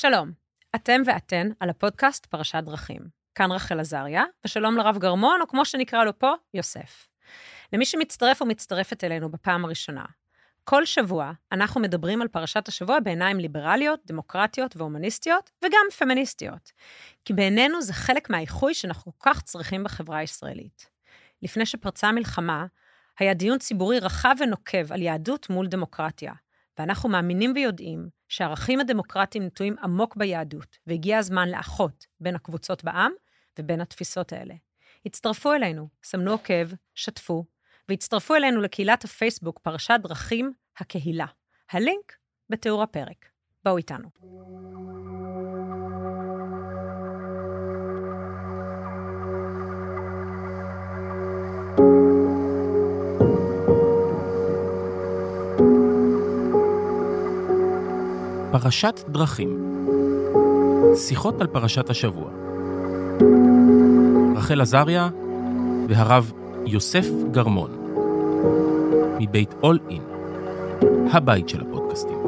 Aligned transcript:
שלום, 0.00 0.32
אתם 0.74 1.02
ואתן 1.06 1.48
על 1.60 1.70
הפודקאסט 1.70 2.26
פרשת 2.26 2.62
דרכים. 2.64 3.00
כאן 3.34 3.52
רחל 3.52 3.80
עזריה, 3.80 4.24
ושלום 4.44 4.76
לרב 4.76 4.98
גרמון, 4.98 5.40
או 5.40 5.48
כמו 5.48 5.64
שנקרא 5.64 6.04
לו 6.04 6.18
פה, 6.18 6.32
יוסף. 6.54 7.08
למי 7.72 7.84
שמצטרף 7.84 8.40
או 8.40 8.46
מצטרפת 8.46 9.04
אלינו 9.04 9.30
בפעם 9.30 9.64
הראשונה, 9.64 10.04
כל 10.64 10.84
שבוע 10.84 11.32
אנחנו 11.52 11.80
מדברים 11.80 12.22
על 12.22 12.28
פרשת 12.28 12.68
השבוע 12.68 13.00
בעיניים 13.00 13.40
ליברליות, 13.40 14.00
דמוקרטיות 14.06 14.76
והומניסטיות, 14.76 15.50
וגם 15.64 15.86
פמיניסטיות. 15.98 16.72
כי 17.24 17.32
בעינינו 17.32 17.82
זה 17.82 17.92
חלק 17.92 18.30
מהאיחוי 18.30 18.74
שאנחנו 18.74 19.12
כל 19.18 19.30
כך 19.30 19.42
צריכים 19.42 19.84
בחברה 19.84 20.18
הישראלית. 20.18 20.90
לפני 21.42 21.66
שפרצה 21.66 22.08
המלחמה, 22.08 22.66
היה 23.18 23.34
דיון 23.34 23.58
ציבורי 23.58 23.98
רחב 23.98 24.34
ונוקב 24.40 24.92
על 24.92 25.02
יהדות 25.02 25.50
מול 25.50 25.66
דמוקרטיה, 25.66 26.32
ואנחנו 26.78 27.08
מאמינים 27.08 27.52
ויודעים 27.54 28.08
שהערכים 28.28 28.80
הדמוקרטיים 28.80 29.44
נטועים 29.44 29.76
עמוק 29.82 30.16
ביהדות, 30.16 30.78
והגיע 30.86 31.18
הזמן 31.18 31.48
לאחות 31.48 32.06
בין 32.20 32.34
הקבוצות 32.34 32.84
בעם 32.84 33.12
ובין 33.58 33.80
התפיסות 33.80 34.32
האלה. 34.32 34.54
הצטרפו 35.06 35.52
אלינו, 35.52 35.88
סמנו 36.02 36.30
עוקב, 36.30 36.68
שתפו, 36.94 37.44
והצטרפו 37.88 38.34
אלינו 38.34 38.60
לקהילת 38.60 39.04
הפייסבוק 39.04 39.58
פרשת 39.58 40.00
דרכים 40.02 40.52
הקהילה. 40.78 41.26
הלינק 41.70 42.16
בתיאור 42.50 42.82
הפרק. 42.82 43.28
בואו 43.64 43.76
איתנו. 43.76 44.08
פרשת 58.52 59.00
דרכים 59.08 59.80
שיחות 60.94 61.40
על 61.40 61.46
פרשת 61.46 61.90
השבוע 61.90 62.30
רחל 64.36 64.60
עזריה 64.60 65.08
והרב 65.88 66.32
יוסף 66.66 67.06
גרמון 67.30 67.70
מבית 69.20 69.54
אול 69.62 69.78
אין, 69.90 70.02
הבית 71.12 71.48
של 71.48 71.60
הפודקאסטים. 71.60 72.18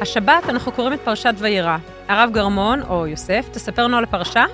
השבת 0.00 0.44
אנחנו 0.48 0.72
קוראים 0.72 0.92
את 0.92 1.00
פרשת 1.00 1.34
וירא. 1.38 1.76
הרב 2.08 2.30
גרמון, 2.32 2.82
או 2.82 3.06
יוסף, 3.06 3.48
תספר 3.52 3.84
לנו 3.84 3.96
על 3.96 4.04
הפרשה? 4.04 4.44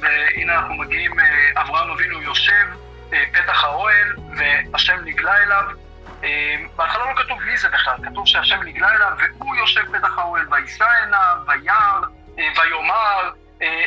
והנה 0.00 0.54
אנחנו 0.54 0.74
מגיעים, 0.74 1.20
אה, 1.20 1.60
אברהם 1.60 1.90
אבינו 1.90 2.22
יושב 2.22 2.66
אה, 3.12 3.24
פתח 3.32 3.64
האוהל, 3.64 4.16
והשם 4.36 4.96
נגלה 5.04 5.42
אליו. 5.42 5.64
אה, 6.24 6.56
בהתחלה 6.76 7.12
לא 7.12 7.22
כתוב 7.22 7.42
מי 7.42 7.56
זה 7.56 7.68
בכלל, 7.68 7.96
כתוב 8.10 8.26
שהשם 8.26 8.62
נגלה 8.62 8.94
אליו, 8.94 9.12
והוא 9.38 9.56
יושב 9.56 9.98
פתח 9.98 10.18
האוהל, 10.18 10.46
ויישא 10.50 10.86
עיניו, 11.02 11.36
וירא, 11.46 12.00
ויאמר. 12.36 13.30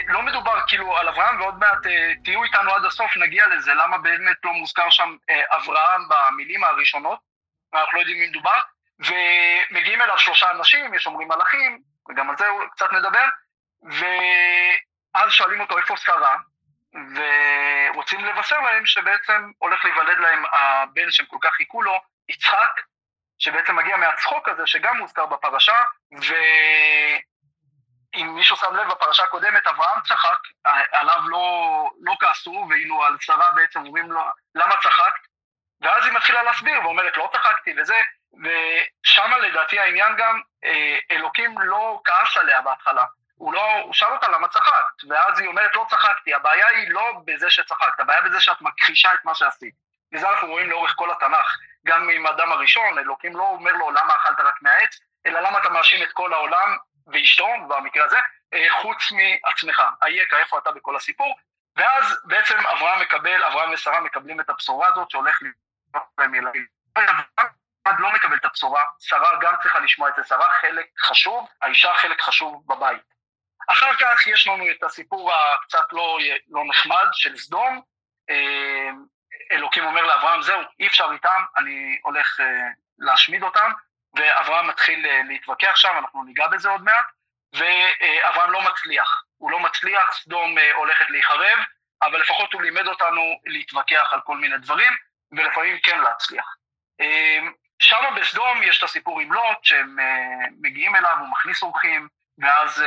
לא 0.07 0.21
מדובר 0.21 0.59
כאילו 0.67 0.97
על 0.97 1.07
אברהם, 1.07 1.41
ועוד 1.41 1.59
מעט 1.59 1.77
תהיו 2.23 2.43
איתנו 2.43 2.71
עד 2.71 2.85
הסוף, 2.85 3.17
נגיע 3.17 3.47
לזה, 3.47 3.73
למה 3.73 3.97
באמת 3.97 4.37
לא 4.43 4.53
מוזכר 4.53 4.89
שם 4.89 5.15
אברהם 5.49 6.01
במילים 6.09 6.63
הראשונות, 6.63 7.19
אנחנו 7.73 7.89
לא 7.93 7.99
יודעים 7.99 8.19
מי 8.19 8.27
מדובר, 8.27 8.59
ומגיעים 8.99 10.01
אליו 10.01 10.17
שלושה 10.17 10.51
אנשים, 10.51 10.93
יש 10.93 11.07
אומרים 11.07 11.27
מלאכים, 11.27 11.79
וגם 12.09 12.29
על 12.29 12.37
זה 12.37 12.45
קצת 12.71 12.93
נדבר, 12.93 13.25
ואז 15.15 15.31
שואלים 15.31 15.61
אותו 15.61 15.77
איפה 15.77 15.97
שרה, 15.97 16.37
ורוצים 16.93 18.25
לבשר 18.25 18.59
להם 18.59 18.85
שבעצם 18.85 19.51
הולך 19.57 19.85
להיוולד 19.85 20.19
להם 20.19 20.43
הבן 20.51 21.11
שהם 21.11 21.25
כל 21.25 21.37
כך 21.41 21.53
חיכו 21.53 21.81
לו, 21.81 22.01
יצחק, 22.29 22.81
שבעצם 23.39 23.75
מגיע 23.75 23.97
מהצחוק 23.97 24.49
הזה 24.49 24.67
שגם 24.67 24.97
מוזכר 24.97 25.25
בפרשה, 25.25 25.83
ואם 26.11 26.27
מישהו 28.35 28.55
שם 28.55 28.75
לב 28.75 28.91
בפרשה 28.91 29.23
הקודמת, 29.23 29.67
אברהם 29.67 30.01
צחק, 30.01 30.39
עליו 30.91 31.29
לא, 31.29 31.89
לא 32.01 32.13
כעסו, 32.19 32.67
ואילו 32.69 33.03
על 33.03 33.17
שרה 33.19 33.51
בעצם 33.55 33.79
אומרים 33.79 34.11
לו, 34.11 34.21
למה 34.55 34.75
צחקת? 34.83 35.27
ואז 35.81 36.05
היא 36.05 36.13
מתחילה 36.13 36.43
להסביר 36.43 36.79
ואומרת, 36.83 37.17
לא 37.17 37.29
צחקתי 37.33 37.73
וזה, 37.77 38.01
ושם 38.43 39.31
לדעתי 39.41 39.79
העניין 39.79 40.15
גם, 40.17 40.41
אה, 40.63 40.97
אלוקים 41.11 41.55
לא 41.59 42.01
כעס 42.05 42.37
עליה 42.37 42.61
בהתחלה, 42.61 43.05
הוא 43.43 43.53
לא, 43.53 43.73
הוא 43.83 43.93
שאל 43.93 44.11
אותה 44.11 44.27
למה 44.27 44.47
צחקת, 44.47 45.09
ואז 45.09 45.39
היא 45.39 45.47
אומרת 45.47 45.75
לא 45.75 45.85
צחקתי, 45.89 46.33
הבעיה 46.33 46.67
היא 46.67 46.89
לא 46.89 47.11
בזה 47.25 47.49
שצחקת, 47.49 47.99
הבעיה 47.99 48.21
בזה 48.21 48.41
שאת 48.41 48.61
מכחישה 48.61 49.13
את 49.13 49.25
מה 49.25 49.35
שעשית. 49.35 49.73
וזה 50.13 50.29
אנחנו 50.29 50.47
רואים 50.47 50.69
לאורך 50.69 50.93
כל 50.95 51.11
התנ"ך, 51.11 51.57
גם 51.85 52.09
עם 52.09 52.27
אדם 52.27 52.51
הראשון, 52.51 52.99
אלוקים 52.99 53.35
לא 53.35 53.43
אומר 53.43 53.71
לו 53.71 53.91
למה 53.91 54.15
אכלת 54.15 54.39
רק 54.39 54.61
מהעץ, 54.61 54.99
אלא 55.25 55.39
למה 55.39 55.59
אתה 55.59 55.69
מאשים 55.69 56.03
את 56.03 56.11
כל 56.13 56.33
העולם 56.33 56.77
ואשתו, 57.07 57.47
במקרה 57.67 58.05
הזה, 58.05 58.17
אה, 58.53 58.67
חוץ 58.81 59.11
מעצמך, 59.11 59.83
אייכה, 60.01 60.37
איפה 60.37 60.57
אתה 60.57 60.71
בכל 60.71 60.95
הסיפור, 60.95 61.39
ואז 61.75 62.19
בעצם 62.23 62.67
אברהם 62.67 63.01
מקבל, 63.01 63.43
אברהם 63.43 63.71
ושרה 63.73 64.01
מקבלים 64.01 64.39
את 64.39 64.49
הבשורה 64.49 64.87
הזאת 64.87 65.11
שהולך 65.11 65.41
להיות 65.41 66.05
להם 66.17 66.35
ילדים. 66.35 66.65
אברהם 66.97 67.99
לא 67.99 68.11
מקבל 68.13 68.35
את 68.35 68.45
הבשורה, 68.45 68.83
שרה 68.99 69.29
גם 69.41 69.53
צריכה 69.61 69.79
לשמוע 69.79 70.09
את 70.09 70.13
זה, 70.15 70.23
שרה 70.23 70.49
חלק 70.61 70.85
חשוב, 70.99 71.49
האישה 71.61 71.93
חלק 71.93 72.21
חשוב 72.21 72.63
בבית. 72.67 73.12
אחר 73.67 73.95
כך 73.99 74.27
יש 74.27 74.47
לנו 74.47 74.71
את 74.71 74.83
הסיפור 74.83 75.33
הקצת 75.33 75.85
לא, 75.91 76.17
לא 76.49 76.63
נחמד 76.67 77.07
של 77.11 77.37
סדום. 77.37 77.81
אה, 78.29 78.89
אלוקים 79.51 79.85
אומר 79.85 80.01
לאברהם, 80.01 80.41
זהו, 80.41 80.61
אי 80.79 80.87
אפשר 80.87 81.09
איתם, 81.13 81.43
אני 81.57 81.99
הולך 82.03 82.39
אה, 82.39 82.67
להשמיד 82.99 83.43
אותם, 83.43 83.71
ואברהם 84.15 84.67
מתחיל 84.67 85.05
אה, 85.05 85.21
להתווכח 85.27 85.75
שם, 85.75 85.93
אנחנו 85.99 86.23
ניגע 86.23 86.47
בזה 86.47 86.69
עוד 86.69 86.83
מעט, 86.83 87.05
ואברהם 87.53 88.51
לא 88.51 88.61
מצליח. 88.61 89.23
הוא 89.37 89.51
לא 89.51 89.59
מצליח, 89.59 90.11
סדום 90.11 90.55
הולכת 90.75 91.05
להיחרב, 91.09 91.59
אבל 92.01 92.21
לפחות 92.21 92.53
הוא 92.53 92.61
לימד 92.61 92.87
אותנו 92.87 93.39
להתווכח 93.45 94.09
על 94.11 94.21
כל 94.21 94.37
מיני 94.37 94.57
דברים, 94.57 94.93
ולפעמים 95.31 95.79
כן 95.83 96.01
להצליח. 96.01 96.55
שם 97.79 98.15
בסדום 98.15 98.63
יש 98.63 98.77
את 98.77 98.83
הסיפור 98.83 99.19
עם 99.19 99.33
לוט, 99.33 99.63
שהם 99.63 99.97
מגיעים 100.61 100.95
אליו, 100.95 101.15
הוא 101.19 101.27
מכניס 101.27 101.63
אורחים, 101.63 102.07
ואז 102.37 102.83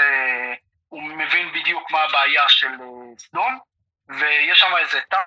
הוא 0.89 1.03
מבין 1.03 1.53
בדיוק 1.53 1.91
מה 1.91 2.03
הבעיה 2.03 2.49
של 2.49 2.67
אה, 2.67 3.19
סדום, 3.19 3.59
ויש 4.09 4.61
שם 4.61 4.77
איזה 4.77 5.01
טעם 5.01 5.25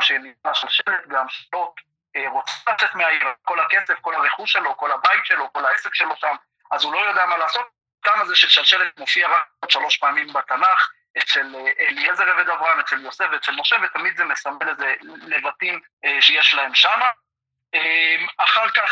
שנקרא 0.00 0.54
שלשלת 0.54 1.08
גם 1.08 1.26
שלוט 1.28 1.80
אה, 2.16 2.28
רוצה 2.28 2.72
לצאת 2.72 2.94
מהעיר, 2.94 3.24
כל 3.42 3.60
הכסף, 3.60 3.94
כל 4.00 4.14
הרכוש 4.14 4.52
שלו, 4.52 4.76
כל 4.76 4.92
הבית 4.92 5.24
שלו, 5.24 5.52
כל 5.52 5.64
העסק 5.64 5.94
שלו 5.94 6.16
שם, 6.16 6.36
אז 6.70 6.84
הוא 6.84 6.92
לא 6.92 6.98
יודע 6.98 7.26
מה 7.26 7.36
לעשות. 7.36 7.66
הטעם 8.00 8.20
הזה 8.20 8.36
של 8.36 8.48
שלשלת 8.48 8.98
מופיע 8.98 9.28
רק 9.28 9.70
שלוש 9.70 9.96
פעמים 9.96 10.32
בתנ"ך, 10.32 10.90
אצל 11.18 11.54
אה, 11.56 11.86
אליעזר 11.86 12.28
עבד 12.28 12.48
אברהם, 12.48 12.80
אצל 12.80 13.00
יוסף 13.00 13.26
ואצל 13.32 13.52
משה, 13.52 13.76
ותמיד 13.82 14.16
זה 14.16 14.24
מסמל 14.24 14.68
איזה 14.68 14.94
לבטים 15.02 15.80
שיש 16.20 16.54
להם 16.54 16.74
שמה. 16.74 17.10
אחר 18.38 18.68
כך, 18.68 18.90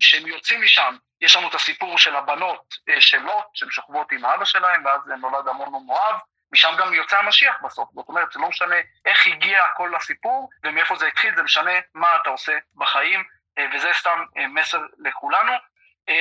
כשהם 0.00 0.26
יוצאים 0.26 0.62
משם, 0.62 0.96
יש 1.20 1.36
לנו 1.36 1.48
את 1.48 1.54
הסיפור 1.54 1.98
של 1.98 2.16
הבנות 2.16 2.74
אה, 2.88 3.00
של 3.00 3.18
לוט, 3.18 3.44
שהן 3.54 3.70
שוכבות 3.70 4.12
עם 4.12 4.24
האבא 4.24 4.44
שלהם, 4.44 4.84
ואז 4.84 5.00
נולד 5.20 5.48
המון 5.48 5.74
ומואב, 5.74 6.18
משם 6.52 6.74
גם 6.78 6.94
יוצא 6.94 7.18
המשיח 7.18 7.56
בסוף. 7.62 7.88
זאת 7.94 8.08
אומרת, 8.08 8.32
זה 8.32 8.40
לא 8.40 8.48
משנה 8.48 8.76
איך 9.04 9.26
הגיע 9.26 9.62
כל 9.76 9.94
הסיפור 9.94 10.50
ומאיפה 10.64 10.96
זה 10.96 11.06
התחיל, 11.06 11.36
זה 11.36 11.42
משנה 11.42 11.72
מה 11.94 12.16
אתה 12.16 12.30
עושה 12.30 12.58
בחיים, 12.76 13.24
אה, 13.58 13.66
וזה 13.74 13.92
סתם 13.92 14.24
אה, 14.38 14.48
מסר 14.48 14.80
לכולנו. 14.98 15.52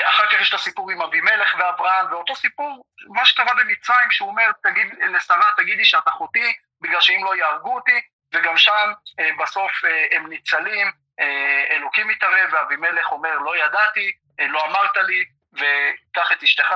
אחר 0.03 0.27
כך 0.31 0.41
יש 0.41 0.49
את 0.49 0.53
הסיפור 0.53 0.91
עם 0.91 1.01
אבימלך 1.01 1.55
ואברהם, 1.59 2.11
ואותו 2.11 2.35
סיפור, 2.35 2.85
מה 3.07 3.25
שקרה 3.25 3.53
במצרים, 3.53 4.11
שהוא 4.11 4.29
אומר 4.29 4.51
תגיד, 4.63 4.87
לשרה, 5.13 5.43
תגידי 5.57 5.85
שאת 5.85 6.07
אחותי, 6.07 6.53
בגלל 6.81 7.01
שאם 7.01 7.21
לא 7.25 7.35
יהרגו 7.35 7.75
אותי, 7.75 8.01
וגם 8.33 8.57
שם 8.57 8.91
בסוף 9.39 9.71
הם 10.11 10.27
ניצלים, 10.27 10.91
אלוקים 11.69 12.07
מתערב, 12.07 12.49
ואבימלך 12.53 13.11
אומר 13.11 13.37
לא 13.37 13.57
ידעתי, 13.57 14.11
אה, 14.11 14.24
לא 14.39 14.65
אמרת 14.65 14.97
לי, 14.97 15.25
וקח 15.53 16.31
את 16.31 16.43
אשתך 16.43 16.71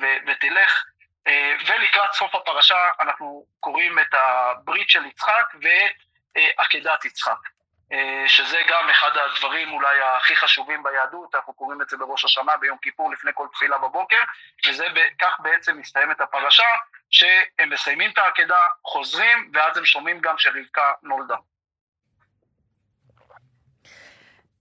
ו- 0.00 0.30
ותלך. 0.30 0.84
אה, 1.26 1.54
ולקראת 1.66 2.12
סוף 2.12 2.34
הפרשה 2.34 2.88
אנחנו 3.00 3.46
קוראים 3.60 3.98
את 3.98 4.14
הברית 4.14 4.90
של 4.90 5.06
יצחק 5.06 5.54
ואת 5.54 5.96
אה, 6.36 6.48
עקדת 6.58 7.04
יצחק, 7.04 7.38
שזה 8.26 8.58
גם 8.68 8.90
אחד 8.90 9.10
הדברים 9.16 9.72
אולי 9.72 10.00
הכי 10.02 10.36
חשובים 10.36 10.82
ביהדות, 10.82 11.34
אנחנו 11.34 11.54
קוראים 11.54 11.82
את 11.82 11.88
זה 11.88 11.96
בראש 11.96 12.24
השנה 12.24 12.56
ביום 12.56 12.78
כיפור 12.82 13.12
לפני 13.12 13.30
כל 13.34 13.46
תפילה 13.52 13.78
בבוקר, 13.78 14.16
וזה 14.66 14.86
כך 15.20 15.40
בעצם 15.40 15.78
מסתיימת 15.78 16.20
הפרשה, 16.20 16.66
שהם 17.10 17.70
מסיימים 17.70 18.10
את 18.10 18.18
העקדה, 18.18 18.66
חוזרים, 18.84 19.50
ואז 19.54 19.76
הם 19.76 19.84
שומעים 19.84 20.20
גם 20.20 20.38
שרבקה 20.38 20.92
נולדה. 21.02 21.36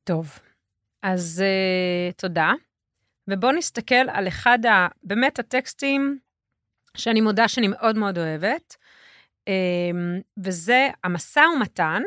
טוב, 0.03 0.39
אז 1.01 1.43
uh, 1.43 2.13
תודה. 2.13 2.51
ובואו 3.27 3.51
נסתכל 3.51 3.95
על 3.95 4.27
אחד 4.27 4.65
ה... 4.65 4.87
באמת 5.03 5.39
הטקסטים 5.39 6.19
שאני 6.97 7.21
מודה 7.21 7.47
שאני 7.47 7.67
מאוד 7.67 7.97
מאוד 7.97 8.17
אוהבת, 8.17 8.75
אמ, 9.47 10.21
וזה 10.43 10.87
המשא 11.03 11.39
ומתן 11.55 12.01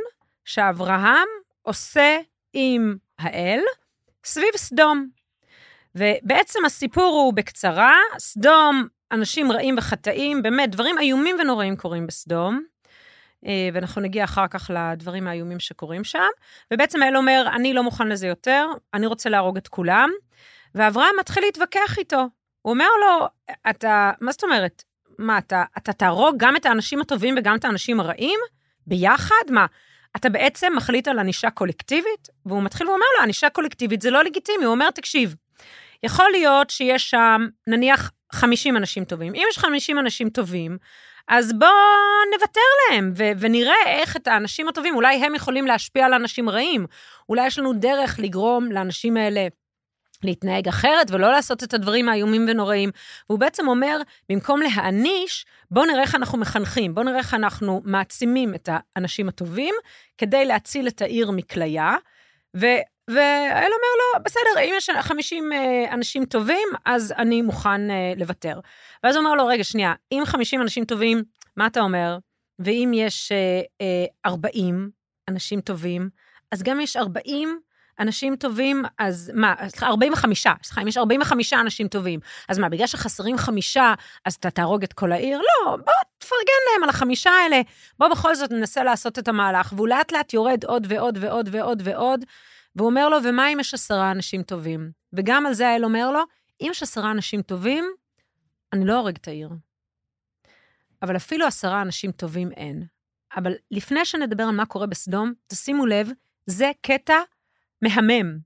שאברהם 0.45 1.29
עושה 1.63 2.19
עם 2.53 2.97
האל 3.19 3.61
סביב 4.25 4.57
סדום. 4.57 5.09
ובעצם 5.95 6.65
הסיפור 6.65 7.15
הוא 7.15 7.35
בקצרה, 7.35 7.97
סדום, 8.19 8.89
אנשים 9.13 9.53
רעים 9.53 9.75
וחטאים, 9.79 10.43
באמת, 10.43 10.71
דברים 10.71 10.99
איומים 10.99 11.37
ונוראים 11.41 11.77
קורים 11.77 12.07
בסדום. 12.07 12.65
אה, 13.47 13.69
ואנחנו 13.73 14.03
נגיע 14.03 14.25
אחר 14.25 14.47
כך 14.49 14.71
לדברים 14.75 15.27
האיומים 15.27 15.61
שקורים 15.61 16.05
שם. 16.05 16.29
ובעצם 16.73 17.03
האל 17.03 17.17
אומר, 17.17 17.47
אני 17.55 17.75
לא 17.75 17.83
מוכן 17.83 18.09
לזה 18.09 18.27
יותר, 18.27 18.67
אני 18.95 19.07
רוצה 19.07 19.31
להרוג 19.31 19.57
את 19.57 19.69
כולם. 19.69 20.11
ואברהם 20.75 21.15
מתחיל 21.21 21.45
להתווכח 21.45 21.99
איתו. 21.99 22.29
הוא 22.63 22.73
אומר 22.73 22.89
לו, 23.01 23.27
אתה, 23.71 24.13
מה 24.21 24.33
זאת 24.33 24.45
אומרת? 24.45 24.83
מה, 25.19 25.39
אתה, 25.39 25.65
אתה 25.79 25.93
תהרוג 25.93 26.35
גם 26.39 26.57
את 26.57 26.67
האנשים 26.67 27.01
הטובים 27.01 27.35
וגם 27.39 27.57
את 27.57 27.65
האנשים 27.65 28.01
הרעים? 28.01 28.41
ביחד? 28.87 29.45
מה, 29.51 29.67
אתה 30.17 30.29
בעצם 30.29 30.73
מחליט 30.77 31.09
על 31.09 31.19
ענישה 31.19 31.51
קולקטיבית? 31.51 32.29
והוא 32.47 32.63
מתחיל 32.63 32.89
ואומר 32.89 33.07
לו, 33.17 33.23
ענישה 33.23 33.51
קולקטיבית 33.51 34.03
זה 34.03 34.11
לא 34.11 34.25
לגיטימי. 34.25 34.65
הוא 34.65 34.73
אומר, 34.73 34.91
תקשיב, 34.91 35.35
יכול 36.03 36.31
להיות 36.31 36.71
שיש 36.71 37.11
שם, 37.11 37.47
נניח, 37.67 38.11
50 38.33 38.77
אנשים 38.77 39.05
טובים. 39.05 39.35
אם 39.35 39.43
יש 39.51 39.59
50 39.59 39.99
אנשים 39.99 40.31
טובים, 40.31 40.79
אז 41.29 41.53
בואו 41.59 41.71
נוותר 42.35 42.61
להם 42.91 43.13
ו- 43.17 43.33
ונראה 43.39 43.75
איך 43.87 44.17
את 44.17 44.29
האנשים 44.29 44.69
הטובים, 44.69 44.95
אולי 44.95 45.17
הם 45.17 45.35
יכולים 45.35 45.67
להשפיע 45.67 46.07
על 46.07 46.15
אנשים 46.15 46.51
רעים. 46.51 46.87
אולי 47.29 47.47
יש 47.47 47.59
לנו 47.59 47.73
דרך 47.73 48.19
לגרום 48.19 48.73
לאנשים 48.73 49.17
האלה 49.17 49.47
להתנהג 50.23 50.69
אחרת 50.69 51.11
ולא 51.11 51.33
לעשות 51.33 51.63
את 51.63 51.75
הדברים 51.75 52.09
האיומים 52.09 52.47
ונוראים. 52.49 52.91
והוא 53.29 53.39
בעצם 53.39 53.69
אומר, 53.69 53.99
במקום 54.29 54.61
להעניש, 54.63 55.47
בואו 55.71 55.87
נראה 55.87 56.03
איך 56.03 56.15
אנחנו 56.15 56.39
מחנכים, 56.39 56.95
בואו 56.95 57.07
נראה 57.07 57.19
איך 57.19 57.35
אנחנו 57.35 57.83
מעצימים 57.85 58.55
את 58.55 58.69
האנשים 58.73 59.29
הטובים 59.29 59.75
כדי 60.19 60.45
להציל 60.45 60.89
את 60.89 61.03
העיר 61.03 61.31
מכליה. 61.31 61.97
והאל 63.11 63.71
אומר 63.73 63.93
לו, 63.99 64.25
בסדר, 64.25 64.61
אם 64.65 64.75
יש 64.77 64.91
50 65.01 65.53
אה, 65.53 65.95
אנשים 65.95 66.25
טובים, 66.25 66.69
אז 66.85 67.15
אני 67.19 67.43
מוכן 67.43 67.91
אה, 67.91 68.13
לוותר. 68.17 68.61
ואז 69.05 69.17
הוא 69.17 69.25
אומר 69.25 69.35
לו, 69.35 69.47
רגע, 69.47 69.65
שנייה, 69.65 69.95
אם 70.13 70.23
50 70.25 70.63
אנשים 70.63 70.85
טובים, 70.85 71.23
מה 71.57 71.67
אתה 71.67 71.81
אומר? 71.81 72.19
ואם 72.59 72.93
יש 72.95 73.33
40 74.27 74.75
אה, 74.75 75.33
אנשים 75.35 75.61
טובים, 75.61 76.09
אז 76.53 76.63
גם 76.63 76.81
יש 76.81 76.97
40 76.97 77.59
אנשים 78.01 78.37
טובים, 78.37 78.85
אז 78.99 79.33
מה, 79.35 79.55
סליחה, 79.69 79.87
45, 79.87 80.47
סליחה, 80.63 80.83
אם 80.83 80.89
יש 80.89 80.97
45 80.97 81.53
אנשים 81.53 81.89
טובים, 81.89 82.21
אז 82.49 82.59
מה, 82.59 82.69
בגלל 82.69 82.87
שחסרים 82.87 83.39
חמישה, 83.39 83.95
אז 84.25 84.35
אתה 84.35 84.51
תהרוג 84.51 84.83
את 84.83 84.93
כל 84.93 85.13
העיר? 85.13 85.39
לא, 85.39 85.77
בוא 85.77 85.93
תפרגן 86.19 86.73
להם 86.73 86.83
על 86.85 86.89
החמישה 86.89 87.31
האלה, 87.31 87.61
בוא 87.99 88.09
בכל 88.09 88.35
זאת 88.35 88.51
ננסה 88.51 88.85
לעשות 88.85 89.19
את 89.19 89.29
המהלך, 89.29 89.73
והוא 89.77 89.89
לאט 89.89 90.13
לאט 90.13 90.33
יורד 90.35 90.65
עוד 90.65 90.87
ועוד 90.91 91.19
ועוד 91.21 91.49
ועוד 91.53 91.83
ועוד, 91.85 92.25
והוא 92.77 92.89
אומר 92.89 93.09
לו, 93.09 93.17
ומה 93.25 93.49
אם 93.49 93.61
יש 93.61 93.75
עשרה 93.75 94.11
אנשים 94.11 94.43
טובים? 94.43 94.91
וגם 95.13 95.47
על 95.47 95.55
זה 95.55 95.69
האל 95.69 95.85
אומר 95.85 96.11
לו, 96.11 96.21
אם 96.61 96.69
יש 96.71 96.83
עשרה 96.83 97.11
אנשים 97.11 97.43
טובים, 97.43 97.85
אני 98.73 98.85
לא 98.85 98.99
הורג 98.99 99.17
את 99.17 99.29
העיר. 99.29 99.51
אבל 101.03 101.17
אפילו 101.17 101.47
עשרה 101.47 101.83
אנשים 101.83 102.13
טובים 102.13 102.53
אין. 102.53 102.87
אבל 103.37 103.55
לפני 103.71 104.05
שנדבר 104.05 104.43
על 104.43 104.55
מה 104.55 104.67
קורה 104.67 104.87
בסדום, 104.87 105.33
תשימו 105.47 105.87
לב, 105.87 106.11
זה 106.47 106.71
קטע 106.83 107.17
מהמם. 107.83 108.39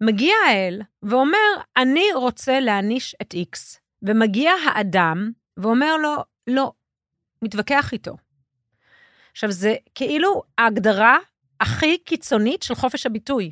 מגיע 0.00 0.34
האל 0.48 0.82
ואומר, 1.02 1.48
אני 1.76 2.04
רוצה 2.14 2.60
להעניש 2.60 3.16
את 3.22 3.32
איקס. 3.32 3.80
ומגיע 4.02 4.52
האדם 4.66 5.30
ואומר 5.56 5.96
לו, 5.96 6.16
לא, 6.46 6.72
מתווכח 7.42 7.92
איתו. 7.92 8.16
עכשיו, 9.32 9.50
זה 9.50 9.74
כאילו 9.94 10.42
ההגדרה 10.58 11.18
הכי 11.60 11.98
קיצונית 11.98 12.62
של 12.62 12.74
חופש 12.74 13.06
הביטוי. 13.06 13.50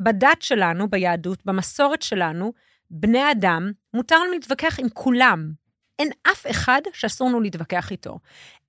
בדת 0.00 0.42
שלנו, 0.42 0.90
ביהדות, 0.90 1.44
במסורת 1.44 2.02
שלנו, 2.02 2.52
בני 2.90 3.30
אדם, 3.30 3.72
מותר 3.94 4.18
לנו 4.18 4.32
להתווכח 4.32 4.80
עם 4.80 4.88
כולם. 4.88 5.52
אין 5.98 6.10
אף 6.32 6.46
אחד 6.50 6.80
שאסור 6.92 7.28
לנו 7.28 7.40
להתווכח 7.40 7.90
איתו. 7.90 8.18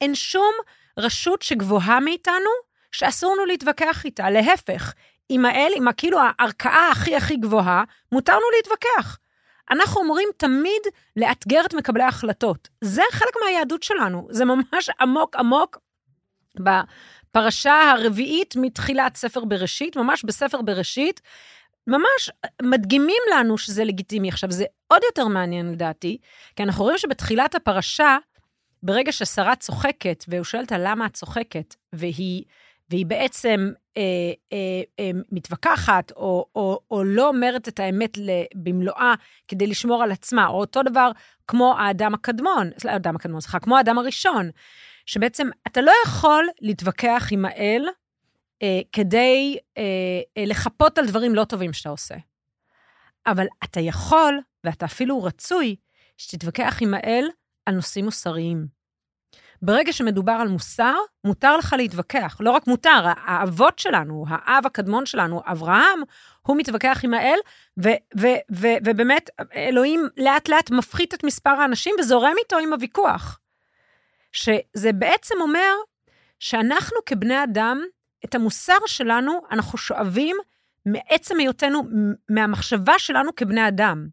אין 0.01 0.15
שום 0.15 0.51
רשות 0.97 1.41
שגבוהה 1.41 1.99
מאיתנו 1.99 2.49
שאסור 2.91 3.35
לנו 3.35 3.45
להתווכח 3.45 4.05
איתה. 4.05 4.29
להפך, 4.29 4.93
עם 5.29 5.45
האל, 5.45 5.71
עם 5.75 5.91
כאילו 5.97 6.19
הערכאה 6.19 6.89
הכי 6.91 7.15
הכי 7.15 7.35
גבוהה, 7.37 7.83
מותר 8.11 8.33
לנו 8.33 8.45
להתווכח. 8.57 9.17
אנחנו 9.71 10.01
אומרים 10.01 10.29
תמיד 10.37 10.81
לאתגר 11.15 11.65
את 11.65 11.73
מקבלי 11.73 12.03
ההחלטות. 12.03 12.69
זה 12.81 13.01
חלק 13.11 13.33
מהיהדות 13.43 13.83
שלנו, 13.83 14.27
זה 14.29 14.45
ממש 14.45 14.89
עמוק 14.99 15.35
עמוק 15.35 15.77
בפרשה 17.35 17.91
הרביעית 17.91 18.55
מתחילת 18.55 19.17
ספר 19.17 19.45
בראשית, 19.45 19.95
ממש 19.95 20.23
בספר 20.23 20.61
בראשית, 20.61 21.21
ממש 21.87 22.29
מדגימים 22.61 23.21
לנו 23.33 23.57
שזה 23.57 23.83
לגיטימי. 23.83 24.29
עכשיו, 24.29 24.51
זה 24.51 24.65
עוד 24.87 25.01
יותר 25.03 25.27
מעניין 25.27 25.71
לדעתי, 25.71 26.17
כי 26.55 26.63
אנחנו 26.63 26.83
רואים 26.83 26.97
שבתחילת 26.97 27.55
הפרשה, 27.55 28.17
ברגע 28.83 29.11
ששרה 29.11 29.55
צוחקת, 29.55 30.25
והוא 30.27 30.43
שואל 30.43 30.61
אותה 30.61 30.77
למה 30.77 31.05
את 31.05 31.13
צוחקת, 31.13 31.75
והיא 31.93 32.43
והיא 32.89 33.05
בעצם 33.05 33.71
אה, 33.97 34.01
אה, 34.53 34.81
אה, 34.99 35.11
מתווכחת, 35.31 36.11
או, 36.15 36.45
או, 36.55 36.79
או 36.91 37.03
לא 37.03 37.27
אומרת 37.27 37.67
את 37.67 37.79
האמת 37.79 38.17
במלואה 38.55 39.13
כדי 39.47 39.67
לשמור 39.67 40.03
על 40.03 40.11
עצמה, 40.11 40.47
או 40.47 40.59
אותו 40.59 40.83
דבר 40.83 41.11
כמו 41.47 41.75
האדם 41.77 42.13
הקדמון, 42.13 42.69
סליחה, 42.77 42.93
האדם 42.93 43.15
הקדמון, 43.15 43.41
סליחה, 43.41 43.59
כמו 43.59 43.77
האדם 43.77 43.97
הראשון, 43.97 44.49
שבעצם 45.05 45.47
אתה 45.67 45.81
לא 45.81 45.91
יכול 46.05 46.47
להתווכח 46.61 47.27
עם 47.31 47.45
האל 47.45 47.85
אה, 48.63 48.81
כדי 48.91 49.57
אה, 49.77 49.83
אה, 50.37 50.45
לחפות 50.45 50.97
על 50.97 51.07
דברים 51.07 51.35
לא 51.35 51.43
טובים 51.43 51.73
שאתה 51.73 51.89
עושה. 51.89 52.15
אבל 53.27 53.45
אתה 53.63 53.79
יכול, 53.79 54.39
ואתה 54.63 54.85
אפילו 54.85 55.23
רצוי, 55.23 55.75
שתתווכח 56.17 56.77
עם 56.81 56.93
האל 56.93 57.29
על 57.65 57.75
נושאים 57.75 58.05
מוסריים. 58.05 58.67
ברגע 59.61 59.93
שמדובר 59.93 60.31
על 60.31 60.47
מוסר, 60.47 60.95
מותר 61.23 61.57
לך 61.57 61.75
להתווכח. 61.77 62.37
לא 62.39 62.51
רק 62.51 62.67
מותר, 62.67 63.03
האבות 63.05 63.79
שלנו, 63.79 64.25
האב 64.29 64.65
הקדמון 64.65 65.05
שלנו, 65.05 65.41
אברהם, 65.45 65.99
הוא 66.41 66.57
מתווכח 66.57 67.01
עם 67.03 67.13
האל, 67.13 67.37
ו- 67.83 68.19
ו- 68.19 68.41
ו- 68.55 68.77
ובאמת, 68.85 69.29
אלוהים 69.55 70.07
לאט 70.17 70.49
לאט 70.49 70.71
מפחית 70.71 71.13
את 71.13 71.23
מספר 71.23 71.49
האנשים 71.49 71.95
וזורם 71.99 72.33
איתו 72.39 72.57
עם 72.57 72.73
הוויכוח. 72.73 73.39
שזה 74.35 74.93
בעצם 74.93 75.35
אומר 75.41 75.73
שאנחנו 76.39 76.97
כבני 77.05 77.43
אדם, 77.43 77.81
את 78.25 78.35
המוסר 78.35 78.77
שלנו 78.85 79.41
אנחנו 79.51 79.77
שואבים 79.77 80.37
מעצם 80.85 81.39
היותנו, 81.39 81.83
מהמחשבה 82.29 82.99
שלנו 82.99 83.35
כבני 83.35 83.67
אדם. 83.67 84.07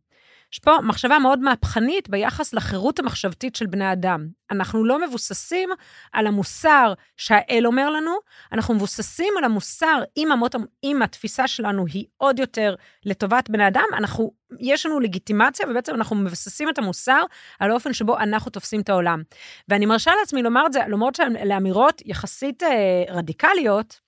יש 0.52 0.58
פה 0.58 0.78
מחשבה 0.82 1.18
מאוד 1.18 1.38
מהפכנית 1.38 2.08
ביחס 2.08 2.54
לחירות 2.54 2.98
המחשבתית 2.98 3.56
של 3.56 3.66
בני 3.66 3.92
אדם. 3.92 4.26
אנחנו 4.50 4.84
לא 4.84 5.06
מבוססים 5.06 5.70
על 6.12 6.26
המוסר 6.26 6.92
שהאל 7.16 7.62
אומר 7.66 7.90
לנו, 7.90 8.12
אנחנו 8.52 8.74
מבוססים 8.74 9.34
על 9.38 9.44
המוסר, 9.44 10.02
אם, 10.16 10.32
המות, 10.32 10.54
אם 10.84 11.02
התפיסה 11.02 11.48
שלנו 11.48 11.86
היא 11.86 12.06
עוד 12.16 12.38
יותר 12.38 12.74
לטובת 13.04 13.50
בני 13.50 13.68
אדם, 13.68 13.84
אנחנו, 13.96 14.32
יש 14.60 14.86
לנו 14.86 15.00
לגיטימציה, 15.00 15.66
ובעצם 15.70 15.94
אנחנו 15.94 16.16
מבססים 16.16 16.68
את 16.68 16.78
המוסר 16.78 17.22
על 17.60 17.70
האופן 17.70 17.92
שבו 17.92 18.18
אנחנו 18.18 18.50
תופסים 18.50 18.80
את 18.80 18.88
העולם. 18.88 19.22
ואני 19.68 19.86
מרשה 19.86 20.12
לעצמי 20.20 20.42
לומר 20.42 20.66
את 20.66 20.72
זה, 20.72 20.80
למרות 20.88 21.14
שאלה 21.14 21.56
אמירות 21.56 22.02
יחסית 22.04 22.62
אה, 22.62 23.04
רדיקליות, 23.08 24.00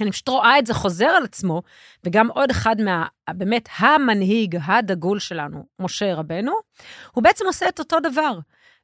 אני 0.00 0.12
פשוט 0.12 0.28
רואה 0.28 0.58
את 0.58 0.66
זה 0.66 0.74
חוזר 0.74 1.06
על 1.06 1.24
עצמו, 1.24 1.62
וגם 2.04 2.30
עוד 2.30 2.50
אחד 2.50 2.80
מה, 2.80 3.06
באמת, 3.30 3.68
המנהיג 3.78 4.58
הדגול 4.62 5.18
שלנו, 5.18 5.66
משה 5.78 6.14
רבנו, 6.14 6.52
הוא 7.12 7.24
בעצם 7.24 7.44
עושה 7.46 7.68
את 7.68 7.78
אותו 7.78 8.00
דבר. 8.00 8.38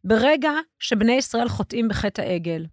ברגע 0.05 0.51
שבני 0.79 1.13
ישראל 1.13 1.49
חוטאים 1.49 1.89
בחטא 1.89 2.21
העגל, 2.21 2.67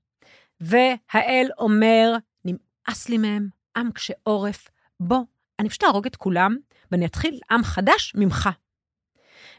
והאל 0.61 1.49
אומר, 1.57 2.15
נמאס 2.45 3.09
לי 3.09 3.17
מהם, 3.17 3.47
עם 3.77 3.91
קשה 3.91 4.13
עורף, 4.23 4.67
בוא, 4.99 5.19
אני 5.59 5.69
פשוט 5.69 5.83
אהרוג 5.83 6.05
את 6.05 6.15
כולם, 6.15 6.57
ואני 6.91 7.05
אתחיל 7.05 7.39
עם 7.51 7.63
חדש 7.63 8.13
ממך. 8.15 8.49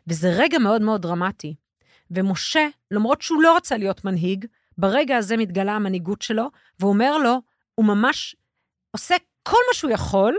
וזה 0.07 0.31
רגע 0.37 0.59
מאוד 0.59 0.83
מאוד 0.83 1.03
דרמטי. 1.03 1.55
ומשה, 2.11 2.67
למרות 2.91 3.23
שהוא 3.23 3.43
לא 3.43 3.57
רצה 3.57 3.77
להיות 3.77 4.05
מנהיג, 4.05 4.47
ברגע 4.79 5.17
הזה 5.17 5.37
מתגלה 5.37 5.73
המנהיגות 5.73 6.23
שלו, 6.23 6.51
והוא 6.81 6.93
אומר 6.93 7.19
לו, 7.19 7.41
הוא 7.75 7.87
ממש 7.87 8.37
עושה 8.95 9.15
כל 9.43 9.59
מה 9.69 9.75
שהוא 9.75 9.91
יכול 9.91 10.39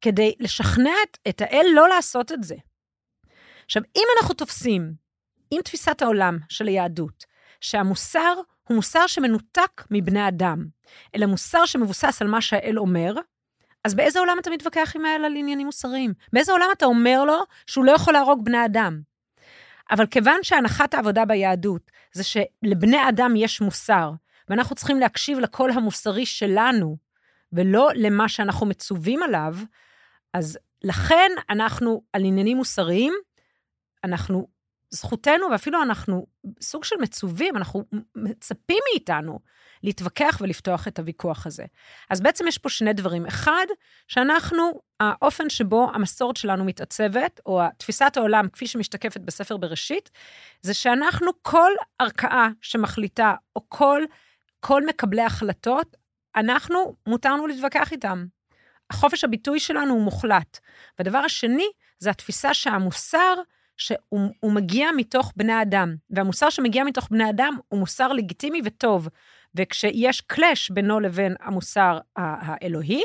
כדי 0.00 0.34
לשכנע 0.40 0.90
את, 1.02 1.18
את 1.28 1.40
האל 1.40 1.66
לא 1.74 1.88
לעשות 1.88 2.32
את 2.32 2.44
זה. 2.44 2.54
עכשיו, 3.64 3.82
אם 3.96 4.02
אנחנו 4.16 4.34
תופסים 4.34 4.94
עם 5.50 5.62
תפיסת 5.62 6.02
העולם 6.02 6.38
של 6.48 6.66
היהדות, 6.66 7.24
שהמוסר 7.60 8.34
הוא 8.68 8.74
מוסר 8.76 9.06
שמנותק 9.06 9.84
מבני 9.90 10.28
אדם, 10.28 10.66
אלא 11.14 11.26
מוסר 11.26 11.66
שמבוסס 11.66 12.22
על 12.22 12.28
מה 12.28 12.40
שהאל 12.40 12.78
אומר, 12.78 13.14
אז 13.84 13.94
באיזה 13.94 14.18
עולם 14.18 14.36
אתה 14.40 14.50
מתווכח 14.50 14.92
עם 14.96 15.04
האל 15.04 15.24
על 15.24 15.36
עניינים 15.36 15.66
מוסריים? 15.66 16.14
באיזה 16.32 16.52
עולם 16.52 16.68
אתה 16.72 16.86
אומר 16.86 17.24
לו 17.24 17.38
שהוא 17.66 17.84
לא 17.84 17.92
יכול 17.92 18.12
להרוג 18.12 18.44
בני 18.44 18.64
אדם? 18.64 19.00
אבל 19.90 20.06
כיוון 20.06 20.38
שהנחת 20.42 20.94
העבודה 20.94 21.24
ביהדות 21.24 21.90
זה 22.12 22.24
שלבני 22.24 23.08
אדם 23.08 23.36
יש 23.36 23.60
מוסר, 23.60 24.10
ואנחנו 24.48 24.76
צריכים 24.76 25.00
להקשיב 25.00 25.38
לקול 25.38 25.70
המוסרי 25.70 26.26
שלנו, 26.26 27.05
ולא 27.52 27.90
למה 27.94 28.28
שאנחנו 28.28 28.66
מצווים 28.66 29.22
עליו, 29.22 29.54
אז 30.32 30.58
לכן 30.84 31.30
אנחנו, 31.50 32.02
על 32.12 32.24
עניינים 32.24 32.56
מוסריים, 32.56 33.12
אנחנו, 34.04 34.48
זכותנו, 34.90 35.46
ואפילו 35.50 35.82
אנחנו 35.82 36.26
סוג 36.60 36.84
של 36.84 36.96
מצווים, 37.00 37.56
אנחנו 37.56 37.84
מצפים 38.16 38.78
מאיתנו 38.92 39.38
להתווכח 39.82 40.38
ולפתוח 40.40 40.88
את 40.88 40.98
הוויכוח 40.98 41.46
הזה. 41.46 41.64
אז 42.10 42.20
בעצם 42.20 42.48
יש 42.48 42.58
פה 42.58 42.68
שני 42.68 42.92
דברים. 42.92 43.26
אחד, 43.26 43.66
שאנחנו, 44.08 44.80
האופן 45.00 45.50
שבו 45.50 45.90
המסורת 45.94 46.36
שלנו 46.36 46.64
מתעצבת, 46.64 47.40
או 47.46 47.62
תפיסת 47.78 48.16
העולם 48.16 48.48
כפי 48.48 48.66
שמשתקפת 48.66 49.20
בספר 49.20 49.56
בראשית, 49.56 50.10
זה 50.62 50.74
שאנחנו, 50.74 51.30
כל 51.42 51.70
ערכאה 51.98 52.48
שמחליטה, 52.60 53.34
או 53.56 53.60
כל, 53.68 54.02
כל 54.60 54.86
מקבלי 54.86 55.22
החלטות, 55.22 55.96
אנחנו, 56.36 56.96
מותרנו 57.06 57.46
להתווכח 57.46 57.92
איתם. 57.92 58.26
החופש 58.90 59.24
הביטוי 59.24 59.60
שלנו 59.60 59.94
הוא 59.94 60.02
מוחלט. 60.02 60.58
והדבר 60.98 61.18
השני, 61.18 61.66
זה 61.98 62.10
התפיסה 62.10 62.54
שהמוסר, 62.54 63.34
שהוא 63.76 64.52
מגיע 64.52 64.88
מתוך 64.96 65.32
בני 65.36 65.62
אדם, 65.62 65.96
והמוסר 66.10 66.50
שמגיע 66.50 66.84
מתוך 66.84 67.08
בני 67.10 67.30
אדם 67.30 67.58
הוא 67.68 67.80
מוסר 67.80 68.12
לגיטימי 68.12 68.60
וטוב. 68.64 69.08
וכשיש 69.54 70.20
קלאש 70.20 70.70
בינו 70.70 71.00
לבין 71.00 71.34
המוסר 71.40 71.98
האלוהי, 72.16 73.02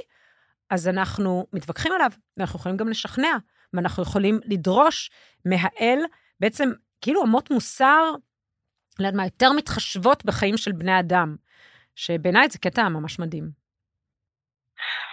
אז 0.70 0.88
אנחנו 0.88 1.48
מתווכחים 1.54 1.92
עליו, 1.92 2.12
ואנחנו 2.38 2.60
יכולים 2.60 2.78
גם 2.78 2.90
לשכנע, 2.90 3.38
ואנחנו 3.74 4.04
יכולים 4.04 4.40
לדרוש 4.46 5.12
מהאל 5.46 6.00
בעצם 6.40 6.72
כאילו 7.02 7.24
אמות 7.24 7.52
מוסר, 7.52 8.12
לא 9.00 9.08
יודעת 9.08 9.14
מה, 9.14 9.24
יותר 9.24 9.52
מתחשבות 9.52 10.26
בחיים 10.26 10.58
של 10.58 10.72
בני 10.72 11.00
אדם, 11.00 11.36
שבעיניי 11.96 12.50
זה 12.50 12.60
קטע 12.60 12.90
ממש 12.90 13.20
מדהים. 13.20 13.62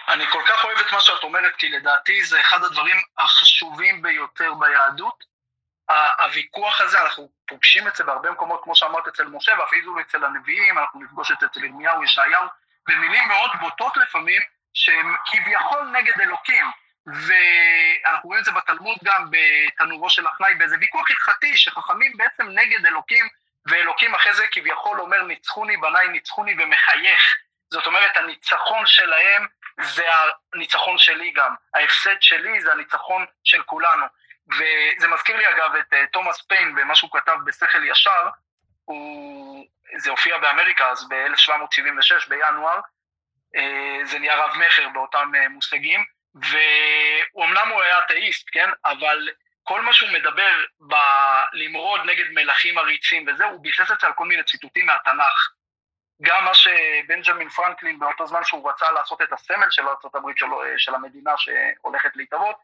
אני 0.09 0.27
כל 0.27 0.41
כך 0.47 0.65
אוהב 0.65 0.77
את 0.77 0.91
מה 0.91 0.99
שאת 0.99 1.23
אומרת, 1.23 1.55
כי 1.55 1.69
לדעתי 1.69 2.23
זה 2.23 2.41
אחד 2.41 2.63
הדברים 2.63 2.97
החשובים 3.17 4.01
ביותר 4.01 4.53
ביהדות. 4.53 5.23
הוויכוח 6.19 6.81
הזה, 6.81 7.01
אנחנו 7.01 7.29
פוגשים 7.47 7.87
את 7.87 7.95
זה 7.95 8.03
בהרבה 8.03 8.31
מקומות, 8.31 8.61
כמו 8.63 8.75
שאמרת, 8.75 9.07
אצל 9.07 9.23
משה, 9.23 9.51
ואפילו 9.59 9.99
אצל 10.01 10.25
הנביאים, 10.25 10.77
אנחנו 10.77 11.01
נפגוש 11.01 11.31
את 11.31 11.39
זה 11.39 11.45
אצל 11.45 11.63
ירמיהו, 11.63 12.03
ישעיהו, 12.03 12.43
במילים 12.87 13.27
מאוד 13.27 13.51
בוטות 13.59 13.97
לפעמים, 13.97 14.41
שהם 14.73 15.15
כביכול 15.25 15.87
נגד 15.87 16.19
אלוקים. 16.21 16.65
ואנחנו 17.05 18.29
רואים 18.29 18.39
את 18.39 18.45
זה 18.45 18.51
בתלמוד 18.51 18.97
גם 19.03 19.31
בתנורו 19.31 20.09
של 20.09 20.27
החנאי, 20.27 20.55
באיזה 20.55 20.75
ויכוח 20.79 21.07
הלכתי, 21.11 21.57
שחכמים 21.57 22.17
בעצם 22.17 22.47
נגד 22.49 22.85
אלוקים, 22.85 23.27
ואלוקים 23.65 24.15
אחרי 24.15 24.33
זה 24.33 24.47
כביכול 24.51 25.01
אומר 25.01 25.23
ניצחוני 25.23 25.77
בניי 25.77 26.07
ניצחוני 26.07 26.55
ומחייך. 26.59 27.37
זאת 27.71 27.87
אומרת, 27.87 28.17
הניצחון 28.17 28.85
שלהם 28.85 29.47
זה 29.81 30.03
הניצחון 30.53 30.97
שלי 30.97 31.31
גם. 31.31 31.55
ההפסד 31.73 32.21
שלי 32.21 32.61
זה 32.61 32.71
הניצחון 32.71 33.25
של 33.43 33.63
כולנו. 33.63 34.05
וזה 34.47 35.07
מזכיר 35.07 35.37
לי 35.37 35.49
אגב 35.49 35.75
את 35.75 35.93
uh, 35.93 35.97
תומאס 36.11 36.41
פיין 36.41 36.75
במה 36.75 36.95
שהוא 36.95 37.09
כתב 37.13 37.35
בשכל 37.45 37.83
ישר, 37.83 38.29
הוא, 38.85 39.65
זה 39.97 40.09
הופיע 40.09 40.37
באמריקה 40.37 40.89
אז 40.89 41.07
ב-1776 41.09 42.29
בינואר, 42.29 42.79
uh, 42.79 44.05
זה 44.05 44.19
נהיה 44.19 44.35
רב 44.35 44.55
מכר 44.57 44.89
באותם 44.89 45.31
uh, 45.35 45.49
מושגים, 45.49 46.03
ואומנם 46.35 47.69
הוא 47.69 47.81
היה 47.81 47.99
אתאיסט, 47.99 48.49
כן, 48.51 48.69
אבל 48.85 49.29
כל 49.69 49.81
מה 49.81 49.93
שהוא 49.93 50.09
מדבר 50.09 50.51
בלמרוד 50.79 52.01
נגד 52.05 52.25
מלכים 52.31 52.77
עריצים 52.77 53.25
וזה, 53.27 53.45
הוא 53.45 53.61
ביסס 53.61 53.91
את 53.91 53.99
זה 53.99 54.07
על 54.07 54.13
כל 54.13 54.25
מיני 54.25 54.43
ציטוטים 54.43 54.85
מהתנ"ך. 54.85 55.49
גם 56.21 56.45
מה 56.45 56.53
שבנג'מין 56.53 57.49
פרנקלין 57.49 57.99
באותו 57.99 58.27
זמן 58.27 58.43
שהוא 58.43 58.69
רצה 58.69 58.91
לעשות 58.91 59.21
את 59.21 59.33
הסמל 59.33 59.69
של 59.69 59.87
ארה"ב 59.87 60.31
של, 60.35 60.45
של 60.77 60.95
המדינה 60.95 61.31
שהולכת 61.37 62.09
להתאבות, 62.15 62.55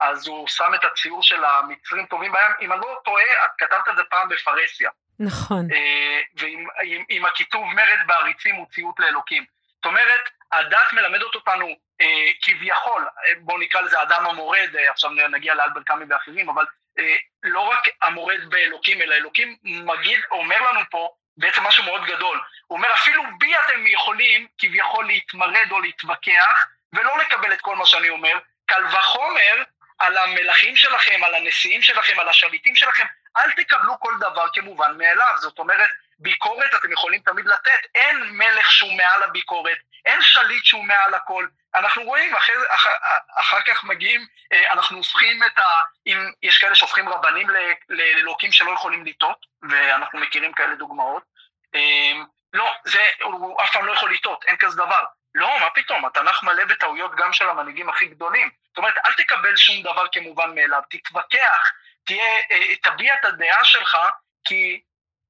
אז 0.00 0.26
הוא 0.26 0.48
שם 0.48 0.74
את 0.74 0.84
הציור 0.84 1.22
של 1.22 1.44
המצרים 1.44 2.06
טובים 2.06 2.32
בים, 2.32 2.52
אם 2.60 2.72
אני 2.72 2.80
לא 2.80 3.00
טועה, 3.04 3.24
את 3.44 3.50
כתבת 3.58 3.88
את 3.90 3.96
זה 3.96 4.02
פעם 4.10 4.28
בפרהסיה. 4.28 4.90
נכון. 5.20 5.72
אה, 5.72 6.20
ועם 6.36 6.66
עם, 6.82 7.04
עם 7.08 7.24
הכיתוב 7.24 7.64
מרד 7.64 8.06
בעריצים 8.06 8.54
הוא 8.54 8.66
ציות 8.70 9.00
לאלוקים. 9.00 9.44
זאת 9.82 9.86
אומרת, 9.86 10.20
הדת 10.52 10.92
מלמדת 10.92 11.34
אותנו 11.34 11.76
אה, 12.00 12.26
כביכול, 12.42 13.02
אה, 13.26 13.32
בואו 13.40 13.58
נקרא 13.58 13.80
לזה 13.80 14.02
אדם 14.02 14.26
המורד, 14.26 14.76
אה, 14.78 14.90
עכשיו 14.90 15.10
נגיע 15.10 15.54
לאלבר 15.54 15.82
קאמי 15.82 16.04
ואחרים, 16.08 16.48
אבל 16.48 16.64
אה, 16.98 17.16
לא 17.42 17.60
רק 17.60 17.88
המורד 18.02 18.40
באלוקים, 18.48 19.02
אלא 19.02 19.14
אלוקים 19.14 19.56
מגיד, 19.64 20.20
אומר 20.30 20.70
לנו 20.70 20.80
פה 20.90 21.08
בעצם 21.36 21.62
משהו 21.62 21.84
מאוד 21.84 22.04
גדול. 22.04 22.40
הוא 22.66 22.76
אומר, 22.76 22.92
אפילו 22.92 23.22
בי 23.38 23.52
אתם 23.56 23.86
יכולים 23.86 24.46
כביכול 24.58 25.06
להתמרד 25.06 25.70
או 25.70 25.80
להתווכח, 25.80 26.66
ולא 26.92 27.18
לקבל 27.18 27.52
את 27.52 27.60
כל 27.60 27.76
מה 27.76 27.86
שאני 27.86 28.08
אומר, 28.08 28.38
קל 28.66 28.84
וחומר 28.86 29.62
על 29.98 30.16
המלכים 30.16 30.76
שלכם, 30.76 31.24
על 31.24 31.34
הנשיאים 31.34 31.82
שלכם, 31.82 32.20
על 32.20 32.28
השליטים 32.28 32.76
שלכם, 32.76 33.06
אל 33.36 33.50
תקבלו 33.50 34.00
כל 34.00 34.14
דבר 34.20 34.46
כמובן 34.52 34.98
מאליו. 34.98 35.34
זאת 35.36 35.58
אומרת, 35.58 35.90
ביקורת 36.22 36.74
אתם 36.74 36.92
יכולים 36.92 37.20
תמיד 37.20 37.46
לתת, 37.46 37.80
אין 37.94 38.16
מלך 38.30 38.70
שהוא 38.70 38.92
מעל 38.92 39.22
הביקורת, 39.22 39.78
אין 40.04 40.22
שליט 40.22 40.64
שהוא 40.64 40.84
מעל 40.84 41.14
הכל. 41.14 41.46
אנחנו 41.74 42.02
רואים, 42.02 42.34
אחר, 42.34 42.52
אחר, 42.68 42.90
אחר 43.36 43.60
כך 43.60 43.84
מגיעים, 43.84 44.26
אה, 44.52 44.72
אנחנו 44.72 44.96
הופכים 44.96 45.42
את 45.44 45.58
ה... 45.58 45.80
אם 46.06 46.18
יש 46.42 46.58
כאלה 46.58 46.74
שהופכים 46.74 47.08
רבנים 47.08 47.46
לאלוקים 47.88 48.52
שלא 48.52 48.70
יכולים 48.70 49.06
לטעות, 49.06 49.46
ואנחנו 49.70 50.18
מכירים 50.18 50.52
כאלה 50.52 50.74
דוגמאות. 50.74 51.22
אה, 51.74 52.12
לא, 52.52 52.72
זה, 52.84 53.08
הוא 53.22 53.62
אף 53.62 53.72
פעם 53.72 53.86
לא 53.86 53.92
יכול 53.92 54.14
לטעות, 54.14 54.44
אין 54.44 54.56
כזה 54.56 54.76
דבר. 54.76 55.04
לא, 55.34 55.60
מה 55.60 55.70
פתאום, 55.70 56.04
התנ"ך 56.04 56.42
מלא 56.42 56.64
בטעויות 56.64 57.14
גם 57.16 57.32
של 57.32 57.48
המנהיגים 57.48 57.88
הכי 57.88 58.06
גדולים. 58.06 58.50
זאת 58.68 58.78
אומרת, 58.78 58.94
אל 59.06 59.12
תקבל 59.12 59.56
שום 59.56 59.82
דבר 59.82 60.04
כמובן 60.12 60.54
מאליו, 60.54 60.82
תתווכח, 60.90 61.70
תהיה, 62.04 62.40
אה, 62.50 62.76
תביע 62.82 63.14
את 63.14 63.24
הדעה 63.24 63.64
שלך, 63.64 63.96
כי 64.44 64.80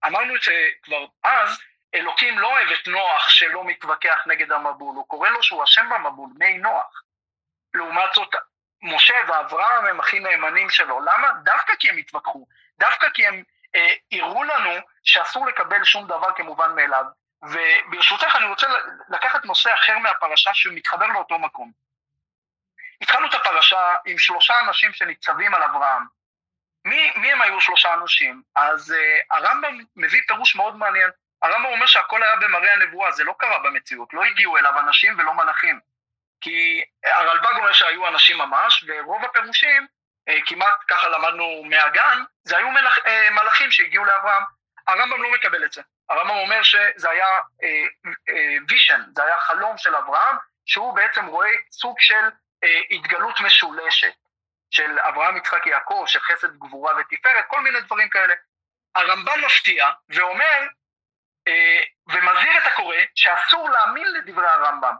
אמרנו 0.07 0.37
את 0.37 0.43
זה 0.43 0.69
כבר 0.83 1.07
אז, 1.25 1.61
אלוקים 1.95 2.39
לא 2.39 2.47
אוהב 2.47 2.69
את 2.71 2.89
נוח 2.89 3.29
שלא 3.29 3.65
מתווכח 3.65 4.19
נגד 4.27 4.53
המבול, 4.53 4.97
הוא 4.97 5.09
קורא 5.09 5.29
לו 5.29 5.43
שהוא 5.43 5.65
אשם 5.65 5.89
במבול, 5.91 6.31
מי 6.39 6.59
נוח. 6.59 7.03
לעומת 7.75 8.15
זאת, 8.15 8.35
משה 8.83 9.15
ואברהם 9.29 9.87
הם 9.87 10.01
הכי 10.01 10.21
נאמנים 10.21 10.71
שלו. 10.71 11.01
למה? 11.01 11.33
דווקא 11.45 11.73
כי 11.79 11.91
הם 11.91 11.97
התווכחו, 11.97 12.47
דווקא 12.79 13.09
כי 13.15 13.27
הם 13.27 13.43
אה, 13.75 13.95
הראו 14.13 14.45
לנו 14.45 14.71
שאסור 15.05 15.47
לקבל 15.47 15.85
שום 15.85 16.07
דבר 16.07 16.33
כמובן 16.37 16.75
מאליו. 16.75 17.05
וברשותך 17.43 18.37
אני 18.37 18.47
רוצה 18.47 18.67
לקחת 19.09 19.45
נושא 19.45 19.75
אחר 19.75 19.99
מהפרשה 19.99 20.55
שמתחבר 20.55 21.07
לאותו 21.07 21.39
מקום. 21.39 21.73
התחלנו 23.03 23.27
את 23.27 23.35
הפרשה 23.35 23.95
עם 24.05 24.19
שלושה 24.19 24.61
אנשים 24.61 24.93
שניצבים 24.93 25.55
על 25.55 25.63
אברהם. 25.63 26.03
מי, 26.85 27.13
מי 27.17 27.33
הם 27.33 27.43
היו 27.43 27.61
שלושה 27.61 27.95
אנשים? 27.95 28.43
אז 28.57 28.91
uh, 28.91 29.37
הרמב"ם 29.37 29.79
מביא 29.97 30.21
פירוש 30.27 30.57
מאוד 30.57 30.77
מעניין. 30.77 31.11
הרמב"ם 31.43 31.65
אומר 31.65 31.87
שהכל 31.87 32.23
היה 32.23 32.37
במראה 32.37 32.73
הנבואה, 32.73 33.13
זה 33.13 33.25
לא 33.25 33.35
קרה 33.39 33.59
במציאות, 33.59 34.15
לא 34.15 34.25
הגיעו 34.25 34.59
אליו 34.59 34.81
אנשים 34.81 35.19
ולא 35.19 35.35
מלאכים. 35.35 35.81
כי 36.41 36.85
הרלב"ג 37.05 37.57
אומר 37.57 37.73
שהיו 37.73 38.09
אנשים 38.09 38.39
ממש, 38.39 38.85
ורוב 38.89 39.25
הפירושים, 39.25 39.87
uh, 40.31 40.33
כמעט 40.47 40.75
ככה 40.89 41.09
למדנו 41.09 41.65
מהגן, 41.65 42.23
זה 42.45 42.57
היו 42.57 42.71
מלאכ, 42.71 42.99
uh, 42.99 43.31
מלאכים 43.31 43.71
שהגיעו 43.71 44.05
לאברהם. 44.05 44.43
הרמב"ם 44.87 45.23
לא 45.23 45.33
מקבל 45.33 45.65
את 45.65 45.73
זה. 45.73 45.83
הרמב"ם 46.11 46.37
אומר 46.37 46.63
שזה 46.63 47.11
היה 47.11 47.27
וישן, 48.69 49.01
uh, 49.01 49.05
uh, 49.05 49.15
זה 49.17 49.25
היה 49.25 49.39
חלום 49.39 49.79
של 49.79 49.97
אברהם, 49.97 50.37
שהוא 50.67 50.95
בעצם 50.95 51.27
רואה 51.27 51.51
סוג 51.71 51.97
של 52.01 52.25
אה, 52.65 52.81
התגלות 52.91 53.41
משולשת 53.41 54.15
של 54.73 54.99
אברהם, 54.99 55.37
יצחק, 55.37 55.67
יעקב, 55.67 56.05
של 56.07 56.21
חסד, 56.21 56.57
גבורה 56.59 56.93
ותפארת, 57.01 57.45
כל 57.49 57.61
מיני 57.61 57.81
דברים 57.81 58.09
כאלה. 58.09 58.35
הרמב"ם 58.95 59.45
מפתיע 59.47 59.91
ואומר, 60.09 60.61
אה, 61.49 61.81
ומזהיר 62.07 62.59
את 62.59 62.67
הקורא, 62.67 62.97
שאסור 63.15 63.71
להאמין 63.71 64.13
לדברי 64.13 64.49
הרמב"ם. 64.49 64.95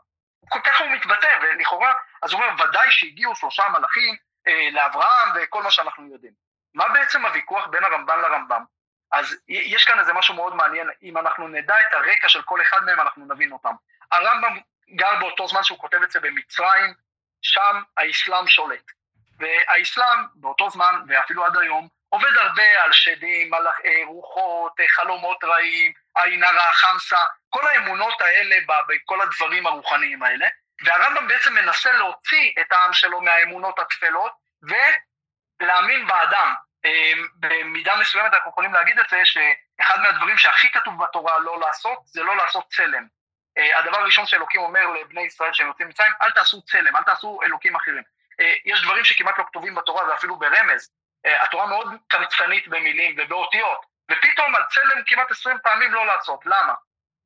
כל 0.49 0.61
כך 0.65 0.81
הוא 0.81 0.89
מתבטא, 0.89 1.39
ולכאורה, 1.43 1.93
אז 2.23 2.33
הוא 2.33 2.43
אומר, 2.43 2.65
ודאי 2.65 2.91
שהגיעו 2.91 3.37
שלושה 3.37 3.63
מלאכים 3.69 4.17
אה, 4.49 4.69
לאברהם 4.73 5.29
וכל 5.35 5.63
מה 5.63 5.71
שאנחנו 5.71 6.13
יודעים. 6.13 6.33
מה 6.75 6.89
בעצם 6.89 7.27
הוויכוח 7.27 7.67
בין 7.67 7.85
הרמב"ן 7.85 8.21
לרמב"ם? 8.21 8.65
אז 9.13 9.37
יש 9.49 9.85
כאן 9.85 9.99
איזה 9.99 10.13
משהו 10.13 10.35
מאוד 10.35 10.55
מעניין, 10.55 10.91
אם 11.03 11.19
אנחנו 11.19 11.49
נדע 11.49 11.81
את 11.81 11.95
הרקע 11.95 12.29
של 12.29 12.43
כל 12.43 12.63
אחד 12.63 12.85
מהם, 12.85 13.01
אנחנו 13.01 13.27
נבין 13.35 13.53
אותם. 13.53 13.75
הרמב"ם 14.13 14.61
גר 14.91 15.21
באותו 15.21 15.49
זמן 15.49 15.63
שהוא 15.63 15.79
כותב 15.79 16.03
את 16.03 16.11
זה 16.11 16.21
במצרים, 16.21 16.95
שם 17.43 17.83
האסלאם 17.97 18.47
שולט. 18.47 19.02
והאסלאם 19.43 20.19
באותו 20.35 20.71
זמן, 20.71 20.95
ואפילו 21.09 21.45
עד 21.45 21.57
היום, 21.57 21.89
עובד 22.09 22.37
הרבה 22.37 22.83
על 22.85 22.93
שדים, 22.93 23.55
על 23.55 23.67
אה, 23.67 24.03
רוחות, 24.07 24.81
אה, 24.81 24.89
חלומות 24.89 25.45
רעים, 25.45 25.93
עין 26.15 26.45
הרע, 26.45 26.73
חמסה, 26.73 27.19
כל 27.51 27.67
האמונות 27.67 28.21
האלה 28.21 28.57
בכל 28.89 29.21
הדברים 29.21 29.67
הרוחניים 29.67 30.23
האלה, 30.23 30.47
והרמב"ם 30.85 31.29
בעצם 31.29 31.55
מנסה 31.55 31.93
להוציא 31.93 32.53
את 32.61 32.73
העם 32.73 32.93
שלו 32.93 33.21
מהאמונות 33.21 33.79
התפלות 33.79 34.33
ולהאמין 35.61 36.07
באדם. 36.07 36.55
במידה 37.35 37.97
מסוימת 37.97 38.35
אנחנו 38.35 38.51
יכולים 38.51 38.73
להגיד 38.73 38.99
את 38.99 39.09
זה, 39.11 39.21
שאחד 39.25 40.01
מהדברים 40.01 40.39
שהכי 40.39 40.73
כתוב 40.73 41.05
בתורה 41.05 41.39
לא 41.39 41.61
לעשות, 41.61 41.99
זה 42.05 42.23
לא 42.23 42.37
לעשות 42.37 42.69
צלם. 42.69 43.07
הדבר 43.79 43.97
הראשון 43.97 44.27
שאלוקים 44.27 44.61
אומר 44.61 44.87
לבני 44.87 45.23
ישראל 45.23 45.53
שהם 45.53 45.67
יוצאים 45.67 45.89
מצרים, 45.89 46.13
אל 46.23 46.31
תעשו 46.31 46.63
צלם, 46.63 46.97
אל 46.97 47.03
תעשו 47.03 47.41
אלוקים 47.43 47.77
אחרים. 47.77 48.03
יש 48.65 48.83
דברים 48.83 49.05
שכמעט 49.05 49.39
לא 49.39 49.45
כתובים 49.45 49.75
בתורה 49.75 50.09
ואפילו 50.09 50.37
ברמז. 50.37 50.91
התורה 51.25 51.67
מאוד 51.67 51.89
קמצנית 52.09 52.69
במילים 52.69 53.17
ובאותיות, 53.19 53.87
ופתאום 54.11 54.57
על 54.57 54.63
צלם 54.71 55.03
כמעט 55.07 55.31
עשרים 55.31 55.57
פעמים 55.63 55.95
לא 55.95 56.07
לעשות. 56.07 56.47
למה? 56.47 56.75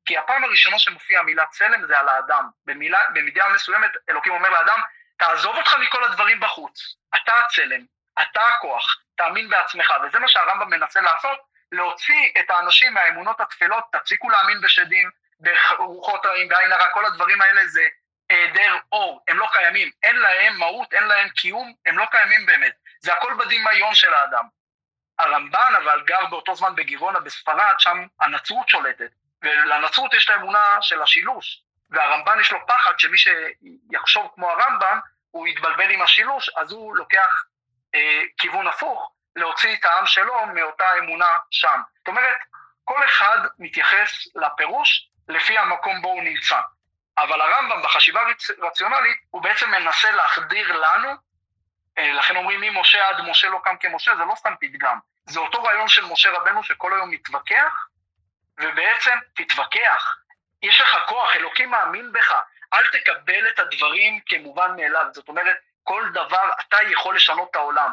כי 0.05 0.17
הפעם 0.17 0.43
הראשונה 0.43 0.79
שמופיעה 0.79 1.21
המילה 1.21 1.45
צלם 1.45 1.87
זה 1.87 1.99
על 1.99 2.09
האדם. 2.09 2.49
במילה, 2.65 2.99
במידה 3.13 3.47
מסוימת 3.47 3.91
אלוקים 4.09 4.33
אומר 4.33 4.49
לאדם, 4.49 4.79
תעזוב 5.17 5.55
אותך 5.55 5.73
מכל 5.73 6.03
הדברים 6.03 6.39
בחוץ, 6.39 6.95
אתה 7.15 7.39
הצלם, 7.39 7.81
אתה 8.21 8.47
הכוח, 8.47 8.97
תאמין 9.15 9.49
בעצמך, 9.49 9.93
וזה 10.03 10.19
מה 10.19 10.27
שהרמב"ם 10.27 10.69
מנסה 10.69 11.01
לעשות, 11.01 11.39
להוציא 11.71 12.31
את 12.39 12.49
האנשים 12.49 12.93
מהאמונות 12.93 13.41
התפלות, 13.41 13.83
תפסיקו 13.91 14.29
להאמין 14.29 14.61
בשדים, 14.61 15.09
ברוחות 15.39 16.25
רעים, 16.25 16.47
בעין 16.47 16.71
הרע, 16.71 16.89
כל 16.89 17.05
הדברים 17.05 17.41
האלה 17.41 17.67
זה 17.67 17.87
היעדר 18.29 18.75
אור, 18.91 19.23
הם 19.27 19.39
לא 19.39 19.47
קיימים, 19.51 19.91
אין 20.03 20.15
להם 20.15 20.57
מהות, 20.57 20.93
אין 20.93 21.03
להם 21.03 21.29
קיום, 21.29 21.73
הם 21.85 21.97
לא 21.97 22.05
קיימים 22.11 22.45
באמת, 22.45 22.73
זה 22.99 23.13
הכל 23.13 23.33
בדמיון 23.33 23.95
של 23.95 24.13
האדם. 24.13 24.43
הרמב"ן 25.19 25.73
אבל 25.83 26.01
גר 26.05 26.25
באותו 26.25 26.55
זמן 26.55 26.75
בגירונה 26.75 27.19
בספרד, 27.19 27.75
שם 27.77 28.05
הנצרות 28.21 28.69
שולטת, 28.69 29.11
ולנצרות 29.41 30.13
יש 30.13 30.25
את 30.25 30.29
האמונה 30.29 30.77
של 30.81 31.01
השילוש, 31.01 31.61
והרמב"ן 31.89 32.39
יש 32.39 32.51
לו 32.51 32.67
פחד 32.67 32.99
שמי 32.99 33.17
שיחשוב 33.17 34.31
כמו 34.35 34.51
הרמב"ם, 34.51 34.99
הוא 35.31 35.47
יתבלבל 35.47 35.89
עם 35.89 36.01
השילוש, 36.01 36.49
אז 36.57 36.71
הוא 36.71 36.95
לוקח 36.95 37.43
אה, 37.95 38.21
כיוון 38.37 38.67
הפוך, 38.67 39.11
להוציא 39.35 39.75
את 39.75 39.85
העם 39.85 40.05
שלו 40.05 40.45
מאותה 40.45 40.97
אמונה 40.97 41.37
שם. 41.51 41.81
זאת 41.97 42.07
אומרת, 42.07 42.37
כל 42.83 43.05
אחד 43.05 43.37
מתייחס 43.59 44.27
לפירוש 44.35 45.09
לפי 45.27 45.57
המקום 45.57 46.01
בו 46.01 46.09
הוא 46.09 46.23
נמצא. 46.23 46.59
אבל 47.17 47.41
הרמב"ם 47.41 47.81
בחשיבה 47.81 48.21
רציונלית, 48.59 49.17
הוא 49.29 49.41
בעצם 49.41 49.71
מנסה 49.71 50.11
להחדיר 50.11 50.77
לנו, 50.77 51.09
אה, 51.97 52.13
לכן 52.13 52.35
אומרים 52.35 52.61
ממשה 52.61 53.07
עד 53.07 53.21
משה 53.21 53.49
לא 53.49 53.59
קם 53.63 53.77
כמשה, 53.79 54.15
זה 54.15 54.23
לא 54.25 54.35
סתם 54.35 54.53
פתגם, 54.59 54.99
זה 55.25 55.39
אותו 55.39 55.63
רעיון 55.63 55.87
של 55.87 56.05
משה 56.05 56.31
רבנו 56.31 56.63
שכל 56.63 56.93
היום 56.93 57.09
מתווכח, 57.09 57.87
ובעצם 58.59 59.17
תתווכח, 59.33 60.17
יש 60.63 60.81
לך 60.81 60.97
כוח, 61.07 61.35
אלוקים 61.35 61.71
מאמין 61.71 62.11
בך, 62.11 62.35
אל 62.73 62.87
תקבל 62.87 63.47
את 63.47 63.59
הדברים 63.59 64.19
כמובן 64.25 64.71
מאליו, 64.75 65.05
זאת 65.11 65.27
אומרת, 65.27 65.57
כל 65.83 66.09
דבר 66.13 66.49
אתה 66.61 66.77
יכול 66.89 67.15
לשנות 67.15 67.47
את 67.51 67.55
העולם. 67.55 67.91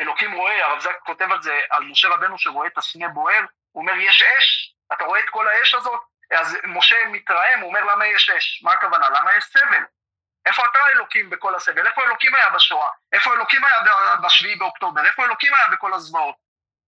אלוקים 0.00 0.32
רואה, 0.32 0.66
הרב 0.66 0.80
זק 0.80 0.98
כותב 1.06 1.32
על 1.32 1.42
זה, 1.42 1.60
על 1.70 1.82
משה 1.82 2.08
רבנו 2.08 2.38
שרואה 2.38 2.66
את 2.66 2.78
הסנה 2.78 3.08
בוער, 3.08 3.40
הוא 3.72 3.82
אומר, 3.82 3.92
יש 3.96 4.22
אש, 4.22 4.74
אתה 4.92 5.04
רואה 5.04 5.20
את 5.20 5.28
כל 5.28 5.48
האש 5.48 5.74
הזאת? 5.74 6.00
אז 6.38 6.58
משה 6.64 6.96
מתרעם, 7.08 7.60
הוא 7.60 7.68
אומר, 7.68 7.80
למה 7.80 8.06
יש 8.06 8.30
אש? 8.30 8.62
מה 8.62 8.72
הכוונה? 8.72 9.08
למה 9.08 9.36
יש 9.36 9.44
סבל? 9.44 9.84
איפה 10.46 10.62
אתה 10.66 10.78
אלוקים 10.94 11.30
בכל 11.30 11.54
הסבל? 11.54 11.86
איפה 11.86 12.02
אלוקים 12.04 12.34
היה 12.34 12.50
בשואה? 12.50 12.88
איפה 13.12 13.34
אלוקים 13.34 13.64
היה 13.64 14.16
בשביעי 14.22 14.56
באוקטובר? 14.56 15.06
איפה 15.06 15.24
אלוקים 15.24 15.54
היה 15.54 15.68
בכל 15.68 15.94
הזוועות? 15.94 16.36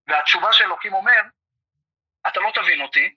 והתשובה 0.06 0.52
שאלוקים 0.52 0.94
אומר, 0.94 1.20
אתה 2.26 2.40
לא 2.40 2.50
תבין 2.54 2.80
אותי, 2.80 3.14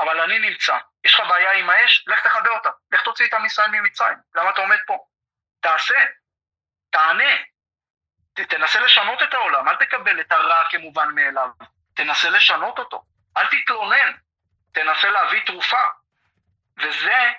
אבל 0.00 0.20
אני 0.20 0.38
נמצא. 0.38 0.78
יש 1.04 1.14
לך 1.14 1.20
בעיה 1.28 1.52
עם 1.52 1.70
האש? 1.70 2.04
לך 2.06 2.26
תכבה 2.26 2.50
אותה. 2.50 2.70
לך 2.92 3.02
תוציא 3.02 3.26
את 3.26 3.34
עם 3.34 3.44
ישראל 3.44 3.70
ממצרים. 3.70 4.18
למה 4.34 4.50
אתה 4.50 4.60
עומד 4.60 4.78
פה? 4.86 4.98
תעשה. 5.60 6.04
תענה. 6.90 7.36
ת, 8.34 8.40
תנסה 8.40 8.80
לשנות 8.80 9.22
את 9.22 9.34
העולם, 9.34 9.68
אל 9.68 9.76
תקבל 9.76 10.20
את 10.20 10.32
הרע 10.32 10.64
כמובן 10.70 11.08
מאליו. 11.14 11.48
תנסה 11.94 12.30
לשנות 12.30 12.78
אותו. 12.78 13.04
אל 13.36 13.46
תתלונן. 13.46 14.12
תנסה 14.74 15.10
להביא 15.10 15.40
תרופה. 15.46 15.82
וזה 16.78 17.32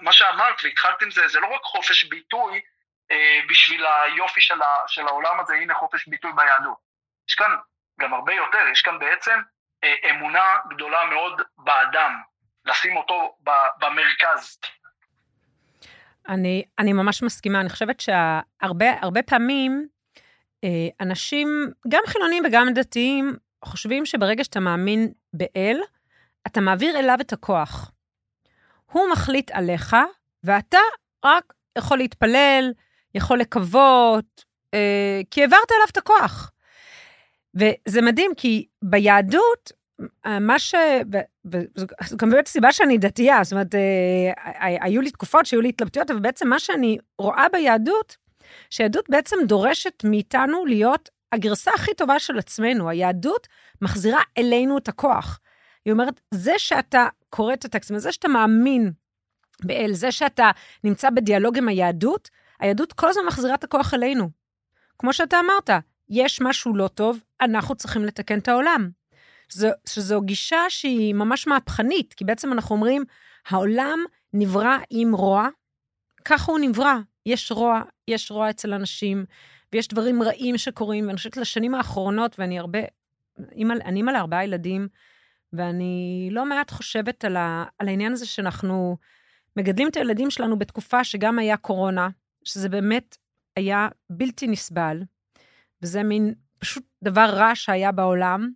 מה 0.00 0.12
שאמרת 0.12 0.54
והתחלת 0.64 1.02
עם 1.02 1.10
זה, 1.10 1.28
זה 1.28 1.40
לא 1.40 1.46
רק 1.46 1.62
חופש 1.62 2.04
ביטוי 2.04 2.60
אה, 3.10 3.40
בשביל 3.48 3.86
היופי 3.86 4.40
של, 4.40 4.62
ה, 4.62 4.76
של 4.86 5.06
העולם 5.06 5.40
הזה, 5.40 5.54
הנה 5.54 5.74
חופש 5.74 6.08
ביטוי 6.08 6.32
ביהדות. 6.36 6.78
יש 7.28 7.34
כאן 7.34 7.50
גם 8.00 8.14
הרבה 8.14 8.34
יותר, 8.34 8.58
יש 8.72 8.82
כאן 8.82 8.98
בעצם 8.98 9.40
אה, 9.84 10.10
אמונה 10.10 10.56
גדולה 10.70 11.04
מאוד 11.04 11.40
באדם, 11.58 12.20
לשים 12.64 12.96
אותו 12.96 13.36
במרכז. 13.78 14.58
אני, 16.28 16.64
אני 16.78 16.92
ממש 16.92 17.22
מסכימה, 17.22 17.60
אני 17.60 17.68
חושבת 17.68 18.00
שהרבה 18.00 19.22
פעמים 19.26 19.88
אה, 20.64 20.68
אנשים, 21.00 21.48
גם 21.88 22.02
חילונים 22.06 22.42
וגם 22.46 22.66
דתיים, 22.74 23.36
חושבים 23.64 24.06
שברגע 24.06 24.44
שאתה 24.44 24.60
מאמין 24.60 25.12
באל, 25.32 25.80
אתה 26.46 26.60
מעביר 26.60 26.98
אליו 26.98 27.16
את 27.20 27.32
הכוח. 27.32 27.90
הוא 28.92 29.02
מחליט 29.12 29.50
עליך, 29.50 29.96
ואתה 30.44 30.78
רק 31.24 31.54
יכול 31.78 31.98
להתפלל, 31.98 32.72
יכול 33.14 33.38
לקוות, 33.38 34.44
אה, 34.74 35.20
כי 35.30 35.40
העברת 35.40 35.72
אליו 35.72 35.86
את 35.92 35.96
הכוח. 35.96 36.50
וזה 37.54 38.02
מדהים, 38.02 38.30
כי 38.36 38.66
ביהדות, 38.82 39.72
מה 40.40 40.58
ש... 40.58 40.74
וזו 41.44 41.86
גם 42.16 42.30
באמת 42.30 42.46
סיבה 42.46 42.72
שאני 42.72 42.98
דתייה, 42.98 43.44
זאת 43.44 43.52
אומרת, 43.52 43.74
אה, 43.74 44.76
היו 44.80 45.00
לי 45.00 45.10
תקופות 45.10 45.46
שהיו 45.46 45.60
לי 45.60 45.68
התלבטויות, 45.68 46.10
אבל 46.10 46.20
בעצם 46.20 46.48
מה 46.48 46.58
שאני 46.58 46.98
רואה 47.18 47.46
ביהדות, 47.52 48.16
שיהדות 48.70 49.10
בעצם 49.10 49.36
דורשת 49.46 50.04
מאיתנו 50.04 50.66
להיות 50.66 51.08
הגרסה 51.32 51.70
הכי 51.74 51.94
טובה 51.94 52.18
של 52.18 52.38
עצמנו. 52.38 52.88
היהדות 52.88 53.48
מחזירה 53.82 54.20
אלינו 54.38 54.78
את 54.78 54.88
הכוח. 54.88 55.40
היא 55.84 55.92
אומרת, 55.92 56.20
זה 56.30 56.52
שאתה 56.58 57.08
קורא 57.30 57.52
את 57.52 57.64
הטקסטים, 57.64 57.98
זה 57.98 58.12
שאתה 58.12 58.28
מאמין 58.28 58.92
באל, 59.62 59.92
זה 59.92 60.12
שאתה 60.12 60.50
נמצא 60.84 61.10
בדיאלוג 61.10 61.58
עם 61.58 61.68
היהדות, 61.68 62.30
היהדות 62.60 62.92
כל 62.92 63.08
הזמן 63.08 63.22
מחזירה 63.26 63.54
את 63.54 63.64
הכוח 63.64 63.94
אלינו. 63.94 64.30
כמו 64.98 65.12
שאתה 65.12 65.40
אמרת, 65.40 65.70
יש 66.08 66.40
משהו 66.40 66.76
לא 66.76 66.88
טוב, 66.88 67.20
אנחנו 67.40 67.74
צריכים 67.74 68.04
לתקן 68.04 68.38
את 68.38 68.48
העולם. 68.48 68.90
שזו, 69.48 69.68
שזו 69.86 70.20
גישה 70.20 70.60
שהיא 70.68 71.14
ממש 71.14 71.46
מהפכנית, 71.46 72.14
כי 72.14 72.24
בעצם 72.24 72.52
אנחנו 72.52 72.74
אומרים, 72.74 73.04
העולם 73.48 73.98
נברא 74.32 74.76
עם 74.90 75.14
רוע, 75.14 75.48
ככה 76.24 76.52
הוא 76.52 76.58
נברא. 76.58 76.94
יש 77.26 77.52
רוע, 77.52 77.82
יש 78.08 78.30
רוע 78.30 78.50
אצל 78.50 78.74
אנשים, 78.74 79.24
ויש 79.72 79.88
דברים 79.88 80.22
רעים 80.22 80.58
שקורים, 80.58 81.06
ואני 81.06 81.16
חושבת 81.16 81.36
לשנים 81.36 81.74
האחרונות, 81.74 82.38
ואני 82.38 82.58
הרבה, 82.58 82.78
אני 83.58 83.96
אימא 83.96 84.10
לארבעה 84.10 84.44
ילדים, 84.44 84.88
ואני 85.56 86.28
לא 86.32 86.46
מעט 86.46 86.70
חושבת 86.70 87.24
על, 87.24 87.36
ה, 87.36 87.64
על 87.78 87.88
העניין 87.88 88.12
הזה 88.12 88.26
שאנחנו 88.26 88.96
מגדלים 89.56 89.88
את 89.88 89.96
הילדים 89.96 90.30
שלנו 90.30 90.58
בתקופה 90.58 91.04
שגם 91.04 91.38
היה 91.38 91.56
קורונה, 91.56 92.08
שזה 92.44 92.68
באמת 92.68 93.16
היה 93.56 93.88
בלתי 94.10 94.46
נסבל, 94.46 95.02
וזה 95.82 96.02
מין 96.02 96.34
פשוט 96.58 96.84
דבר 97.04 97.26
רע 97.30 97.50
שהיה 97.54 97.92
בעולם, 97.92 98.50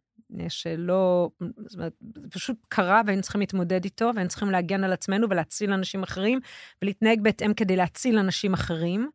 שלא, 0.49 1.31
זאת 1.67 1.75
אומרת, 1.75 1.93
פשוט 2.31 2.57
קרה 2.69 3.03
והיינו 3.07 3.23
צריכים 3.23 3.41
להתמודד 3.41 3.85
איתו, 3.85 4.11
והיינו 4.15 4.29
צריכים 4.29 4.51
להגן 4.51 4.85
על 4.85 4.93
עצמנו 4.93 5.27
ולהציל 5.31 5.73
אנשים 5.73 6.03
אחרים, 6.03 6.41
ולהתנהג 6.83 7.21
בהתאם 7.23 7.55
כדי 7.55 7.77
להציל 7.77 8.19
אנשים 8.19 8.55
אחרים. 8.55 9.11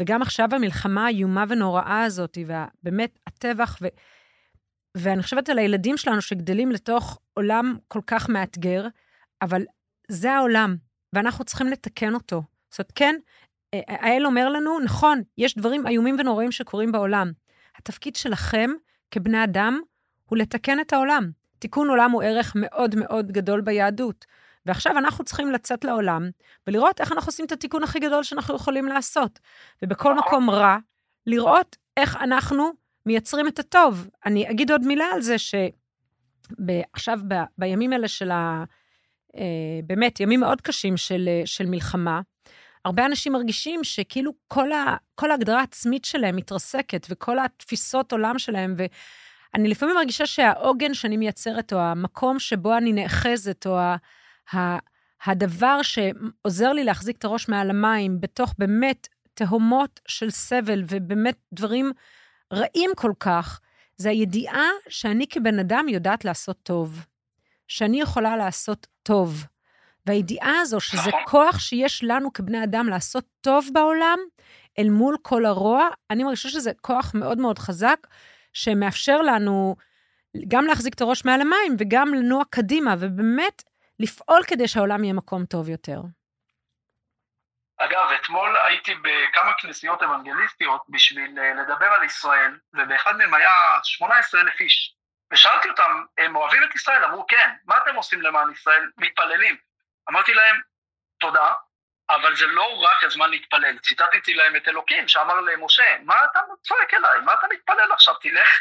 וגם 0.00 0.22
עכשיו 0.22 0.48
המלחמה 0.52 1.06
האיומה 1.06 1.44
ונוראה 1.48 2.02
הזאת, 2.02 2.38
ובאמת 2.46 3.18
הטבח, 3.26 3.78
ו... 3.82 3.86
ואני 4.96 5.22
חושבת 5.22 5.48
על 5.48 5.58
הילדים 5.58 5.96
שלנו 5.96 6.20
שגדלים 6.20 6.72
לתוך 6.72 7.18
עולם 7.34 7.76
כל 7.88 8.00
כך 8.06 8.28
מאתגר, 8.28 8.86
אבל 9.42 9.62
זה 10.08 10.32
העולם, 10.32 10.76
ואנחנו 11.12 11.44
צריכים 11.44 11.66
לתקן 11.66 12.14
אותו. 12.14 12.42
זאת 12.70 12.78
אומרת, 12.78 12.92
כן, 12.94 13.14
האל 13.72 14.26
אומר 14.26 14.48
לנו, 14.48 14.80
נכון, 14.80 15.22
יש 15.38 15.56
דברים 15.58 15.86
איומים 15.86 16.16
ונוראים 16.18 16.52
שקורים 16.52 16.92
בעולם. 16.92 17.32
התפקיד 17.78 18.16
שלכם 18.16 18.70
כבני 19.10 19.44
אדם 19.44 19.80
הוא 20.24 20.38
לתקן 20.38 20.80
את 20.80 20.92
העולם. 20.92 21.30
תיקון 21.58 21.88
עולם 21.88 22.10
הוא 22.10 22.22
ערך 22.22 22.52
מאוד 22.56 22.94
מאוד 22.94 23.32
גדול 23.32 23.60
ביהדות. 23.60 24.26
ועכשיו 24.66 24.98
אנחנו 24.98 25.24
צריכים 25.24 25.52
לצאת 25.52 25.84
לעולם 25.84 26.30
ולראות 26.66 27.00
איך 27.00 27.12
אנחנו 27.12 27.28
עושים 27.28 27.46
את 27.46 27.52
התיקון 27.52 27.82
הכי 27.82 27.98
גדול 27.98 28.22
שאנחנו 28.22 28.56
יכולים 28.56 28.86
לעשות. 28.86 29.38
ובכל 29.82 30.14
מקום 30.14 30.50
רע, 30.50 30.76
לראות 31.26 31.76
איך 31.96 32.16
אנחנו 32.16 32.70
מייצרים 33.06 33.48
את 33.48 33.58
הטוב. 33.58 34.08
אני 34.26 34.50
אגיד 34.50 34.70
עוד 34.70 34.86
מילה 34.86 35.06
על 35.14 35.22
זה, 35.22 35.36
שעכשיו, 35.38 37.18
ב, 37.28 37.34
בימים 37.58 37.92
האלה 37.92 38.08
של 38.08 38.30
ה... 38.30 38.64
אה, 39.36 39.80
באמת, 39.84 40.20
ימים 40.20 40.40
מאוד 40.40 40.60
קשים 40.60 40.96
של, 40.96 41.28
של 41.44 41.66
מלחמה, 41.66 42.20
הרבה 42.84 43.06
אנשים 43.06 43.32
מרגישים 43.32 43.84
שכאילו 43.84 44.32
כל, 44.48 44.72
ה, 44.72 44.96
כל 45.14 45.30
ההגדרה 45.30 45.60
העצמית 45.60 46.04
שלהם 46.04 46.36
מתרסקת, 46.36 47.06
וכל 47.10 47.38
התפיסות 47.38 48.12
עולם 48.12 48.38
שלהם, 48.38 48.74
ואני 48.76 49.68
לפעמים 49.68 49.94
מרגישה 49.94 50.26
שהעוגן 50.26 50.94
שאני 50.94 51.16
מייצרת, 51.16 51.72
או 51.72 51.78
המקום 51.78 52.38
שבו 52.38 52.76
אני 52.76 52.92
נאחזת, 52.92 53.66
או 53.66 53.78
ה, 53.78 53.96
ה, 54.54 54.78
הדבר 55.26 55.80
שעוזר 55.82 56.72
לי 56.72 56.84
להחזיק 56.84 57.16
את 57.18 57.24
הראש 57.24 57.48
מעל 57.48 57.70
המים, 57.70 58.20
בתוך 58.20 58.54
באמת 58.58 59.08
תהומות 59.34 60.00
של 60.08 60.30
סבל, 60.30 60.82
ובאמת 60.88 61.36
דברים 61.52 61.92
רעים 62.52 62.90
כל 62.96 63.12
כך, 63.20 63.60
זה 63.96 64.10
הידיעה 64.10 64.68
שאני 64.88 65.26
כבן 65.26 65.58
אדם 65.58 65.86
יודעת 65.88 66.24
לעשות 66.24 66.58
טוב. 66.62 67.04
שאני 67.68 68.00
יכולה 68.00 68.36
לעשות 68.36 68.86
טוב. 69.02 69.44
והידיעה 70.06 70.60
הזו 70.60 70.80
שזה. 70.80 71.10
כוח 71.26 71.58
שיש 71.58 72.04
לנו 72.04 72.32
כבני 72.32 72.64
אדם 72.64 72.88
לעשות 72.88 73.24
טוב 73.40 73.68
בעולם, 73.72 74.18
אל 74.78 74.90
מול 74.90 75.16
כל 75.22 75.46
הרוע, 75.46 75.88
אני 76.10 76.24
מרגישה 76.24 76.48
שזה 76.48 76.72
כוח 76.80 77.14
מאוד 77.14 77.38
מאוד 77.38 77.58
חזק, 77.58 78.06
שמאפשר 78.52 79.22
לנו 79.22 79.76
גם 80.48 80.64
להחזיק 80.64 80.94
את 80.94 81.00
הראש 81.00 81.24
מעל 81.24 81.40
המים 81.40 81.76
וגם 81.78 82.14
לנוע 82.14 82.44
קדימה, 82.50 82.94
ובאמת 82.98 83.62
לפעול 84.00 84.42
כדי 84.46 84.68
שהעולם 84.68 85.04
יהיה 85.04 85.14
מקום 85.14 85.44
טוב 85.44 85.68
יותר. 85.68 86.02
אגב, 87.84 88.10
אתמול 88.14 88.56
הייתי 88.56 88.94
בכמה 88.94 89.52
כנסיות 89.58 90.02
אוונגליסטיות 90.02 90.82
בשביל 90.88 91.38
אה, 91.38 91.52
לדבר 91.54 91.86
על 91.86 92.04
ישראל, 92.04 92.58
ובאחד 92.74 93.16
מהם 93.16 93.34
היה 93.34 93.50
18 93.82 94.40
אלף 94.40 94.60
איש. 94.60 94.94
ושאלתי 95.32 95.68
אותם, 95.68 96.04
הם 96.18 96.36
אוהבים 96.36 96.62
את 96.64 96.74
ישראל? 96.74 97.04
אמרו, 97.04 97.26
כן. 97.26 97.50
מה 97.64 97.78
אתם 97.78 97.94
עושים 97.94 98.22
למען 98.22 98.52
ישראל? 98.52 98.90
מתפללים. 98.96 99.56
אמרתי 100.10 100.34
להם, 100.34 100.60
תודה, 101.20 101.52
אבל 102.10 102.36
זה 102.36 102.46
לא 102.46 102.82
רק 102.82 103.04
הזמן 103.04 103.30
להתפלל. 103.30 103.78
ציטטתי 103.78 104.34
להם 104.34 104.56
את 104.56 104.68
אלוקים 104.68 105.08
שאמר 105.08 105.40
למשה, 105.40 105.96
מה 106.04 106.24
אתה 106.24 106.40
צועק 106.62 106.94
אליי? 106.94 107.20
מה 107.20 107.34
אתה 107.34 107.46
מתפלל 107.50 107.92
עכשיו? 107.92 108.14
תלך, 108.14 108.60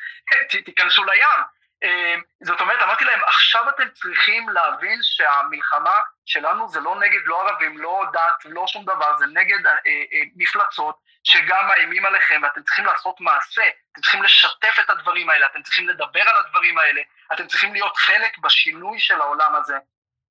תיכנסו 0.66 1.04
לים. 1.04 1.42
אה, 1.84 2.16
זאת 2.44 2.62
אומרת, 2.62 2.82
אמרתי 2.82 3.06
להם, 3.06 3.24
עכשיו 3.24 3.70
אתם 3.70 3.90
צריכים 3.90 4.50
להבין 4.50 5.00
שהמלחמה 5.02 6.00
שלנו 6.26 6.68
זה 6.68 6.80
לא 6.80 7.00
נגד 7.00 7.20
לא 7.26 7.42
ערבים, 7.42 7.78
לא 7.78 8.04
דת, 8.14 8.46
לא 8.46 8.68
שום 8.68 8.86
דבר, 8.86 9.18
זה 9.18 9.26
נגד 9.26 9.68
אה, 9.68 9.72
אה, 9.86 10.22
מפלצות 10.36 10.96
שגם 11.24 11.68
מאיימים 11.68 12.06
עליכם, 12.06 12.42
ואתם 12.44 12.64
צריכים 12.64 12.86
לעשות 12.86 13.22
מעשה, 13.22 13.64
אתם 13.92 14.02
צריכים 14.02 14.24
לשתף 14.24 14.80
את 14.86 14.90
הדברים 14.90 15.30
האלה, 15.30 15.46
אתם 15.46 15.62
צריכים 15.62 15.90
לדבר 15.90 16.22
על 16.22 16.46
הדברים 16.46 16.78
האלה, 16.78 17.02
אתם 17.34 17.48
צריכים 17.48 17.74
להיות 17.74 17.98
חלק 17.98 18.38
בשינוי 18.38 19.00
של 19.00 19.22
העולם 19.22 19.56
הזה. 19.56 19.78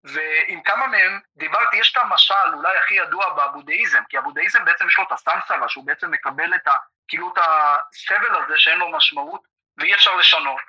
ועם 0.05 0.63
כמה 0.63 0.87
מהם 0.87 1.21
דיברתי, 1.37 1.77
יש 1.77 1.93
את 1.93 1.97
המשל 1.97 2.55
אולי 2.55 2.77
הכי 2.77 2.95
ידוע 2.95 3.35
בבודהיזם, 3.35 4.03
כי 4.09 4.19
הבודהיזם 4.19 4.65
בעצם 4.65 4.89
יש 4.89 4.99
לו 4.99 5.05
את 5.05 5.13
הסמסרה, 5.13 5.69
שהוא 5.69 5.87
בעצם 5.87 6.11
מקבל 6.11 6.55
את 6.55 6.69
ה... 6.69 6.73
כאילו 7.09 7.33
את 7.33 7.39
הסבל 7.39 8.45
הזה 8.45 8.59
שאין 8.59 8.79
לו 8.79 8.93
משמעות 8.93 9.43
ואי 9.79 9.95
אפשר 9.95 10.17
לשנות. 10.17 10.61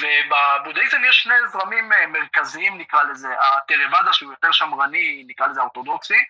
ובבודהיזם 0.00 1.04
יש 1.04 1.16
שני 1.16 1.34
זרמים 1.48 1.92
אה, 1.92 2.06
מרכזיים 2.06 2.78
נקרא 2.78 3.02
לזה, 3.02 3.28
הטרוואדה 3.40 4.12
שהוא 4.12 4.32
יותר 4.32 4.52
שמרני, 4.52 5.24
נקרא 5.26 5.46
לזה 5.46 5.60
אורתודוקסי, 5.60 6.24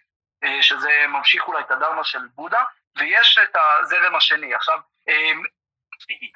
אה, 0.44 0.62
שזה 0.62 1.05
ממשיך 1.09 1.48
אולי 1.48 1.61
את 1.61 1.70
הדרמה 1.70 2.05
של 2.05 2.18
בודה, 2.35 2.62
ויש 2.96 3.38
את 3.38 3.57
הזרם 3.57 4.16
השני. 4.16 4.55
עכשיו, 4.55 4.79
אה, 5.09 5.33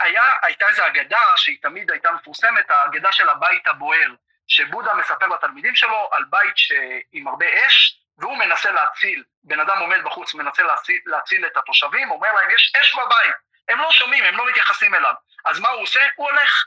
היה, 0.01 0.23
הייתה 0.43 0.69
איזו 0.69 0.87
אגדה 0.87 1.21
שהיא 1.37 1.59
תמיד 1.63 1.91
הייתה 1.91 2.13
מפורסמת, 2.13 2.71
האגדה 2.71 3.13
של 3.13 3.29
הבית 3.29 3.69
הבוער, 3.69 4.15
שבודה 4.49 4.95
מספר 4.95 5.27
לתלמידים 5.27 5.75
שלו 5.75 6.09
על 6.13 6.25
בית 6.31 6.57
ש... 6.57 6.73
עם 7.13 7.29
הרבה 7.29 7.47
אש, 7.67 8.01
והוא 8.19 8.37
מנסה 8.37 8.71
להציל, 8.71 9.25
בן 9.45 9.61
אדם 9.61 9.79
עומד 9.81 10.05
בחוץ, 10.05 10.35
מנסה 10.35 10.63
להציל, 10.63 11.01
להציל 11.07 11.47
את 11.47 11.57
התושבים, 11.57 12.11
אומר 12.11 12.33
להם, 12.33 12.51
יש 12.51 12.73
אש 12.81 12.95
בבית, 12.95 13.35
הם 13.69 13.79
לא 13.79 13.93
שומעים, 13.93 14.25
הם 14.25 14.37
לא 14.37 14.49
מתייחסים 14.49 14.95
אליו. 14.95 15.15
אז 15.45 15.61
מה 15.61 15.69
הוא 15.69 15.83
עושה? 15.83 16.01
הוא 16.17 16.31
הולך. 16.31 16.65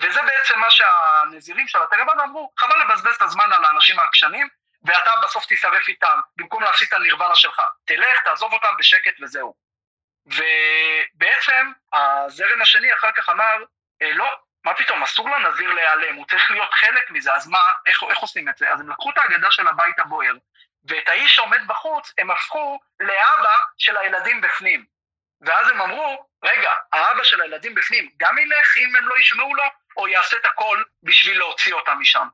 וזה 0.00 0.20
בעצם 0.22 0.58
מה 0.58 0.70
שהנזירים 0.70 1.68
של 1.68 1.78
התרבד 1.82 2.20
אמרו, 2.22 2.52
חבל 2.58 2.80
לבזבז 2.80 3.14
את 3.14 3.22
הזמן 3.22 3.52
על 3.52 3.64
האנשים 3.64 3.98
העקשנים, 3.98 4.48
ואתה 4.82 5.10
בסוף 5.22 5.46
תישרף 5.46 5.88
איתם, 5.88 6.20
במקום 6.36 6.62
להפסיד 6.62 6.88
את 6.88 6.92
הנירוונה 6.92 7.34
שלך. 7.34 7.60
תלך, 7.84 8.20
תעזוב 8.24 8.52
אותם 8.52 8.76
בשקט 8.78 9.14
וזהו. 9.22 9.54
ובעצם 10.26 11.72
הזרם 11.92 12.62
השני 12.62 12.94
אחר 12.94 13.12
כך 13.12 13.28
אמר, 13.28 13.54
אה, 14.02 14.12
לא, 14.12 14.36
מה 14.64 14.74
פתאום, 14.74 15.02
אסור 15.02 15.30
לנזיר 15.30 15.72
להיעלם, 15.72 16.14
הוא 16.14 16.26
צריך 16.26 16.50
להיות 16.50 16.74
חלק 16.74 17.10
מזה, 17.10 17.34
אז 17.34 17.48
מה, 17.48 17.58
איך, 17.86 18.02
איך 18.10 18.18
עושים 18.18 18.48
את 18.48 18.58
זה? 18.58 18.72
אז 18.72 18.80
הם 18.80 18.90
לקחו 18.90 19.10
את 19.10 19.18
האגדה 19.18 19.50
של 19.50 19.68
הבית 19.68 19.98
הבוער, 19.98 20.32
ואת 20.88 21.08
האיש 21.08 21.36
שעומד 21.36 21.66
בחוץ, 21.66 22.12
הם 22.18 22.30
הפכו 22.30 22.78
לאבא 23.00 23.56
של 23.78 23.96
הילדים 23.96 24.40
בפנים. 24.40 24.84
ואז 25.40 25.68
הם 25.68 25.80
אמרו, 25.80 26.26
רגע, 26.44 26.72
האבא 26.92 27.24
של 27.24 27.40
הילדים 27.40 27.74
בפנים 27.74 28.10
גם 28.16 28.38
ילך 28.38 28.78
אם 28.78 28.96
הם 28.96 29.08
לא 29.08 29.18
ישמעו 29.18 29.54
לו, 29.54 29.64
או 29.96 30.08
יעשה 30.08 30.36
את 30.36 30.44
הכל 30.44 30.82
בשביל 31.02 31.38
להוציא 31.38 31.74
אותם 31.74 31.96
משם. 32.00 32.28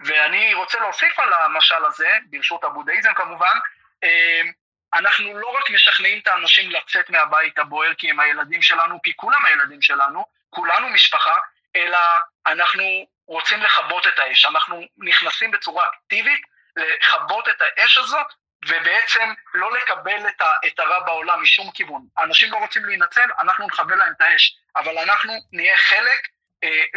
ואני 0.00 0.54
רוצה 0.54 0.78
להוסיף 0.80 1.18
על 1.18 1.32
המשל 1.32 1.84
הזה, 1.84 2.18
ברשות 2.30 2.64
הבודהיזם 2.64 3.14
כמובן, 3.14 3.58
אמ, 4.02 4.52
אנחנו 4.94 5.38
לא 5.38 5.48
רק 5.48 5.70
משכנעים 5.70 6.18
את 6.18 6.28
האנשים 6.28 6.70
לצאת 6.70 7.10
מהבית 7.10 7.58
הבוער 7.58 7.94
כי 7.94 8.10
הם 8.10 8.20
הילדים 8.20 8.62
שלנו, 8.62 9.02
כי 9.02 9.12
כולם 9.16 9.44
הילדים 9.44 9.82
שלנו, 9.82 10.24
כולנו 10.50 10.88
משפחה, 10.88 11.38
אלא 11.76 11.98
אנחנו 12.46 13.06
רוצים 13.26 13.62
לכבות 13.62 14.06
את 14.06 14.18
האש, 14.18 14.44
אנחנו 14.44 14.82
נכנסים 14.98 15.50
בצורה 15.50 15.84
אקטיבית 15.88 16.40
לכבות 16.76 17.48
את 17.48 17.62
האש 17.62 17.98
הזאת, 17.98 18.26
ובעצם 18.66 19.32
לא 19.54 19.72
לקבל 19.72 20.28
את, 20.66 20.78
הרע 20.78 21.00
בעולם 21.00 21.42
משום 21.42 21.70
כיוון. 21.70 22.06
אנשים 22.18 22.52
לא 22.52 22.56
רוצים 22.56 22.84
להינצל, 22.84 23.28
אנחנו 23.38 23.66
נכבה 23.66 23.96
להם 23.96 24.12
את 24.16 24.20
האש, 24.20 24.56
אבל 24.76 24.98
אנחנו 24.98 25.32
נהיה 25.52 25.76
חלק 25.76 26.28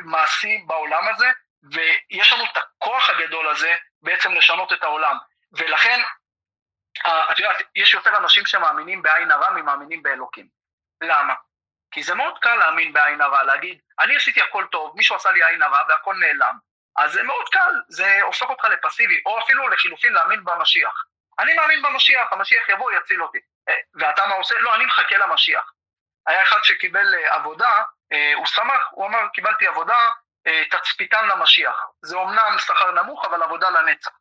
מעשי 0.04 0.64
בעולם 0.68 1.08
הזה, 1.08 1.32
ויש 1.64 2.34
לנו 2.34 2.44
את 2.44 2.58
הכוח 2.58 3.10
הגדול 3.10 3.48
הזה 3.48 3.76
בעצם 4.02 4.34
לשנות 4.34 4.74
את 4.74 4.84
העולם. 4.84 5.18
ולכן, 5.52 6.02
אה, 7.06 7.32
את 7.32 7.40
יודעת, 7.40 7.58
יש 7.76 7.94
יותר 7.94 8.18
אנשים 8.18 8.46
שמאמינים 8.46 9.02
בעין 9.02 9.32
הרע 9.32 9.52
ממאמינים 9.52 10.04
באלוקים. 10.04 10.48
למה? 11.02 11.34
כי 11.92 12.04
זה 12.04 12.16
מאוד 12.16 12.40
קל 12.40 12.56
להאמין 12.56 12.94
בעין 12.94 13.22
הרע, 13.22 13.44
להגיד, 13.44 13.80
אני 14.00 14.16
עשיתי 14.16 14.42
הכל 14.42 14.66
טוב, 14.72 14.96
מישהו 14.96 15.16
עשה 15.16 15.32
לי 15.32 15.46
עין 15.46 15.62
הרע 15.62 15.80
והכל 15.90 16.16
נעלם. 16.16 16.58
אז 16.98 17.12
זה 17.12 17.24
מאוד 17.24 17.50
קל, 17.50 17.74
זה 17.88 18.22
הופך 18.22 18.50
אותך 18.50 18.64
לפסיבי, 18.64 19.22
או 19.26 19.40
אפילו 19.40 19.68
לחילופין 19.68 20.14
להאמין 20.14 20.44
במשיח. 20.44 21.06
אני 21.40 21.54
מאמין 21.54 21.82
במשיח, 21.82 22.34
המשיח 22.34 22.70
יבוא, 22.70 22.92
יציל 22.92 23.24
אותי. 23.24 23.38
אה, 23.70 23.76
ואתה 23.96 24.28
מה 24.28 24.34
עושה? 24.34 24.56
לא, 24.60 24.76
אני 24.76 24.86
מחכה 24.86 25.18
למשיח. 25.18 25.74
היה 26.28 26.44
אחד 26.44 26.60
שקיבל 26.64 27.16
אה, 27.16 27.36
עבודה, 27.36 27.70
אה, 27.70 27.84
הוא 28.36 28.46
שמח, 28.46 28.88
הוא 28.92 29.08
אמר, 29.08 29.28
קיבלתי 29.34 29.68
עבודה, 29.68 30.10
תצפיתן 30.72 31.28
למשיח. 31.28 31.86
זה 32.02 32.16
אומנם 32.16 32.56
שכר 32.60 32.92
נמוך, 32.92 33.26
אבל 33.26 33.44
עבודה 33.44 33.70
לנצח. 33.70 34.12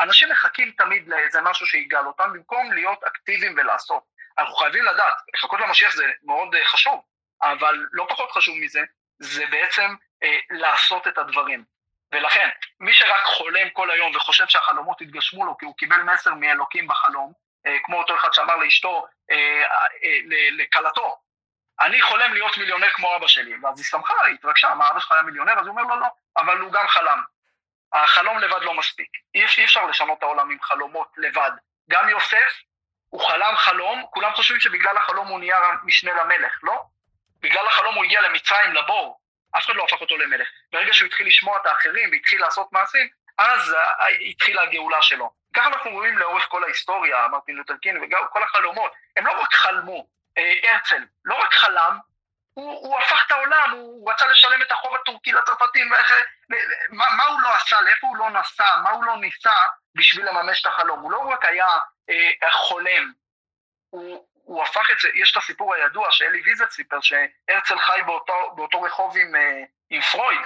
אנשים 0.00 0.28
מחכים 0.28 0.72
תמיד 0.78 1.08
לאיזה 1.08 1.40
משהו 1.40 1.66
שיגאל 1.66 2.06
אותם, 2.06 2.32
במקום 2.32 2.72
להיות 2.72 3.04
אקטיביים 3.04 3.54
ולעשות. 3.56 4.02
אנחנו 4.38 4.54
חייבים 4.56 4.84
לדעת, 4.84 5.14
לחכות 5.34 5.60
למשיח 5.60 5.94
זה 5.94 6.06
מאוד 6.22 6.48
חשוב, 6.64 7.02
אבל 7.42 7.86
לא 7.92 8.06
פחות 8.08 8.32
חשוב 8.32 8.58
מזה, 8.58 8.80
זה 9.18 9.46
בעצם 9.50 9.94
אה, 10.22 10.38
לעשות 10.50 11.08
את 11.08 11.18
הדברים. 11.18 11.64
ולכן, 12.12 12.48
מי 12.80 12.92
שרק 12.92 13.22
חולם 13.24 13.70
כל 13.70 13.90
היום 13.90 14.16
וחושב 14.16 14.48
שהחלומות 14.48 15.00
יתגשמו 15.00 15.46
לו 15.46 15.58
כי 15.58 15.66
הוא 15.66 15.76
קיבל 15.76 16.02
מסר 16.02 16.34
מאלוקים 16.34 16.88
בחלום, 16.88 17.32
אה, 17.66 17.76
כמו 17.84 17.98
אותו 17.98 18.14
אחד 18.14 18.32
שאמר 18.32 18.56
לאשתו, 18.56 19.06
אה, 19.30 19.62
אה, 20.04 20.18
לכלתו, 20.52 21.20
אני 21.80 22.02
חולם 22.02 22.32
להיות 22.32 22.58
מיליונר 22.58 22.90
כמו 22.90 23.16
אבא 23.16 23.26
שלי, 23.26 23.54
ואז 23.62 23.78
היא 23.78 23.84
שמחה, 23.84 24.24
היא 24.26 24.34
התרגשה, 24.34 24.74
מה 24.74 24.90
אבא 24.90 25.00
שלך 25.00 25.12
היה 25.12 25.22
מיליונר? 25.22 25.52
אז 25.52 25.66
הוא 25.66 25.78
אומר 25.78 25.82
לו, 25.82 26.00
לא, 26.00 26.06
אבל 26.36 26.58
הוא 26.58 26.72
גם 26.72 26.88
חלם. 26.88 27.22
החלום 27.92 28.38
לבד 28.38 28.62
לא 28.62 28.74
מספיק, 28.74 29.08
אי, 29.34 29.44
אי 29.58 29.64
אפשר 29.64 29.86
לשנות 29.86 30.18
את 30.18 30.22
העולם 30.22 30.50
עם 30.50 30.58
חלומות 30.62 31.08
לבד. 31.16 31.50
גם 31.90 32.08
יוסף, 32.08 32.52
הוא 33.08 33.20
חלם 33.20 33.56
חלום, 33.56 34.06
כולם 34.10 34.34
חושבים 34.34 34.60
שבגלל 34.60 34.96
החלום 34.96 35.28
הוא 35.28 35.38
נהיה 35.38 35.58
משנה 35.84 36.14
למלך, 36.14 36.58
לא? 36.62 36.82
בגלל 37.40 37.66
החלום 37.66 37.94
הוא 37.94 38.04
הגיע 38.04 38.20
למצרים, 38.20 38.72
לבור, 38.72 39.20
אף 39.58 39.64
אחד 39.64 39.74
לא 39.74 39.84
הפך 39.84 40.00
אותו 40.00 40.16
למלך. 40.16 40.48
ברגע 40.72 40.92
שהוא 40.92 41.06
התחיל 41.06 41.26
לשמוע 41.26 41.56
את 41.60 41.66
האחרים 41.66 42.10
והתחיל 42.12 42.40
לעשות 42.40 42.72
מעשים, 42.72 43.08
אז 43.38 43.74
אה, 43.74 44.06
התחילה 44.30 44.62
הגאולה 44.62 45.02
שלו. 45.02 45.30
ככה 45.54 45.66
אנחנו 45.66 45.90
רואים 45.90 46.18
לאורך 46.18 46.46
כל 46.48 46.64
ההיסטוריה, 46.64 47.28
מרטין 47.28 47.56
לותר 47.56 47.76
קין 47.76 48.02
וגם 48.02 48.22
כל 48.32 48.42
החלומות, 48.42 48.92
הם 49.16 49.26
לא 49.26 49.40
רק 49.40 49.54
חלמו, 49.54 50.06
הרצל 50.62 51.04
לא 51.24 51.34
רק 51.34 51.54
חלם, 51.54 51.98
הוא, 52.54 52.88
הוא 52.88 52.98
הפך 52.98 53.24
את 53.26 53.32
העולם, 53.32 53.70
הוא 53.70 54.10
רצה 54.10 54.26
לשלם 54.26 54.62
את 54.62 54.72
החוב 54.72 54.94
הטורקי 54.94 55.32
לצרפתים, 55.32 55.90
ואיך, 55.90 56.12
מה, 56.90 57.06
מה 57.16 57.24
הוא 57.24 57.40
לא 57.40 57.54
עשה, 57.54 57.80
לאיפה 57.80 58.06
הוא 58.06 58.16
לא 58.16 58.30
נסע, 58.30 58.76
מה 58.82 58.90
הוא 58.90 59.04
לא 59.04 59.16
ניסה 59.16 59.54
בשביל 59.94 60.28
לממש 60.28 60.60
את 60.60 60.66
החלום. 60.66 61.00
הוא 61.00 61.12
לא 61.12 61.18
רק 61.18 61.44
היה 61.44 61.68
אה, 62.10 62.50
חולם, 62.50 63.12
הוא, 63.90 64.26
הוא 64.32 64.62
הפך 64.62 64.90
את 64.90 65.00
זה, 65.00 65.08
יש 65.14 65.32
את 65.32 65.36
הסיפור 65.36 65.74
הידוע 65.74 66.06
שאלי 66.10 66.42
ויזל 66.44 66.68
סיפר, 66.70 67.00
שהרצל 67.00 67.78
חי 67.78 68.00
באותו, 68.06 68.52
באותו 68.56 68.82
רחוב 68.82 69.16
עם, 69.16 69.36
אה, 69.36 69.62
עם 69.90 70.00
פרויד, 70.00 70.40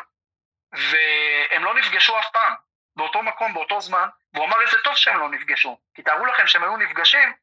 והם 0.73 1.65
לא 1.65 1.75
נפגשו 1.75 2.19
אף 2.19 2.31
פעם, 2.33 2.55
באותו 2.97 3.23
מקום, 3.23 3.55
באותו 3.55 3.81
זמן, 3.81 4.09
והוא 4.35 4.47
אמר 4.47 4.63
איזה 4.63 4.79
טוב 4.85 4.97
שהם 4.97 5.19
לא 5.19 5.29
נפגשו, 5.29 5.81
כי 5.95 6.03
תארו 6.03 6.27
לכם 6.27 6.47
שהם 6.47 6.63
היו 6.63 6.77
נפגשים, 6.77 7.29
אה, 7.29 7.35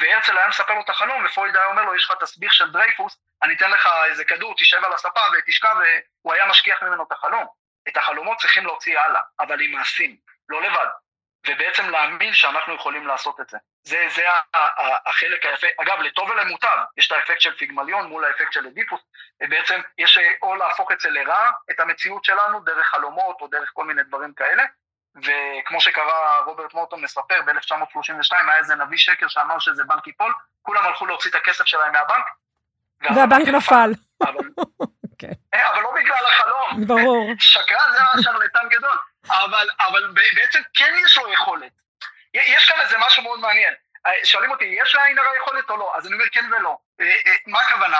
והרצל 0.00 0.38
היה 0.38 0.48
מספר 0.48 0.74
לו 0.74 0.80
את 0.80 0.90
החלום, 0.90 1.24
ופרויד 1.24 1.56
היה 1.56 1.66
אומר 1.66 1.84
לו, 1.84 1.96
יש 1.96 2.04
לך 2.04 2.12
תסביך 2.20 2.54
של 2.54 2.70
דרייפוס, 2.72 3.18
אני 3.42 3.54
אתן 3.54 3.70
לך 3.70 3.88
איזה 4.04 4.24
כדור, 4.24 4.54
תשב 4.56 4.84
על 4.84 4.92
הספה 4.92 5.20
ותשכב, 5.38 5.74
והוא 6.22 6.34
היה 6.34 6.46
משכיח 6.46 6.82
ממנו 6.82 7.02
את 7.02 7.12
החלום. 7.12 7.46
את 7.88 7.96
החלומות 7.96 8.38
צריכים 8.38 8.66
להוציא 8.66 8.98
הלאה, 8.98 9.20
אבל 9.40 9.60
עם 9.60 9.70
מעשים, 9.70 10.16
לא 10.48 10.62
לבד. 10.62 10.86
ובעצם 11.46 11.90
להאמין 11.90 12.34
שאנחנו 12.34 12.74
יכולים 12.74 13.06
לעשות 13.06 13.40
את 13.40 13.48
זה. 13.48 13.58
זה, 13.82 14.06
זה 14.08 14.22
החלק 15.06 15.46
היפה. 15.46 15.66
אגב, 15.82 16.00
לטוב 16.00 16.30
ולמוטב, 16.30 16.76
יש 16.96 17.06
את 17.06 17.12
האפקט 17.12 17.40
של 17.40 17.56
פיגמליון 17.56 18.06
מול 18.06 18.24
האפקט 18.24 18.52
של 18.52 18.66
אדיפוס. 18.66 19.00
בעצם 19.40 19.80
יש 19.98 20.18
או 20.42 20.54
להפוך 20.54 20.92
אצל 20.92 21.08
לרע 21.08 21.50
את 21.70 21.80
המציאות 21.80 22.24
שלנו 22.24 22.60
דרך 22.60 22.86
חלומות 22.86 23.40
או 23.40 23.48
דרך 23.48 23.70
כל 23.72 23.84
מיני 23.84 24.02
דברים 24.02 24.34
כאלה. 24.34 24.64
וכמו 25.16 25.80
שקרה, 25.80 26.38
רוברט 26.44 26.74
מורטון 26.74 27.02
מספר, 27.02 27.42
ב-1932 27.46 28.32
היה 28.32 28.56
איזה 28.56 28.74
נביא 28.74 28.98
שקר 28.98 29.28
שאמר 29.28 29.58
שזה 29.58 29.84
בנק 29.84 30.06
ייפול, 30.06 30.34
כולם 30.62 30.86
הלכו 30.86 31.06
להוציא 31.06 31.30
את 31.30 31.34
הכסף 31.34 31.64
שלהם 31.64 31.92
מהבנק. 31.92 32.24
והבנק 33.00 33.48
נפל. 33.48 33.90
אבל, 34.22 34.48
כן. 35.18 35.32
אה, 35.54 35.70
אבל 35.70 35.82
לא 35.82 35.92
בגלל 35.96 36.26
החלום. 36.26 36.86
ברור. 36.86 37.32
שקרן 37.38 37.92
זה 37.92 38.22
שרלטן 38.22 38.68
גדול. 38.70 38.96
אבל, 39.30 39.68
אבל 39.80 40.12
בעצם 40.34 40.60
כן 40.74 40.94
יש 41.04 41.18
לו 41.18 41.32
יכולת. 41.32 41.72
יש 42.34 42.68
כאן 42.68 42.80
איזה 42.80 42.96
משהו 43.06 43.22
מאוד 43.22 43.40
מעניין. 43.40 43.74
אה, 44.06 44.12
שואלים 44.24 44.50
אותי, 44.50 44.64
יש 44.64 44.94
לעין 44.94 45.18
הרע 45.18 45.36
יכולת 45.36 45.70
או 45.70 45.76
לא? 45.76 45.92
אז 45.96 46.06
אני 46.06 46.14
אומר 46.14 46.24
כן 46.32 46.44
ולא. 46.52 46.78
אה, 47.00 47.06
מה 47.46 47.60
הכוונה? 47.60 47.98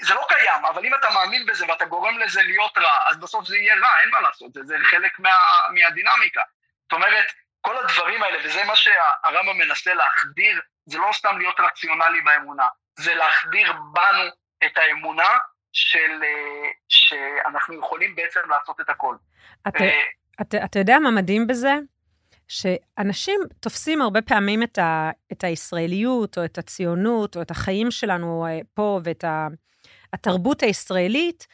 זה 0.00 0.14
לא 0.14 0.26
קיים, 0.28 0.64
אבל 0.64 0.86
אם 0.86 0.94
אתה 0.94 1.10
מאמין 1.14 1.46
בזה 1.46 1.66
ואתה 1.68 1.84
גורם 1.84 2.18
לזה 2.18 2.42
להיות 2.42 2.78
רע, 2.78 2.92
אז 3.10 3.16
בסוף 3.16 3.46
זה 3.46 3.56
יהיה 3.56 3.74
רע, 3.74 4.00
אין 4.00 4.10
מה 4.10 4.20
לעשות, 4.20 4.52
זה, 4.52 4.60
זה 4.64 4.76
חלק 4.82 5.18
מה, 5.18 5.30
מהדינמיקה. 5.74 6.40
זאת 6.82 6.92
אומרת, 6.92 7.24
כל 7.60 7.76
הדברים 7.78 8.22
האלה, 8.22 8.38
וזה 8.44 8.64
מה 8.64 8.76
שהרמב"ם 8.76 9.58
מנסה 9.58 9.94
להחדיר, 9.94 10.60
זה 10.86 10.98
לא 10.98 11.10
סתם 11.12 11.38
להיות 11.38 11.60
רציונלי 11.60 12.20
באמונה, 12.20 12.66
זה 12.98 13.14
להחדיר 13.14 13.72
בנו 13.72 14.30
את 14.64 14.78
האמונה 14.78 15.28
של, 15.72 16.22
שאנחנו 16.88 17.78
יכולים 17.78 18.16
בעצם 18.16 18.40
לעשות 18.48 18.80
את 18.80 18.88
הכל. 18.88 19.16
אתה, 19.68 19.84
אתה, 20.40 20.64
אתה 20.64 20.78
יודע 20.78 20.98
מה 20.98 21.10
מדהים 21.10 21.46
בזה? 21.46 21.72
שאנשים 22.52 23.40
תופסים 23.60 24.02
הרבה 24.02 24.22
פעמים 24.22 24.62
את, 24.62 24.78
ה, 24.78 25.10
את 25.32 25.44
הישראליות, 25.44 26.38
או 26.38 26.44
את 26.44 26.58
הציונות, 26.58 27.36
או 27.36 27.42
את 27.42 27.50
החיים 27.50 27.90
שלנו 27.90 28.46
אה, 28.46 28.60
פה, 28.74 29.00
ואת 29.04 29.24
ה, 29.24 29.48
התרבות 30.12 30.62
הישראלית, 30.62 31.46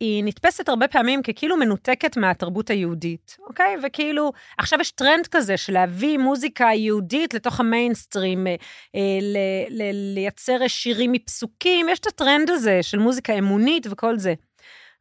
היא 0.00 0.24
נתפסת 0.24 0.68
הרבה 0.68 0.88
פעמים 0.88 1.22
ככאילו 1.22 1.56
מנותקת 1.56 2.16
מהתרבות 2.16 2.70
היהודית, 2.70 3.36
אוקיי? 3.46 3.76
וכאילו, 3.82 4.32
עכשיו 4.58 4.80
יש 4.80 4.90
טרנד 4.90 5.26
כזה 5.26 5.56
של 5.56 5.72
להביא 5.72 6.18
מוזיקה 6.18 6.68
יהודית 6.74 7.34
לתוך 7.34 7.60
המיינסטרים, 7.60 8.46
אה, 8.46 8.54
אה, 8.94 9.18
ל- 9.22 9.82
ל- 9.82 10.14
לייצר 10.14 10.68
שירים 10.68 11.12
מפסוקים, 11.12 11.88
יש 11.88 11.98
את 11.98 12.06
הטרנד 12.06 12.50
הזה 12.50 12.82
של 12.82 12.98
מוזיקה 12.98 13.32
אמונית 13.32 13.86
וכל 13.90 14.18
זה. 14.18 14.34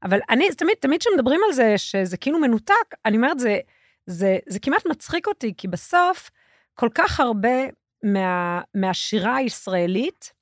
אבל 0.04 0.20
אני, 0.30 0.50
תמיד, 0.58 0.76
תמיד 0.80 1.00
כשמדברים 1.00 1.40
על 1.48 1.54
זה, 1.54 1.78
שזה 1.78 2.18
כאילו 2.18 2.40
מנותק, 2.40 2.96
אני 3.06 3.18
אומרת, 3.18 3.40
זה, 3.40 3.60
זה, 4.10 4.38
זה 4.48 4.60
כמעט 4.60 4.86
מצחיק 4.86 5.28
אותי, 5.28 5.54
כי 5.58 5.68
בסוף, 5.68 6.30
כל 6.74 6.90
כך 6.96 7.20
הרבה 7.20 7.58
מה, 8.04 8.62
מהשירה 8.76 9.36
הישראלית, 9.36 10.34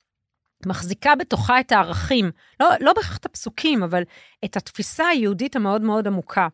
מחזיקה 0.65 1.15
בתוכה 1.15 1.59
את 1.59 1.71
הערכים, 1.71 2.31
לא, 2.59 2.69
לא 2.79 2.93
בהכרח 2.93 3.17
את 3.17 3.25
הפסוקים, 3.25 3.83
אבל 3.83 4.03
את 4.45 4.57
התפיסה 4.57 5.07
היהודית 5.07 5.55
המאוד 5.55 5.81
מאוד 5.81 6.07
עמוקה. 6.07 6.47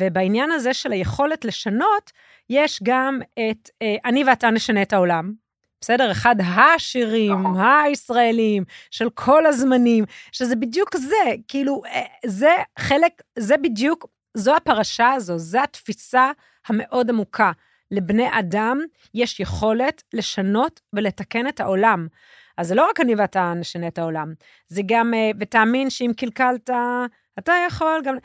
ובעניין 0.00 0.50
הזה 0.50 0.74
של 0.74 0.92
היכולת 0.92 1.44
לשנות, 1.44 2.12
יש 2.50 2.80
גם 2.82 3.20
את 3.32 3.70
אה, 3.82 3.96
אני 4.04 4.24
ואתה 4.24 4.50
נשנה 4.50 4.82
את 4.82 4.92
העולם. 4.92 5.32
בסדר? 5.80 6.10
אחד 6.10 6.36
השירים 6.40 7.40
נכון. 7.40 7.60
הישראלים 7.60 8.64
של 8.90 9.10
כל 9.10 9.46
הזמנים, 9.46 10.04
שזה 10.32 10.56
בדיוק 10.56 10.96
זה, 10.96 11.16
כאילו, 11.48 11.82
אה, 11.86 12.02
זה 12.26 12.50
חלק, 12.78 13.22
זה 13.38 13.56
בדיוק, 13.56 14.06
זו 14.34 14.56
הפרשה 14.56 15.12
הזו, 15.12 15.38
זו 15.38 15.58
התפיסה 15.58 16.30
המאוד 16.66 17.10
עמוקה. 17.10 17.52
לבני 17.90 18.38
אדם 18.38 18.80
יש 19.14 19.40
יכולת 19.40 20.02
לשנות 20.12 20.80
ולתקן 20.92 21.48
את 21.48 21.60
העולם. 21.60 22.06
אז 22.58 22.68
זה 22.68 22.74
לא 22.74 22.86
רק 22.90 23.00
אני 23.00 23.14
ואתה 23.14 23.52
נשנה 23.56 23.88
את 23.88 23.98
העולם, 23.98 24.34
זה 24.68 24.82
גם, 24.86 25.14
אה, 25.14 25.30
ותאמין 25.40 25.90
שאם 25.90 26.12
קלקלת, 26.16 26.70
אתה 27.38 27.52
יכול 27.66 28.02
גם, 28.04 28.16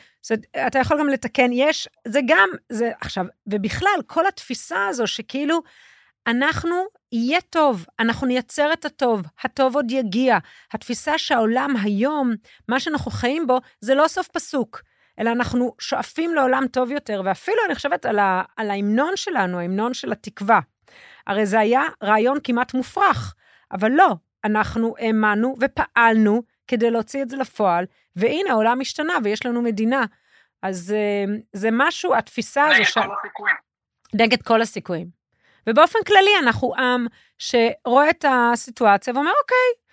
אתה 0.68 0.80
יכול 0.80 1.00
גם 1.00 1.08
לתקן, 1.08 1.50
יש, 1.54 1.88
זה 2.08 2.20
גם, 2.28 2.50
זה 2.70 2.92
עכשיו, 3.02 3.26
ובכלל, 3.48 4.02
כל 4.08 4.28
התפיסה 4.28 4.88
הזו 4.88 5.08
שכאילו, 5.08 5.62
אנחנו, 6.28 6.76
יהיה 7.12 7.42
טוב, 7.42 7.86
אנחנו 8.00 8.28
נייצר 8.28 8.74
את 8.74 8.86
הטוב, 8.86 9.22
הטוב 9.44 9.76
עוד 9.76 9.92
יגיע. 9.92 10.38
התפיסה 10.74 11.18
שהעולם 11.18 11.76
היום, 11.84 12.34
מה 12.68 12.80
שאנחנו 12.80 13.12
חיים 13.12 13.48
בו, 13.48 13.60
זה 13.82 13.96
לא 13.96 14.08
סוף 14.08 14.28
פסוק, 14.28 14.82
אלא 15.20 15.32
אנחנו 15.32 15.76
שואפים 15.80 16.36
לעולם 16.36 16.66
טוב 16.72 16.92
יותר, 16.92 17.22
ואפילו 17.26 17.58
אני 17.66 17.76
חושבת 17.76 18.06
על, 18.06 18.20
ה, 18.20 18.44
על 18.58 18.72
ההמנון 18.72 19.12
שלנו, 19.16 19.60
ההמנון 19.60 19.94
של 19.94 20.12
התקווה. 20.12 20.60
הרי 21.28 21.46
זה 21.46 21.60
היה 21.60 21.82
רעיון 22.04 22.38
כמעט 22.44 22.74
מופרך. 22.74 23.36
אבל 23.72 23.92
לא, 23.92 24.16
אנחנו 24.46 24.96
האמנו 25.00 25.56
ופעלנו 25.60 26.44
כדי 26.68 26.92
להוציא 26.92 27.22
את 27.22 27.30
זה 27.30 27.38
לפועל, 27.38 27.86
והנה 28.16 28.50
העולם 28.50 28.82
השתנה 28.82 29.14
ויש 29.24 29.46
לנו 29.46 29.62
מדינה. 29.62 30.06
אז 30.62 30.96
אה, 30.98 31.36
זה 31.54 31.70
משהו, 31.72 32.16
התפיסה 32.16 32.66
הזו... 32.66 32.74
נגד 32.74 32.86
ש... 32.86 32.94
כל 32.94 33.02
הסיכויים. 33.20 33.56
נגד 34.14 34.42
כל 34.42 34.62
הסיכויים. 34.62 35.08
ובאופן 35.68 36.00
כללי 36.08 36.32
אנחנו 36.40 36.76
עם 36.76 37.08
שרואה 37.38 38.10
את 38.10 38.26
הסיטואציה 38.28 39.14
ואומר, 39.14 39.32
אוקיי, 39.42 39.89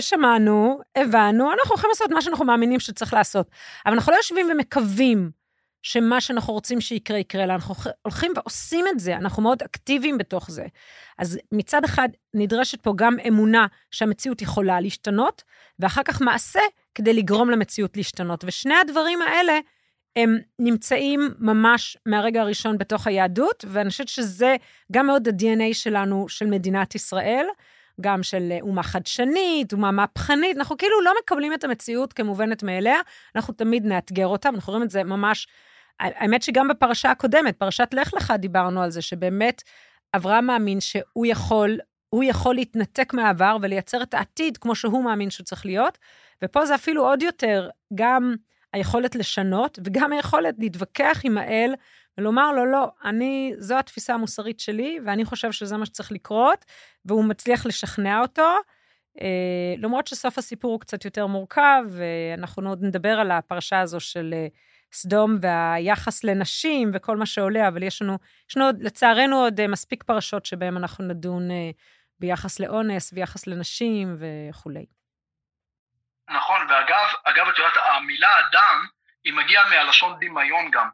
שמענו, 0.00 0.80
הבנו, 0.96 1.52
אנחנו 1.52 1.70
הולכים 1.70 1.90
לעשות 1.90 2.10
מה 2.10 2.22
שאנחנו 2.22 2.44
מאמינים 2.44 2.80
שצריך 2.80 3.14
לעשות. 3.14 3.50
אבל 3.86 3.94
אנחנו 3.94 4.12
לא 4.12 4.16
יושבים 4.16 4.46
ומקווים 4.52 5.30
שמה 5.82 6.20
שאנחנו 6.20 6.52
רוצים 6.52 6.80
שיקרה, 6.80 7.18
יקרה, 7.18 7.44
אלא 7.44 7.52
אנחנו 7.52 7.74
הולכים 8.02 8.32
ועושים 8.36 8.84
את 8.88 9.00
זה, 9.00 9.16
אנחנו 9.16 9.42
מאוד 9.42 9.62
אקטיביים 9.62 10.18
בתוך 10.18 10.50
זה. 10.50 10.66
אז 11.18 11.38
מצד 11.52 11.84
אחד 11.84 12.08
נדרשת 12.34 12.80
פה 12.80 12.92
גם 12.96 13.16
אמונה 13.28 13.66
שהמציאות 13.90 14.42
יכולה 14.42 14.80
להשתנות, 14.80 15.42
ואחר 15.78 16.02
כך 16.02 16.22
מעשה 16.22 16.60
כדי 16.94 17.12
לגרום 17.12 17.50
למציאות 17.50 17.96
להשתנות. 17.96 18.44
ושני 18.44 18.74
הדברים 18.74 19.22
האלה, 19.22 19.58
הם 20.16 20.38
נמצאים 20.58 21.30
ממש 21.38 21.96
מהרגע 22.06 22.40
הראשון 22.40 22.78
בתוך 22.78 23.06
היהדות, 23.06 23.64
ואני 23.68 23.90
חושבת 23.90 24.08
שזה 24.08 24.56
גם 24.92 25.06
מאוד 25.06 25.28
ה-DNA 25.28 25.74
שלנו, 25.74 26.28
של 26.28 26.46
מדינת 26.46 26.94
ישראל, 26.94 27.46
גם 28.00 28.22
של 28.22 28.52
אומה 28.60 28.82
חדשנית, 28.82 29.72
אומה 29.72 29.90
מהפכנית, 29.90 30.56
אנחנו 30.56 30.76
כאילו 30.76 31.00
לא 31.00 31.12
מקבלים 31.22 31.54
את 31.54 31.64
המציאות 31.64 32.12
כמובנת 32.12 32.62
מאליה, 32.62 32.96
אנחנו 33.36 33.54
תמיד 33.54 33.84
נאתגר 33.86 34.26
אותה, 34.26 34.48
ואנחנו 34.48 34.70
רואים 34.70 34.84
את 34.84 34.90
זה 34.90 35.04
ממש 35.04 35.48
האמת 36.00 36.42
שגם 36.42 36.68
בפרשה 36.68 37.10
הקודמת, 37.10 37.56
פרשת 37.56 37.88
לך 37.92 38.14
לך, 38.14 38.32
דיברנו 38.38 38.82
על 38.82 38.90
זה, 38.90 39.02
שבאמת 39.02 39.62
אברהם 40.16 40.46
מאמין 40.46 40.80
שהוא 40.80 41.26
יכול, 41.26 41.78
הוא 42.10 42.24
יכול 42.24 42.54
להתנתק 42.54 43.14
מהעבר 43.14 43.56
ולייצר 43.62 44.02
את 44.02 44.14
העתיד 44.14 44.56
כמו 44.56 44.74
שהוא 44.74 45.04
מאמין 45.04 45.30
שהוא 45.30 45.44
צריך 45.44 45.66
להיות, 45.66 45.98
ופה 46.44 46.66
זה 46.66 46.74
אפילו 46.74 47.06
עוד 47.06 47.22
יותר, 47.22 47.68
גם 47.94 48.34
היכולת 48.72 49.14
לשנות 49.14 49.78
וגם 49.84 50.12
היכולת 50.12 50.54
להתווכח 50.58 51.20
עם 51.24 51.38
האל 51.38 51.74
ולומר 52.18 52.52
לו, 52.52 52.66
לא, 52.66 52.92
אני, 53.04 53.52
זו 53.58 53.78
התפיסה 53.78 54.14
המוסרית 54.14 54.60
שלי, 54.60 54.98
ואני 55.06 55.24
חושב 55.24 55.52
שזה 55.52 55.76
מה 55.76 55.86
שצריך 55.86 56.12
לקרות, 56.12 56.64
והוא 57.04 57.24
מצליח 57.24 57.66
לשכנע 57.66 58.20
אותו. 58.20 58.56
אה, 59.20 59.74
למרות 59.78 60.06
שסוף 60.06 60.38
הסיפור 60.38 60.72
הוא 60.72 60.80
קצת 60.80 61.04
יותר 61.04 61.26
מורכב, 61.26 61.82
ואנחנו 61.88 62.68
עוד 62.68 62.82
נדבר 62.82 63.20
על 63.20 63.30
הפרשה 63.30 63.80
הזו 63.80 64.00
של 64.00 64.30
אה, 64.32 64.46
סדום 64.92 65.36
והיחס 65.40 66.24
לנשים 66.24 66.90
וכל 66.94 67.16
מה 67.16 67.26
שעולה, 67.26 67.68
אבל 67.68 67.82
יש 67.82 68.02
לנו, 68.02 68.18
יש 68.50 68.56
לנו 68.56 68.66
לצערנו 68.80 69.36
עוד 69.36 69.60
אה, 69.60 69.68
מספיק 69.68 70.02
פרשות 70.02 70.46
שבהן 70.46 70.76
אנחנו 70.76 71.04
נדון 71.04 71.50
אה, 71.50 71.70
ביחס 72.18 72.60
לאונס 72.60 73.12
ויחס 73.12 73.46
לנשים 73.46 74.16
וכולי. 74.18 74.86
נכון, 76.30 76.60
ואגב, 76.60 77.06
אגב, 77.24 77.48
את 77.48 77.58
יודעת, 77.58 77.76
המילה 77.96 78.28
אדם, 78.38 78.86
היא 79.24 79.32
מגיעה 79.32 79.70
מהלשון 79.70 80.16
דמיון 80.20 80.70
גם. 80.70 80.88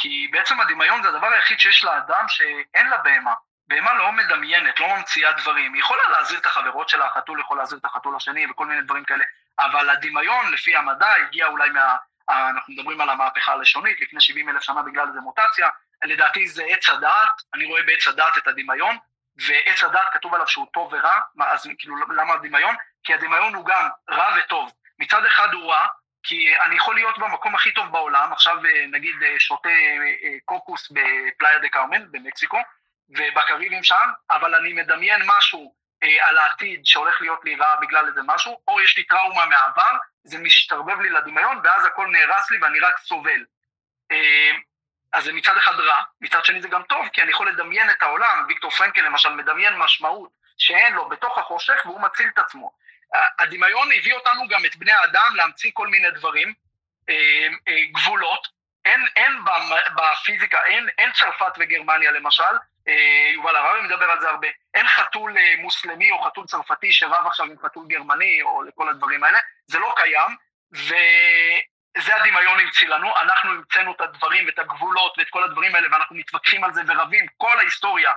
כי 0.00 0.28
בעצם 0.32 0.60
הדמיון 0.60 1.02
זה 1.02 1.08
הדבר 1.08 1.26
היחיד 1.26 1.60
שיש 1.60 1.84
לאדם 1.84 2.24
שאין 2.28 2.88
לה 2.88 2.98
בהמה. 2.98 3.34
בהמה 3.68 3.94
לא 3.94 4.12
מדמיינת, 4.12 4.80
לא 4.80 4.96
ממציאה 4.96 5.32
דברים. 5.32 5.74
היא 5.74 5.80
יכולה 5.80 6.02
להזהיר 6.10 6.40
את 6.40 6.46
החברות 6.46 6.88
שלה, 6.88 7.06
החתול 7.06 7.40
יכול 7.40 7.58
להזהיר 7.58 7.80
את 7.80 7.84
החתול 7.84 8.16
השני 8.16 8.46
וכל 8.50 8.66
מיני 8.66 8.82
דברים 8.82 9.04
כאלה, 9.04 9.24
אבל 9.58 9.90
הדמיון, 9.90 10.52
לפי 10.52 10.76
המדע, 10.76 11.14
הגיע 11.14 11.46
אולי 11.46 11.70
מה, 11.70 11.96
אנחנו 12.28 12.74
מדברים 12.74 13.00
על 13.00 13.10
המהפכה 13.10 13.52
הלשונית, 13.52 14.00
לפני 14.00 14.20
70 14.20 14.48
אלף 14.48 14.62
שנה 14.62 14.82
בגלל 14.82 15.08
איזה 15.08 15.20
מוטציה, 15.20 15.68
לדעתי 16.04 16.48
זה 16.48 16.64
עץ 16.68 16.88
הדעת, 16.88 17.42
אני 17.54 17.64
רואה 17.64 17.82
בעץ 17.82 18.08
הדעת 18.08 18.38
את 18.38 18.46
הדמיון, 18.46 18.96
ועץ 19.46 19.84
הדעת 19.84 20.06
כתוב 20.12 20.34
עליו 20.34 20.48
שהוא 20.48 20.66
טוב 20.72 20.92
ורע, 20.92 21.20
אז 21.40 21.68
כאילו 21.78 21.96
למה 21.96 22.34
הדמיון? 22.34 22.74
כי 23.04 23.14
הדמיון 23.14 23.54
הוא 23.54 23.66
גם 23.66 23.88
רע 24.10 24.28
וטוב. 24.38 24.72
מצד 24.98 25.24
אחד 25.24 25.52
הוא 25.52 25.72
רע, 25.72 25.86
כי 26.22 26.54
אני 26.60 26.76
יכול 26.76 26.94
להיות 26.94 27.18
במקום 27.18 27.54
הכי 27.54 27.72
טוב 27.72 27.92
בעולם, 27.92 28.32
עכשיו 28.32 28.56
אה, 28.66 28.86
נגיד 28.86 29.22
אה, 29.22 29.34
שותה 29.38 29.68
אה, 29.68 30.36
קוקוס 30.44 30.90
בפלאיה 30.90 31.58
דה 31.58 31.68
קרמן 31.68 32.12
במקסיקו, 32.12 32.58
ובקריבים 33.08 33.84
שם, 33.84 34.08
אבל 34.30 34.54
אני 34.54 34.72
מדמיין 34.72 35.22
משהו 35.26 35.74
על 36.20 36.38
העתיד 36.38 36.86
שהולך 36.86 37.20
להיות 37.20 37.44
לי 37.44 37.56
רע 37.56 37.76
בגלל 37.80 38.06
איזה 38.08 38.20
משהו, 38.26 38.60
או 38.68 38.80
יש 38.80 38.96
לי 38.96 39.04
טראומה 39.04 39.46
מהעבר, 39.46 39.96
זה 40.24 40.38
משתרבב 40.38 41.00
לי 41.00 41.10
לדמיון, 41.10 41.60
ואז 41.64 41.84
הכל 41.84 42.06
נהרס 42.06 42.50
לי 42.50 42.58
ואני 42.62 42.80
רק 42.80 42.98
סובל. 42.98 43.44
אז 45.12 45.24
זה 45.24 45.32
מצד 45.32 45.56
אחד 45.56 45.80
רע, 45.80 46.02
מצד 46.20 46.44
שני 46.44 46.62
זה 46.62 46.68
גם 46.68 46.82
טוב, 46.82 47.08
כי 47.12 47.22
אני 47.22 47.30
יכול 47.30 47.48
לדמיין 47.48 47.90
את 47.90 48.02
העולם, 48.02 48.44
ויקטור 48.48 48.70
פרנקל 48.70 49.02
למשל 49.02 49.28
מדמיין 49.28 49.78
משמעות 49.78 50.30
שאין 50.58 50.94
לו 50.94 51.08
בתוך 51.08 51.38
החושך 51.38 51.82
והוא 51.84 52.00
מציל 52.00 52.28
את 52.28 52.38
עצמו. 52.38 52.72
הדמיון 53.38 53.88
הביא 53.98 54.14
אותנו 54.14 54.48
גם 54.48 54.64
את 54.64 54.76
בני 54.76 54.92
האדם 54.92 55.32
להמציא 55.36 55.70
כל 55.74 55.88
מיני 55.88 56.10
דברים, 56.10 56.54
אה, 57.08 57.48
אה, 57.68 57.84
גבולות, 57.92 58.48
אין, 58.84 59.00
אין 59.16 59.32
בפיזיקה, 59.96 60.58
אין, 60.64 60.88
אין 60.98 61.12
צרפת 61.12 61.52
וגרמניה 61.58 62.10
למשל, 62.10 62.54
אה, 62.88 63.30
יובל 63.34 63.56
הררי 63.56 63.82
מדבר 63.82 64.10
על 64.10 64.20
זה 64.20 64.28
הרבה, 64.28 64.48
אין 64.74 64.86
חתול 64.86 65.34
מוסלמי 65.58 66.10
או 66.10 66.22
חתול 66.22 66.46
צרפתי 66.46 66.92
שרב 66.92 67.26
עכשיו 67.26 67.46
עם 67.46 67.56
חתול 67.64 67.84
גרמני 67.88 68.42
או 68.42 68.62
לכל 68.62 68.88
הדברים 68.88 69.24
האלה, 69.24 69.38
זה 69.66 69.78
לא 69.78 69.94
קיים, 69.96 70.36
וזה 70.72 72.16
הדמיון 72.16 72.60
המציא 72.60 72.88
לנו, 72.88 73.16
אנחנו 73.20 73.50
המצאנו 73.50 73.92
את 73.92 74.00
הדברים 74.00 74.46
ואת 74.46 74.58
הגבולות 74.58 75.18
ואת 75.18 75.30
כל 75.30 75.44
הדברים 75.44 75.74
האלה 75.74 75.88
ואנחנו 75.92 76.16
מתווכחים 76.16 76.64
על 76.64 76.72
זה 76.74 76.82
ורבים 76.86 77.26
כל 77.36 77.58
ההיסטוריה 77.58 78.12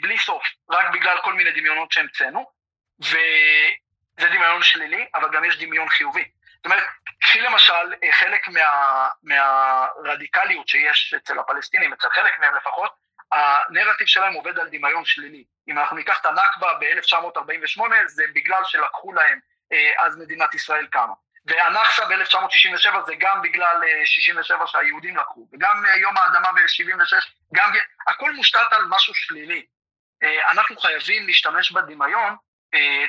בלי 0.00 0.18
סוף, 0.18 0.42
רק 0.70 0.86
בגלל 0.92 1.18
כל 1.24 1.34
מיני 1.34 1.50
דמיונות 1.50 1.92
שהמצאנו, 1.92 2.50
וזה 4.18 4.28
דמיון 4.28 4.62
שלילי, 4.62 5.06
אבל 5.14 5.28
גם 5.32 5.44
יש 5.44 5.58
דמיון 5.58 5.88
חיובי. 5.88 6.24
זאת 6.56 6.64
אומרת, 6.64 6.82
קחי 7.20 7.40
למשל 7.40 7.94
אה, 8.04 8.12
חלק 8.12 8.48
מה, 8.48 9.08
מהרדיקליות 9.22 10.68
שיש 10.68 11.14
אצל 11.14 11.38
הפלסטינים, 11.38 11.92
אצל 11.92 12.08
חלק 12.10 12.38
מהם 12.40 12.54
לפחות, 12.54 12.92
הנרטיב 13.32 14.06
שלהם 14.06 14.32
עובד 14.34 14.58
על 14.58 14.68
דמיון 14.68 15.04
שלילי. 15.04 15.44
אם 15.68 15.78
אנחנו 15.78 15.96
ניקח 15.96 16.20
את 16.20 16.26
הנכבה 16.26 16.74
ב-1948, 16.80 17.82
זה 18.06 18.24
בגלל 18.34 18.62
שלקחו 18.64 19.12
להם 19.12 19.38
אה, 19.72 20.04
אז 20.04 20.18
מדינת 20.18 20.54
ישראל 20.54 20.86
קמה. 20.86 21.12
והנכסה 21.46 22.04
ב-1967 22.04 23.06
זה 23.06 23.14
גם 23.18 23.42
בגלל 23.42 23.82
67 24.04 24.60
אה, 24.60 24.66
שהיהודים 24.66 25.16
לקחו, 25.16 25.48
וגם 25.52 25.82
יום 25.96 26.14
האדמה 26.18 26.52
ב-76, 26.52 27.30
גם, 27.54 27.72
הכל 28.06 28.32
מושתת 28.32 28.72
על 28.72 28.82
משהו 28.88 29.14
שלילי. 29.14 29.66
אנחנו 30.22 30.76
חייבים 30.76 31.26
להשתמש 31.26 31.72
בדמיון, 31.72 32.36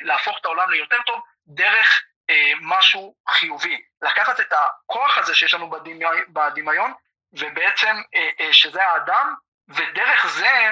להפוך 0.01 0.37
את 0.41 0.45
העולם 0.45 0.71
ליותר 0.71 1.01
טוב, 1.05 1.21
דרך 1.47 2.03
אה, 2.29 2.51
משהו 2.61 3.15
חיובי. 3.29 3.81
לקחת 4.01 4.39
את 4.39 4.53
הכוח 4.53 5.17
הזה 5.17 5.35
שיש 5.35 5.53
לנו 5.53 5.69
בדמיון, 5.69 6.17
בדמיון 6.27 6.93
ובעצם 7.33 7.95
אה, 8.15 8.29
אה, 8.39 8.53
שזה 8.53 8.83
האדם, 8.83 9.35
ודרך 9.69 10.27
זה, 10.27 10.71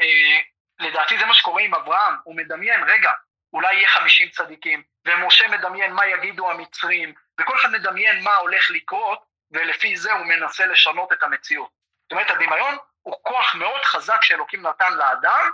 אה, 0.00 0.40
לדעתי 0.78 1.18
זה 1.18 1.26
מה 1.26 1.34
שקורה 1.34 1.62
עם 1.62 1.74
אברהם, 1.74 2.14
הוא 2.24 2.36
מדמיין, 2.36 2.84
רגע, 2.84 3.12
אולי 3.52 3.74
יהיה 3.74 3.88
חמישים 3.88 4.28
צדיקים, 4.28 4.82
ומשה 5.06 5.48
מדמיין 5.48 5.92
מה 5.92 6.06
יגידו 6.06 6.50
המצרים, 6.50 7.14
וכל 7.40 7.56
אחד 7.56 7.70
מדמיין 7.70 8.24
מה 8.24 8.34
הולך 8.34 8.70
לקרות, 8.70 9.24
ולפי 9.50 9.96
זה 9.96 10.12
הוא 10.12 10.26
מנסה 10.26 10.66
לשנות 10.66 11.12
את 11.12 11.22
המציאות. 11.22 11.70
זאת 12.02 12.12
אומרת, 12.12 12.30
הדמיון 12.30 12.76
הוא 13.02 13.14
כוח 13.22 13.54
מאוד 13.54 13.84
חזק 13.84 14.22
שאלוקים 14.22 14.66
נתן 14.66 14.92
לאדם, 14.92 15.42
אה, 15.42 15.50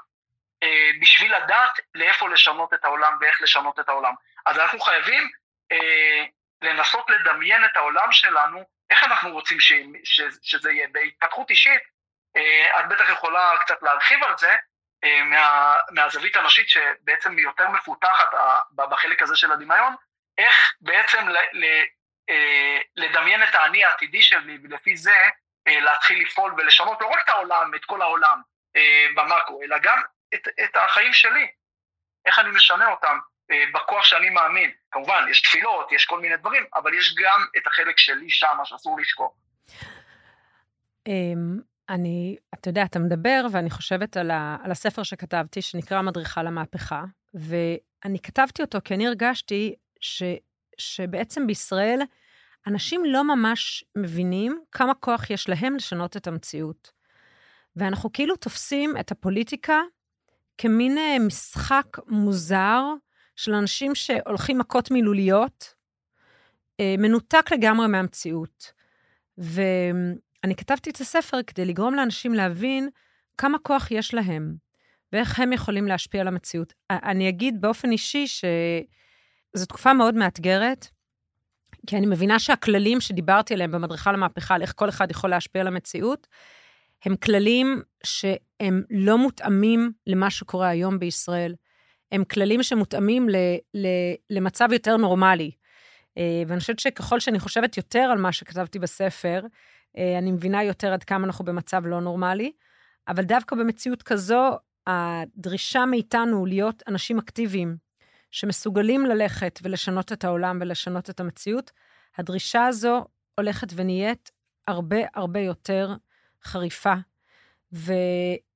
בשביל 1.01 1.37
לדעת 1.37 1.81
לאיפה 1.95 2.29
לשנות 2.29 2.75
את 2.75 2.85
העולם 2.85 3.17
ואיך 3.21 3.43
לשנות 3.43 3.81
את 3.81 3.89
העולם. 3.89 4.15
אז 4.47 4.59
אנחנו 4.59 4.81
חייבים 4.81 5.31
אה, 5.73 6.25
לנסות 6.63 7.11
לדמיין 7.11 7.65
את 7.65 7.77
העולם 7.77 8.13
שלנו, 8.13 8.65
איך 8.91 9.05
אנחנו 9.05 9.31
רוצים 9.31 9.61
ש, 9.61 9.73
ש, 10.05 10.21
שזה 10.43 10.73
יהיה. 10.73 10.89
בהתפתחות 10.93 11.51
אישית, 11.51 11.83
אה, 12.37 12.81
את 12.81 12.89
בטח 12.89 13.11
יכולה 13.13 13.55
קצת 13.61 13.83
להרחיב 13.83 14.25
על 14.25 14.39
זה, 14.39 14.57
אה, 15.05 15.23
מה, 15.25 15.75
מהזווית 15.91 16.37
הנשית 16.37 16.69
שבעצם 16.69 17.37
היא 17.37 17.45
יותר 17.45 17.69
מפותחת 17.69 18.35
אה, 18.35 18.87
בחלק 18.87 19.23
הזה 19.23 19.37
של 19.37 19.53
הדמיון, 19.53 19.95
איך 20.39 20.73
בעצם 20.81 21.29
ל, 21.29 21.37
ל, 21.53 21.65
אה, 22.31 22.79
לדמיין 22.97 23.43
את 23.43 23.55
האני 23.55 23.85
העתידי 23.85 24.23
שלי, 24.23 24.59
ולפי 24.63 24.97
זה 24.97 25.29
אה, 25.69 25.81
להתחיל 25.81 26.23
לפעול 26.23 26.55
ולשנות 26.59 27.01
לא 27.01 27.07
רק 27.07 27.25
את 27.25 27.29
העולם, 27.29 27.75
את 27.75 27.85
כל 27.85 28.03
העולם 28.03 28.43
אה, 28.77 29.07
במאקרו, 29.17 29.63
אלא 29.63 29.79
גם 29.79 30.03
את, 30.35 30.49
את 30.65 30.77
החיים 30.77 31.13
שלי, 31.13 31.47
איך 32.27 32.39
אני 32.39 32.51
משנה 32.51 32.91
אותם. 32.91 33.19
אה, 33.51 33.65
בכוח 33.75 34.05
שאני 34.05 34.31
מאמין. 34.31 34.71
כמובן, 34.91 35.27
יש 35.31 35.43
תפילות, 35.43 35.93
יש 35.93 36.05
כל 36.05 36.21
מיני 36.21 36.37
דברים, 36.37 36.63
אבל 36.75 36.95
יש 36.95 37.15
גם 37.15 37.41
את 37.57 37.67
החלק 37.67 37.99
שלי 37.99 38.31
שם, 38.31 38.59
שאסור 38.65 39.01
לשכוח. 39.01 39.33
אמ, 41.07 41.59
אני, 41.89 42.37
אתה 42.55 42.69
יודע, 42.69 42.83
אתה 42.83 42.99
מדבר, 42.99 43.47
ואני 43.53 43.71
חושבת 43.71 44.17
על, 44.17 44.31
ה, 44.31 44.57
על 44.65 44.71
הספר 44.71 45.03
שכתבתי, 45.03 45.63
שנקרא 45.63 46.03
מדריכה 46.03 46.43
למהפכה, 46.43 47.05
ואני 47.35 48.19
כתבתי 48.23 48.63
אותו 48.63 48.79
כי 48.85 48.95
אני 48.95 49.07
הרגשתי 49.07 49.75
ש, 50.01 50.23
שבעצם 50.79 51.47
בישראל 51.47 52.01
אנשים 52.67 53.05
לא 53.05 53.25
ממש 53.25 53.85
מבינים 53.97 54.65
כמה 54.73 54.95
כוח 54.95 55.31
יש 55.31 55.49
להם 55.49 55.77
לשנות 55.77 56.17
את 56.17 56.27
המציאות. 56.27 56.93
ואנחנו 57.77 58.13
כאילו 58.13 58.37
תופסים 58.37 58.97
את 59.01 59.11
הפוליטיקה 59.11 59.81
כמין 60.63 60.99
אה, 60.99 61.17
משחק 61.19 61.87
מוזר, 62.07 62.83
של 63.37 63.55
אנשים 63.55 63.95
שהולכים 63.95 64.59
מכות 64.59 64.91
מילוליות, 64.91 65.75
אה, 66.81 66.95
מנותק 66.99 67.53
לגמרי 67.53 67.87
מהמציאות. 67.87 68.73
ואני 69.39 70.57
כתבתי 70.57 70.91
את 70.91 71.01
הספר 71.01 71.43
כדי 71.47 71.65
לגרום 71.65 71.95
לאנשים 71.95 72.35
להבין 72.35 72.89
כמה 73.39 73.59
כוח 73.59 73.91
יש 73.91 74.15
להם, 74.15 74.55
ואיך 75.13 75.41
הם 75.41 75.53
יכולים 75.53 75.87
להשפיע 75.87 76.21
על 76.21 76.29
המציאות. 76.29 76.73
אני 76.91 77.29
אגיד 77.29 77.61
באופן 77.61 77.91
אישי 77.91 78.27
שזו 78.27 79.67
תקופה 79.67 79.93
מאוד 79.93 80.15
מאתגרת, 80.15 80.89
כי 81.87 81.97
אני 81.97 82.07
מבינה 82.07 82.39
שהכללים 82.39 83.01
שדיברתי 83.01 83.55
עליהם 83.55 83.73
במדריכה 83.73 84.13
למהפכה, 84.13 84.55
על 84.55 84.63
איך 84.63 84.73
כל 84.77 84.89
אחד 84.89 85.11
יכול 85.11 85.31
להשפיע 85.31 85.61
על 85.61 85.67
המציאות, 85.67 86.27
הם 87.05 87.17
כללים 87.17 87.83
שהם 88.05 88.83
לא 88.91 89.19
מותאמים 89.19 89.93
למה 90.07 90.31
שקורה 90.31 90.69
היום 90.69 90.99
בישראל. 90.99 91.55
הם 92.13 92.25
כללים 92.25 92.63
שמותאמים 92.63 93.29
ל, 93.29 93.37
ל, 93.75 93.87
למצב 94.31 94.69
יותר 94.73 94.97
נורמלי. 94.97 95.51
אה, 96.19 96.43
ואני 96.47 96.61
חושבת 96.61 96.79
שככל 96.79 97.21
שאני 97.21 97.39
חושבת 97.39 97.77
יותר 97.77 98.09
על 98.13 98.19
מה 98.19 98.33
שכתבתי 98.33 98.79
בספר, 98.79 99.43
אה, 99.99 100.19
אני 100.19 100.33
מבינה 100.33 100.65
יותר 100.65 100.93
עד 100.93 101.05
כמה 101.05 101.27
אנחנו 101.27 101.45
במצב 101.45 101.87
לא 101.87 102.01
נורמלי, 102.01 102.53
אבל 103.09 103.23
דווקא 103.25 103.57
במציאות 103.57 104.03
כזו, 104.03 104.59
הדרישה 104.87 105.87
מאיתנו 105.87 106.47
להיות 106.47 106.83
אנשים 106.89 107.19
אקטיביים, 107.19 107.77
שמסוגלים 108.31 109.07
ללכת 109.07 109.61
ולשנות 109.63 110.13
את 110.13 110.25
העולם 110.25 110.59
ולשנות 110.61 111.11
את 111.11 111.21
המציאות, 111.21 111.71
הדרישה 112.19 112.67
הזו 112.67 113.05
הולכת 113.39 113.69
ונהיית 113.75 114.31
הרבה 114.69 114.99
הרבה 115.15 115.41
יותר 115.41 115.95
חריפה. 116.45 116.95
ו, 117.73 117.93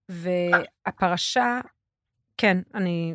והפרשה, 0.08 1.60
כן, 2.38 2.56
אני 2.74 3.14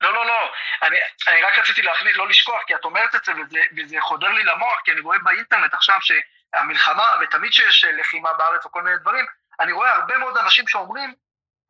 לא, 0.00 0.14
לא, 0.14 0.26
לא, 0.26 0.52
אני, 0.82 0.96
אני 1.28 1.42
רק 1.42 1.58
רציתי 1.58 1.82
להכניס, 1.82 2.16
לא 2.16 2.28
לשכוח, 2.28 2.62
כי 2.66 2.74
את 2.74 2.84
אומרת 2.84 3.14
את 3.14 3.24
זה 3.24 3.32
וזה, 3.32 3.60
וזה 3.76 3.96
חודר 4.00 4.28
לי 4.28 4.44
למוח, 4.44 4.80
כי 4.84 4.92
אני 4.92 5.00
רואה 5.00 5.18
באינטרנט 5.18 5.74
עכשיו 5.74 5.98
שהמלחמה, 6.00 7.14
ותמיד 7.20 7.52
שיש 7.52 7.84
לחימה 7.84 8.32
בארץ 8.32 8.64
או 8.64 8.72
כל 8.72 8.82
מיני 8.82 8.96
דברים, 8.96 9.26
אני 9.60 9.72
רואה 9.72 9.92
הרבה 9.92 10.18
מאוד 10.18 10.36
אנשים 10.36 10.68
שאומרים, 10.68 11.14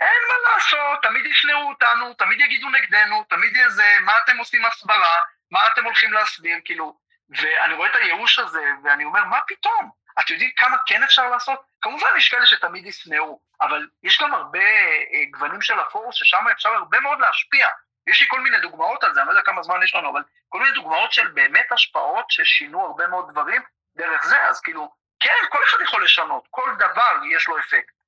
אין 0.01 0.21
מה 0.29 0.53
לעשות, 0.53 1.03
תמיד 1.03 1.27
ישנאו 1.27 1.69
אותנו, 1.69 2.15
תמיד 2.15 2.41
יגידו 2.41 2.69
נגדנו, 2.69 3.25
תמיד 3.29 3.57
יהיה 3.57 3.69
זה, 3.69 3.97
מה 4.01 4.13
אתם 4.25 4.37
עושים 4.37 4.65
הסברה, 4.65 5.19
מה 5.51 5.67
אתם 5.67 5.85
הולכים 5.85 6.13
להסביר, 6.13 6.59
כאילו, 6.65 6.99
ואני 7.31 7.75
רואה 7.75 7.91
את 7.91 7.97
הייאוש 7.97 8.39
הזה, 8.39 8.65
ואני 8.85 9.05
אומר, 9.05 9.25
מה 9.25 9.39
פתאום? 9.47 9.91
את 10.21 10.31
יודעים 10.31 10.51
כמה 10.57 10.77
כן 10.87 11.03
אפשר 11.03 11.31
לעשות? 11.31 11.61
כמובן 11.81 12.09
יש 12.19 12.29
כאלה 12.29 12.47
שתמיד 12.47 12.87
ישנאו, 12.87 13.41
אבל 13.61 13.87
יש 14.03 14.23
גם 14.23 14.35
הרבה 14.35 14.59
אה, 14.59 15.25
גוונים 15.31 15.63
של 15.63 15.81
אפור 15.81 16.13
ששם 16.13 16.45
אפשר 16.53 16.69
הרבה 16.69 17.01
מאוד 17.01 17.19
להשפיע. 17.21 17.69
יש 18.07 18.21
לי 18.21 18.27
כל 18.31 18.41
מיני 18.41 18.61
דוגמאות 18.61 19.05
על 19.05 19.15
זה, 19.15 19.21
אני 19.21 19.27
לא 19.27 19.33
יודע 19.33 19.43
כמה 19.43 19.63
זמן 19.63 19.83
יש 19.85 19.95
לנו, 19.95 20.11
אבל 20.11 20.23
כל 20.49 20.59
מיני 20.59 20.73
דוגמאות 20.73 21.13
של 21.13 21.29
באמת 21.29 21.73
השפעות 21.73 22.25
ששינו 22.29 22.81
הרבה 22.81 23.07
מאוד 23.07 23.31
דברים 23.31 23.63
דרך 23.97 24.25
זה, 24.25 24.49
אז 24.49 24.61
כאילו, 24.61 24.91
כן, 25.21 25.31
כל 25.51 25.59
אחד 25.69 25.79
יכול 25.85 26.05
לשנות, 26.05 26.49
כל 26.51 26.71
דבר 26.77 27.25
יש 27.37 27.49
לו 27.49 27.59
אפקט. 27.59 28.01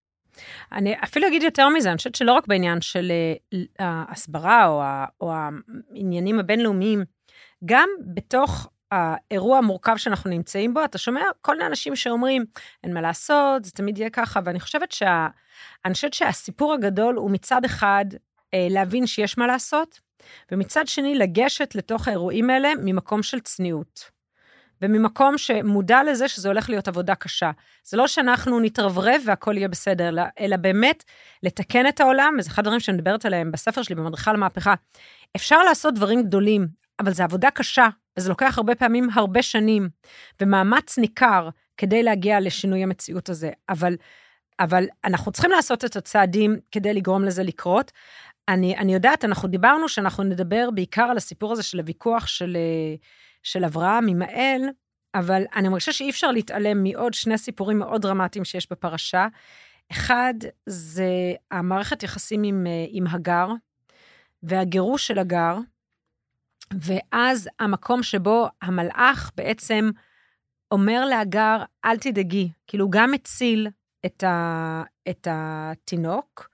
אני 0.73 0.97
אפילו 1.05 1.29
אגיד 1.29 1.43
יותר 1.43 1.69
מזה, 1.69 1.89
אני 1.89 1.97
חושבת 1.97 2.15
שלא 2.15 2.33
רק 2.33 2.47
בעניין 2.47 2.81
של 2.81 3.13
אה, 3.81 3.87
ההסברה 4.09 4.67
או, 4.67 4.83
או 5.21 5.33
העניינים 5.33 6.39
הבינלאומיים, 6.39 7.05
גם 7.65 7.89
בתוך 8.15 8.69
האירוע 8.93 9.59
המורכב 9.59 9.97
שאנחנו 9.97 10.31
נמצאים 10.31 10.75
בו, 10.75 10.85
אתה 10.85 10.99
שומע 10.99 11.23
כל 11.41 11.53
מיני 11.53 11.67
אנשים 11.67 11.97
שאומרים, 11.97 12.45
אין 12.85 12.95
מה 12.95 13.01
לעשות, 13.01 13.65
זה 13.65 13.71
תמיד 13.71 13.99
יהיה 13.99 14.11
ככה, 14.11 14.41
ואני 14.45 14.61
חושבת, 14.61 14.93
שה, 14.93 15.29
אני 15.85 15.95
חושבת 15.95 16.15
שהסיפור 16.15 16.75
הגדול 16.75 17.17
הוא 17.17 17.31
מצד 17.31 17.65
אחד 17.65 18.05
אה, 18.55 18.67
להבין 18.71 19.07
שיש 19.07 19.39
מה 19.39 19.47
לעשות, 19.47 20.01
ומצד 20.53 20.87
שני 20.87 21.15
לגשת 21.15 21.75
לתוך 21.75 22.09
האירועים 22.09 22.51
האלה 22.51 22.73
ממקום 22.83 23.23
של 23.23 23.41
צניעות. 23.41 24.11
וממקום 24.83 25.39
שמודע 25.39 26.03
לזה 26.03 26.29
שזה 26.29 26.49
הולך 26.49 26.71
להיות 26.71 26.89
עבודה 26.89 27.15
קשה. 27.15 27.51
זה 27.85 27.97
לא 27.97 28.07
שאנחנו 28.07 28.61
נתרברב 28.61 29.23
והכל 29.25 29.57
יהיה 29.57 29.69
בסדר, 29.69 30.11
אלא, 30.41 30.57
באמת 30.57 31.05
לתקן 31.43 31.89
את 31.89 32.01
העולם, 32.01 32.35
וזה 32.39 32.51
אחד 32.51 32.63
הדברים 32.63 32.81
שאני 32.81 32.97
מדברת 32.97 33.25
עליהם 33.25 33.53
בספר 33.53 33.83
שלי, 33.83 33.95
במדריכה 33.95 34.33
למהפכה. 34.33 34.75
אפשר 35.37 35.63
לעשות 35.63 35.95
דברים 35.95 36.23
גדולים, 36.23 36.67
אבל 37.01 37.13
זו 37.13 37.23
עבודה 37.23 37.51
קשה, 37.51 37.89
וזה 38.17 38.29
לוקח 38.29 38.59
הרבה 38.59 38.75
פעמים 38.75 39.09
הרבה 39.15 39.43
שנים, 39.43 39.89
ומאמץ 40.41 40.99
ניכר 40.99 41.49
כדי 41.77 42.03
להגיע 42.03 42.41
לשינוי 42.41 42.83
המציאות 42.83 43.29
הזה. 43.29 43.51
אבל, 43.69 43.97
אבל 44.61 44.85
אנחנו 45.05 45.33
צריכים 45.33 45.51
לעשות 45.51 45.85
את 45.85 45.97
הצעדים 45.97 46.57
כדי 46.71 46.95
לגרום 46.95 47.25
לזה 47.25 47.43
לקרות, 47.43 47.93
אני, 48.49 48.77
אני 48.77 48.95
יודעת, 48.95 49.25
אנחנו 49.25 49.49
דיברנו 49.49 49.89
שאנחנו 49.89 50.25
נדבר 50.25 50.69
בעיקר 50.75 51.03
על 51.03 51.17
הסיפור 51.17 51.53
הזה 51.53 51.63
של 51.63 51.79
הוויכוח 51.79 52.27
של, 52.27 52.57
אה, 52.57 52.95
של 53.43 53.65
אברהם 53.65 54.07
עם 54.09 54.23
האל, 54.23 54.63
אבל 55.15 55.43
אני 55.55 55.69
מרגישה 55.69 55.93
שאי 55.93 56.11
אפשר 56.11 56.31
להתעלם 56.31 56.83
מעוד 56.83 57.15
שני 57.15 57.39
סיפורים 57.39 57.79
מאוד 57.79 58.03
דרמטיים 58.03 58.45
שיש 58.45 58.67
בפרשה. 58.71 59.27
אחד, 59.93 60.35
זה 60.67 61.33
המערכת 61.51 62.03
יחסים 62.03 62.43
עם, 62.43 62.67
אה, 62.67 62.87
עם 62.89 63.07
הגר, 63.07 63.49
והגירוש 64.43 65.07
של 65.07 65.19
הגר, 65.19 65.57
ואז 66.81 67.49
המקום 67.61 68.03
שבו 68.03 68.49
המלאך 68.63 69.31
בעצם 69.37 69.91
אומר 70.71 71.05
להגר, 71.05 71.63
אל 71.85 71.99
תדאגי, 71.99 72.49
כאילו, 72.67 72.91
גם 72.91 73.11
מציל 73.11 73.69
את, 74.07 74.23
ה, 74.23 74.83
את 75.09 75.29
התינוק, 75.31 76.49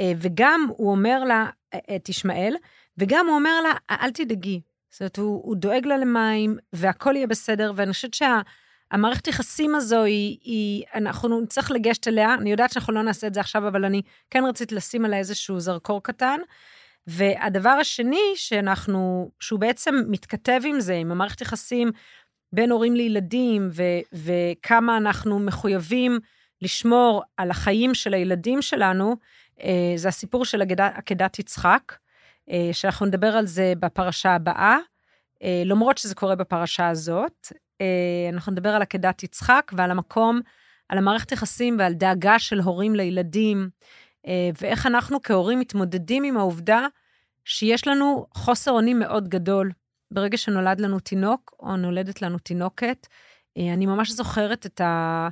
אה, 0.00 0.12
וגם 0.16 0.66
הוא 0.68 0.90
אומר 0.90 1.24
לה, 1.24 1.46
אה, 1.74 1.96
את 1.96 2.08
ישמעאל, 2.08 2.54
וגם 2.98 3.26
הוא 3.26 3.34
אומר 3.34 3.60
לה, 3.60 3.72
אל 3.90 4.10
תדאגי. 4.10 4.60
זאת 4.90 5.00
אומרת, 5.00 5.16
הוא, 5.16 5.42
הוא 5.44 5.56
דואג 5.56 5.86
לה 5.86 5.96
למים, 5.96 6.58
והכל 6.72 7.16
יהיה 7.16 7.26
בסדר, 7.26 7.72
ואני 7.76 7.92
חושבת 7.92 8.14
שהמערכת 8.14 9.26
יחסים 9.26 9.74
הזו 9.74 10.02
היא, 10.02 10.38
היא, 10.42 10.84
אנחנו 10.94 11.40
נצטרך 11.40 11.70
לגשת 11.70 12.08
אליה, 12.08 12.34
אני 12.34 12.50
יודעת 12.50 12.72
שאנחנו 12.72 12.92
לא 12.92 13.02
נעשה 13.02 13.26
את 13.26 13.34
זה 13.34 13.40
עכשיו, 13.40 13.68
אבל 13.68 13.84
אני 13.84 14.02
כן 14.30 14.44
רציתי 14.44 14.74
לשים 14.74 15.04
עליה 15.04 15.18
איזשהו 15.18 15.60
זרקור 15.60 16.02
קטן. 16.02 16.40
והדבר 17.06 17.68
השני 17.68 18.32
שאנחנו, 18.34 19.30
שהוא 19.40 19.60
בעצם 19.60 19.94
מתכתב 20.08 20.60
עם 20.64 20.80
זה, 20.80 20.94
עם 20.94 21.12
המערכת 21.12 21.40
יחסים 21.40 21.90
בין 22.52 22.70
הורים 22.70 22.94
לילדים, 22.94 23.68
ו, 23.72 23.82
וכמה 24.12 24.96
אנחנו 24.96 25.38
מחויבים 25.38 26.18
לשמור 26.62 27.22
על 27.36 27.50
החיים 27.50 27.94
של 27.94 28.14
הילדים 28.14 28.62
שלנו, 28.62 29.16
אה, 29.62 29.92
זה 29.96 30.08
הסיפור 30.08 30.44
של 30.44 30.62
עקדת 30.78 31.38
יצחק, 31.38 31.96
אה, 32.50 32.70
שאנחנו 32.72 33.06
נדבר 33.06 33.36
על 33.36 33.46
זה 33.46 33.72
בפרשה 33.80 34.34
הבאה, 34.34 34.78
אה, 35.42 35.62
למרות 35.64 35.98
שזה 35.98 36.14
קורה 36.14 36.36
בפרשה 36.36 36.88
הזאת. 36.88 37.52
אנחנו 38.32 38.52
נדבר 38.52 38.68
על 38.68 38.82
עקדת 38.82 39.22
יצחק 39.22 39.72
ועל 39.76 39.90
המקום, 39.90 40.40
על 40.88 40.98
המערכת 40.98 41.32
יחסים 41.32 41.76
ועל 41.78 41.92
דאגה 41.92 42.38
של 42.38 42.60
הורים 42.60 42.94
לילדים, 42.94 43.68
ואיך 44.60 44.86
אנחנו 44.86 45.22
כהורים 45.22 45.60
מתמודדים 45.60 46.24
עם 46.24 46.36
העובדה 46.36 46.86
שיש 47.44 47.86
לנו 47.86 48.26
חוסר 48.34 48.70
אונים 48.70 48.98
מאוד 48.98 49.28
גדול. 49.28 49.70
ברגע 50.10 50.36
שנולד 50.36 50.80
לנו 50.80 51.00
תינוק, 51.00 51.54
או 51.60 51.76
נולדת 51.76 52.22
לנו 52.22 52.38
תינוקת, 52.38 53.06
אני 53.58 53.86
ממש 53.86 54.10
זוכרת 54.10 54.66
את 54.66 54.80
ה... 54.80 55.28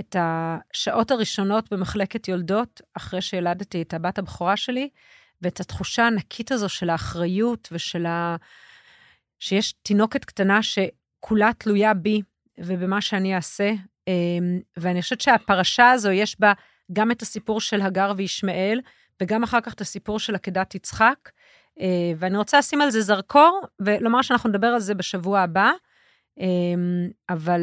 את 0.00 0.16
השעות 0.18 1.10
הראשונות 1.10 1.72
במחלקת 1.72 2.28
יולדות, 2.28 2.80
אחרי 2.96 3.22
שילדתי 3.22 3.82
את 3.82 3.94
הבת 3.94 4.18
הבכורה 4.18 4.56
שלי, 4.56 4.88
ואת 5.42 5.60
התחושה 5.60 6.04
הענקית 6.04 6.52
הזו 6.52 6.68
של 6.68 6.90
האחריות 6.90 7.68
ושל 7.72 8.06
ה... 8.06 8.36
שיש 9.38 9.72
תינוקת 9.72 10.24
קטנה 10.24 10.60
שכולה 10.62 11.50
תלויה 11.58 11.94
בי 11.94 12.22
ובמה 12.58 13.00
שאני 13.00 13.36
אעשה. 13.36 13.72
אמ, 14.08 14.60
ואני 14.76 15.02
חושבת 15.02 15.20
שהפרשה 15.20 15.90
הזו, 15.90 16.10
יש 16.10 16.40
בה 16.40 16.52
גם 16.92 17.10
את 17.10 17.22
הסיפור 17.22 17.60
של 17.60 17.80
הגר 17.80 18.12
וישמעאל, 18.16 18.80
וגם 19.22 19.42
אחר 19.42 19.60
כך 19.60 19.74
את 19.74 19.80
הסיפור 19.80 20.18
של 20.18 20.34
עקדת 20.34 20.74
יצחק. 20.74 21.30
אה, 21.80 22.12
ואני 22.18 22.38
רוצה 22.38 22.58
לשים 22.58 22.80
על 22.80 22.90
זה 22.90 23.00
זרקור, 23.00 23.60
ולומר 23.80 24.22
שאנחנו 24.22 24.50
נדבר 24.50 24.66
על 24.66 24.80
זה 24.80 24.94
בשבוע 24.94 25.40
הבא. 25.40 25.70
אמ, 26.38 27.08
אבל, 27.28 27.60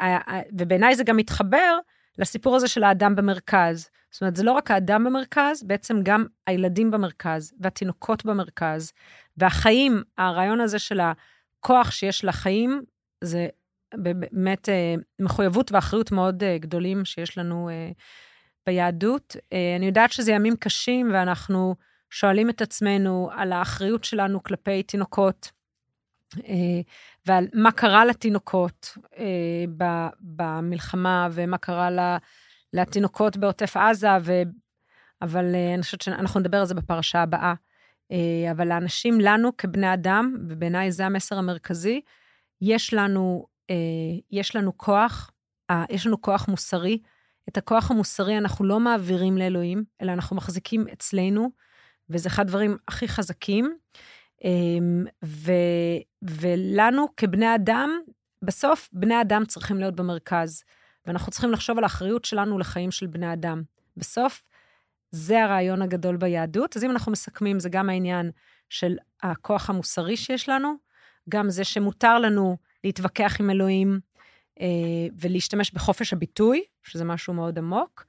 אה, 0.00 0.40
ובעיניי 0.58 0.94
זה 0.94 1.04
גם 1.04 1.16
מתחבר 1.16 1.78
לסיפור 2.18 2.56
הזה 2.56 2.68
של 2.68 2.84
האדם 2.84 3.16
במרכז. 3.16 3.88
זאת 4.10 4.22
אומרת, 4.22 4.36
זה 4.36 4.42
לא 4.42 4.52
רק 4.52 4.70
האדם 4.70 5.04
במרכז, 5.04 5.62
בעצם 5.62 6.00
גם 6.02 6.24
הילדים 6.46 6.90
במרכז, 6.90 7.52
והתינוקות 7.60 8.24
במרכז, 8.24 8.92
והחיים, 9.36 10.02
הרעיון 10.18 10.60
הזה 10.60 10.78
של 10.78 11.00
הכוח 11.00 11.90
שיש 11.90 12.24
לחיים, 12.24 12.82
זה 13.24 13.48
באמת 13.94 14.68
אה, 14.68 14.94
מחויבות 15.20 15.72
ואחריות 15.72 16.12
מאוד 16.12 16.42
אה, 16.42 16.58
גדולים 16.58 17.04
שיש 17.04 17.38
לנו 17.38 17.70
ביהדות. 18.68 19.36
אני 19.76 19.86
יודעת 19.86 20.12
שזה 20.12 20.32
ימים 20.32 20.56
קשים, 20.56 21.10
ואנחנו 21.12 21.74
שואלים 22.10 22.50
את 22.50 22.62
עצמנו 22.62 23.30
על 23.32 23.52
האחריות 23.52 24.04
שלנו 24.04 24.42
כלפי 24.42 24.82
תינוקות. 24.82 25.50
אה, 26.38 26.80
ועל 27.26 27.46
מה 27.54 27.72
קרה 27.72 28.04
לתינוקות 28.04 28.98
אה, 29.18 29.64
במלחמה 30.20 31.28
ומה 31.32 31.58
קרה 31.58 32.18
לתינוקות 32.72 33.36
בעוטף 33.36 33.76
עזה, 33.76 34.08
ו... 34.22 34.42
אבל 35.22 35.54
אה, 35.54 35.74
אני 35.74 35.82
חושבת 35.82 36.00
שאנחנו 36.02 36.40
נדבר 36.40 36.58
על 36.58 36.66
זה 36.66 36.74
בפרשה 36.74 37.22
הבאה. 37.22 37.54
אבל 38.50 38.68
לאנשים, 38.68 39.20
לנו 39.20 39.56
כבני 39.56 39.94
אדם, 39.94 40.36
ובעיניי 40.48 40.92
זה 40.92 41.06
המסר 41.06 41.38
המרכזי, 41.38 42.00
יש 42.60 42.94
לנו, 42.94 43.46
יש 44.30 44.56
לנו 44.56 44.78
כוח, 44.78 45.30
יש 45.90 46.06
לנו 46.06 46.22
כוח 46.22 46.48
מוסרי. 46.48 46.98
את 47.48 47.56
הכוח 47.56 47.90
המוסרי 47.90 48.38
אנחנו 48.38 48.64
לא 48.64 48.80
מעבירים 48.80 49.38
לאלוהים, 49.38 49.84
אלא 50.02 50.12
אנחנו 50.12 50.36
מחזיקים 50.36 50.86
אצלנו, 50.92 51.50
וזה 52.10 52.28
אחד 52.28 52.42
הדברים 52.42 52.76
הכי 52.88 53.08
חזקים. 53.08 53.76
אמ, 54.44 55.04
ו, 55.24 55.52
ולנו 56.22 57.06
כבני 57.16 57.54
אדם, 57.54 57.90
בסוף 58.42 58.88
בני 58.92 59.20
אדם 59.20 59.44
צריכים 59.44 59.78
להיות 59.78 59.96
במרכז, 59.96 60.62
ואנחנו 61.06 61.32
צריכים 61.32 61.52
לחשוב 61.52 61.78
על 61.78 61.84
האחריות 61.84 62.24
שלנו 62.24 62.58
לחיים 62.58 62.90
של 62.90 63.06
בני 63.06 63.32
אדם. 63.32 63.62
בסוף, 63.96 64.44
זה 65.10 65.44
הרעיון 65.44 65.82
הגדול 65.82 66.16
ביהדות. 66.16 66.76
אז 66.76 66.84
אם 66.84 66.90
אנחנו 66.90 67.12
מסכמים, 67.12 67.60
זה 67.60 67.68
גם 67.68 67.90
העניין 67.90 68.30
של 68.68 68.96
הכוח 69.22 69.70
המוסרי 69.70 70.16
שיש 70.16 70.48
לנו, 70.48 70.74
גם 71.28 71.50
זה 71.50 71.64
שמותר 71.64 72.18
לנו 72.18 72.56
להתווכח 72.84 73.36
עם 73.40 73.50
אלוהים 73.50 74.00
ולהשתמש 75.20 75.70
בחופש 75.70 76.12
הביטוי, 76.12 76.64
שזה 76.82 77.04
משהו 77.04 77.34
מאוד 77.34 77.58
עמוק. 77.58 78.04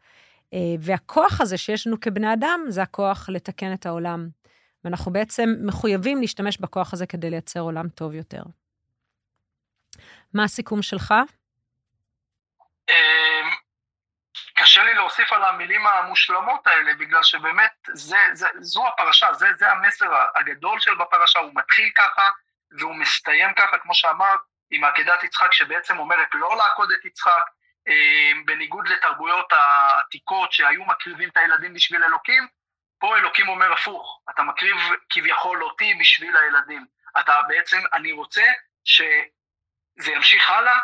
אה, 0.53 0.59
והכוח 0.79 1.41
הזה 1.41 1.57
שיש 1.57 1.87
לנו 1.87 1.99
כבני 1.99 2.33
אדם, 2.33 2.59
זה 2.67 2.81
הכוח 2.81 3.29
לתקן 3.29 3.73
את 3.73 3.85
העולם. 3.85 4.29
ואנחנו 4.83 5.13
בעצם 5.13 5.49
מחויבים 5.65 6.21
להשתמש 6.21 6.57
בכוח 6.57 6.93
הזה 6.93 7.07
כדי 7.07 7.29
לייצר 7.29 7.59
עולם 7.59 7.89
טוב 7.89 8.13
יותר. 8.13 8.41
מה 10.33 10.43
הסיכום 10.43 10.81
שלך? 10.81 11.13
אמ, 12.89 13.49
קשה 14.55 14.83
לי 14.83 14.93
להוסיף 14.93 15.31
על 15.31 15.43
המילים 15.43 15.87
המושלמות 15.87 16.67
האלה, 16.67 16.93
בגלל 16.93 17.23
שבאמת 17.23 17.71
זה, 17.93 18.17
זה, 18.33 18.47
זו 18.59 18.87
הפרשה, 18.87 19.33
זה, 19.33 19.47
זה 19.57 19.71
המסר 19.71 20.05
הגדול 20.35 20.79
של 20.79 20.95
בפרשה, 20.95 21.39
הוא 21.39 21.51
מתחיל 21.55 21.89
ככה 21.95 22.29
והוא 22.79 22.95
מסתיים 22.95 23.49
ככה, 23.55 23.77
כמו 23.77 23.95
שאמרת, 23.95 24.39
עם 24.71 24.83
עקדת 24.83 25.23
יצחק 25.23 25.53
שבעצם 25.53 25.99
אומרת 25.99 26.27
לא 26.33 26.57
לעקוד 26.57 26.91
את 26.91 27.05
יצחק, 27.05 27.43
אמ, 27.87 28.45
בניגוד 28.45 28.87
לתרבויות 28.87 29.53
העתיקות 29.53 30.51
שהיו 30.51 30.85
מקריבים 30.85 31.29
את 31.29 31.37
הילדים 31.37 31.73
בשביל 31.73 32.03
אלוקים, 32.03 32.47
פה 32.99 33.17
אלוקים 33.17 33.47
אומר 33.47 33.73
הפוך, 33.73 34.21
אתה 34.29 34.43
מקריב 34.43 34.77
כביכול 35.09 35.63
אותי 35.63 35.93
בשביל 35.99 36.37
הילדים. 36.37 36.85
אתה 37.19 37.41
בעצם, 37.47 37.77
אני 37.93 38.11
רוצה 38.11 38.43
שזה 38.83 40.11
ימשיך 40.11 40.49
הלאה 40.49 40.79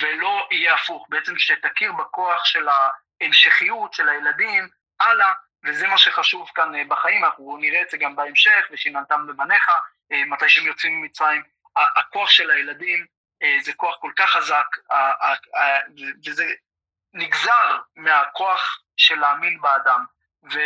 ולא 0.00 0.48
יהיה 0.50 0.74
הפוך. 0.74 1.06
בעצם 1.08 1.38
שתכיר 1.38 1.92
בכוח 1.92 2.44
של 2.44 2.68
ההמשכיות 2.68 3.92
של 3.92 4.08
הילדים 4.08 4.68
הלאה, 5.00 5.32
וזה 5.64 5.88
מה 5.88 5.98
שחשוב 5.98 6.50
כאן 6.54 6.74
אה, 6.74 6.82
בחיים, 6.88 7.24
אנחנו 7.24 7.56
נראה 7.56 7.82
את 7.82 7.90
זה 7.90 7.96
גם 7.96 8.16
בהמשך, 8.16 8.66
ושיננתם 8.70 9.26
בבניך, 9.26 9.68
אה, 10.12 10.24
מתי 10.24 10.48
שהם 10.48 10.66
יוצאים 10.66 11.00
ממצרים. 11.00 11.42
הכוח 11.76 12.30
של 12.30 12.50
הילדים 12.50 13.00
אה, 13.00 13.06
זה 13.60 13.72
כוח 13.72 13.96
כל 14.00 14.10
כך 14.16 14.30
חזק, 14.30 14.66
וזה 16.26 16.44
נגזר 17.14 17.78
מהכוח 17.96 18.80
של 18.96 19.14
להאמין 19.14 19.60
באדם. 19.60 20.04
ו... 20.52 20.58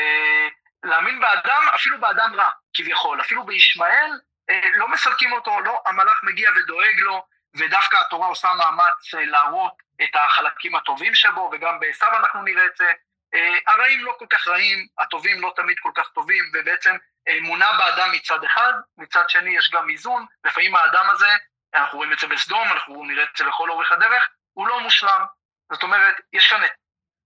להאמין 0.84 1.20
באדם, 1.20 1.62
אפילו 1.74 2.00
באדם 2.00 2.34
רע, 2.34 2.50
כביכול, 2.74 3.20
אפילו 3.20 3.44
בישמעאל, 3.44 4.20
אה, 4.50 4.68
לא 4.74 4.88
מסלקים 4.88 5.32
אותו, 5.32 5.60
לא, 5.60 5.82
המלאך 5.86 6.20
מגיע 6.22 6.50
ודואג 6.56 6.98
לו, 6.98 7.24
ודווקא 7.56 7.96
התורה 7.96 8.26
עושה 8.26 8.48
מאמץ 8.54 9.14
אה, 9.14 9.26
להראות 9.26 9.74
את 10.02 10.16
החלקים 10.16 10.74
הטובים 10.74 11.14
שבו, 11.14 11.50
וגם 11.52 11.80
בעשו 11.80 12.06
אנחנו 12.16 12.42
נראה 12.42 12.66
את 12.66 12.76
זה. 12.76 12.92
אה, 13.34 13.58
הרעים 13.66 14.04
לא 14.04 14.14
כל 14.18 14.26
כך 14.30 14.48
רעים, 14.48 14.86
הטובים 14.98 15.40
לא 15.40 15.52
תמיד 15.56 15.76
כל 15.80 15.90
כך 15.94 16.08
טובים, 16.08 16.44
ובעצם 16.54 16.96
אמונה 17.38 17.72
באדם 17.78 18.12
מצד 18.12 18.44
אחד, 18.44 18.72
מצד 18.98 19.24
שני 19.28 19.56
יש 19.56 19.70
גם 19.70 19.90
איזון, 19.90 20.26
לפעמים 20.44 20.76
האדם 20.76 21.10
הזה, 21.10 21.28
אנחנו 21.74 21.98
רואים 21.98 22.12
את 22.12 22.18
זה 22.18 22.26
בסדום, 22.26 22.68
אנחנו 22.72 23.04
נראה 23.04 23.22
את 23.22 23.36
זה 23.38 23.44
לכל 23.44 23.70
אורך 23.70 23.92
הדרך, 23.92 24.28
הוא 24.52 24.66
לא 24.68 24.80
מושלם. 24.80 25.24
זאת 25.72 25.82
אומרת, 25.82 26.14
יש 26.32 26.50
כאן 26.50 26.64
את 26.64 26.70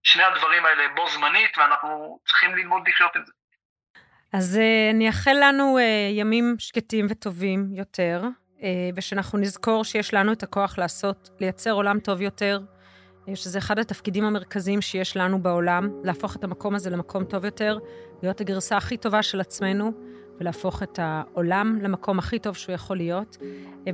שני 0.02 0.22
הדברים 0.22 0.66
האלה 0.66 0.88
בו 0.94 1.08
זמנית, 1.08 1.58
ואנחנו 1.58 2.18
צריכים 2.26 2.56
ללמוד 2.56 2.88
לחיות 2.88 3.16
עם 3.16 3.24
זה. 3.26 3.32
אז 4.32 4.58
אה, 4.58 4.90
אני 4.90 5.08
אאחל 5.08 5.36
לנו 5.40 5.78
אה, 5.78 6.08
ימים 6.10 6.54
שקטים 6.58 7.06
וטובים 7.08 7.68
יותר, 7.72 8.22
אה, 8.62 8.68
ושאנחנו 8.96 9.38
נזכור 9.38 9.84
שיש 9.84 10.14
לנו 10.14 10.32
את 10.32 10.42
הכוח 10.42 10.78
לעשות, 10.78 11.30
לייצר 11.40 11.70
עולם 11.70 12.00
טוב 12.00 12.20
יותר, 12.20 12.60
שזה 13.34 13.58
אחד 13.58 13.78
התפקידים 13.78 14.24
המרכזיים 14.24 14.82
שיש 14.82 15.16
לנו 15.16 15.42
בעולם, 15.42 15.88
להפוך 16.04 16.36
את 16.36 16.44
המקום 16.44 16.74
הזה 16.74 16.90
למקום 16.90 17.24
טוב 17.24 17.44
יותר, 17.44 17.78
להיות 18.22 18.40
הגרסה 18.40 18.76
הכי 18.76 18.96
טובה 18.96 19.22
של 19.22 19.40
עצמנו, 19.40 19.92
ולהפוך 20.40 20.82
את 20.82 20.98
העולם 21.02 21.78
למקום 21.82 22.18
הכי 22.18 22.38
טוב 22.38 22.56
שהוא 22.56 22.74
יכול 22.74 22.96
להיות. 22.96 23.36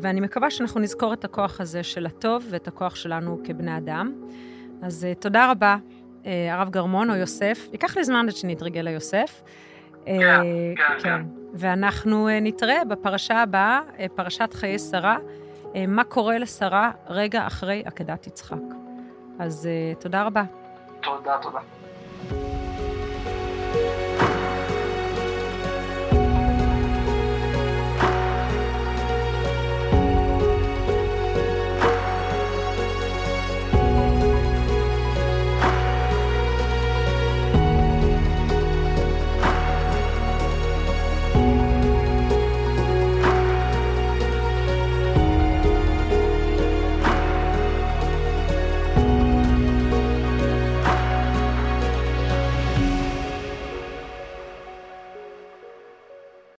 ואני 0.01 0.21
מקווה 0.21 0.51
שאנחנו 0.51 0.81
נזכור 0.81 1.13
את 1.13 1.25
הכוח 1.25 1.61
הזה 1.61 1.83
של 1.83 2.07
הטוב 2.07 2.47
ואת 2.51 2.69
הכוח 2.69 2.95
שלנו 2.95 3.41
כבני 3.45 3.77
אדם. 3.77 4.13
אז 4.83 5.07
תודה 5.19 5.51
רבה, 5.51 5.77
הרב 6.25 6.71
גרמון 6.71 7.11
או 7.11 7.15
יוסף. 7.15 7.69
ייקח 7.73 7.97
לי 7.97 8.05
זמן 8.05 8.27
עד 8.29 8.37
שנתרגל 8.37 8.81
ליוסף. 8.81 9.43
כן, 10.05 10.21
כן, 10.77 11.03
כן. 11.03 11.23
ואנחנו 11.55 12.29
נתראה 12.43 12.85
בפרשה 12.85 13.43
הבאה, 13.43 13.81
פרשת 14.15 14.55
חיי 14.55 14.79
שרה, 14.79 15.17
מה 15.89 16.05
קורה 16.05 16.39
לשרה 16.39 16.91
רגע 17.09 17.47
אחרי 17.47 17.83
עקדת 17.87 18.27
יצחק. 18.27 18.57
אז 19.39 19.69
תודה 19.99 20.23
רבה. 20.23 20.43
תודה, 21.03 21.37
תודה. 21.43 22.50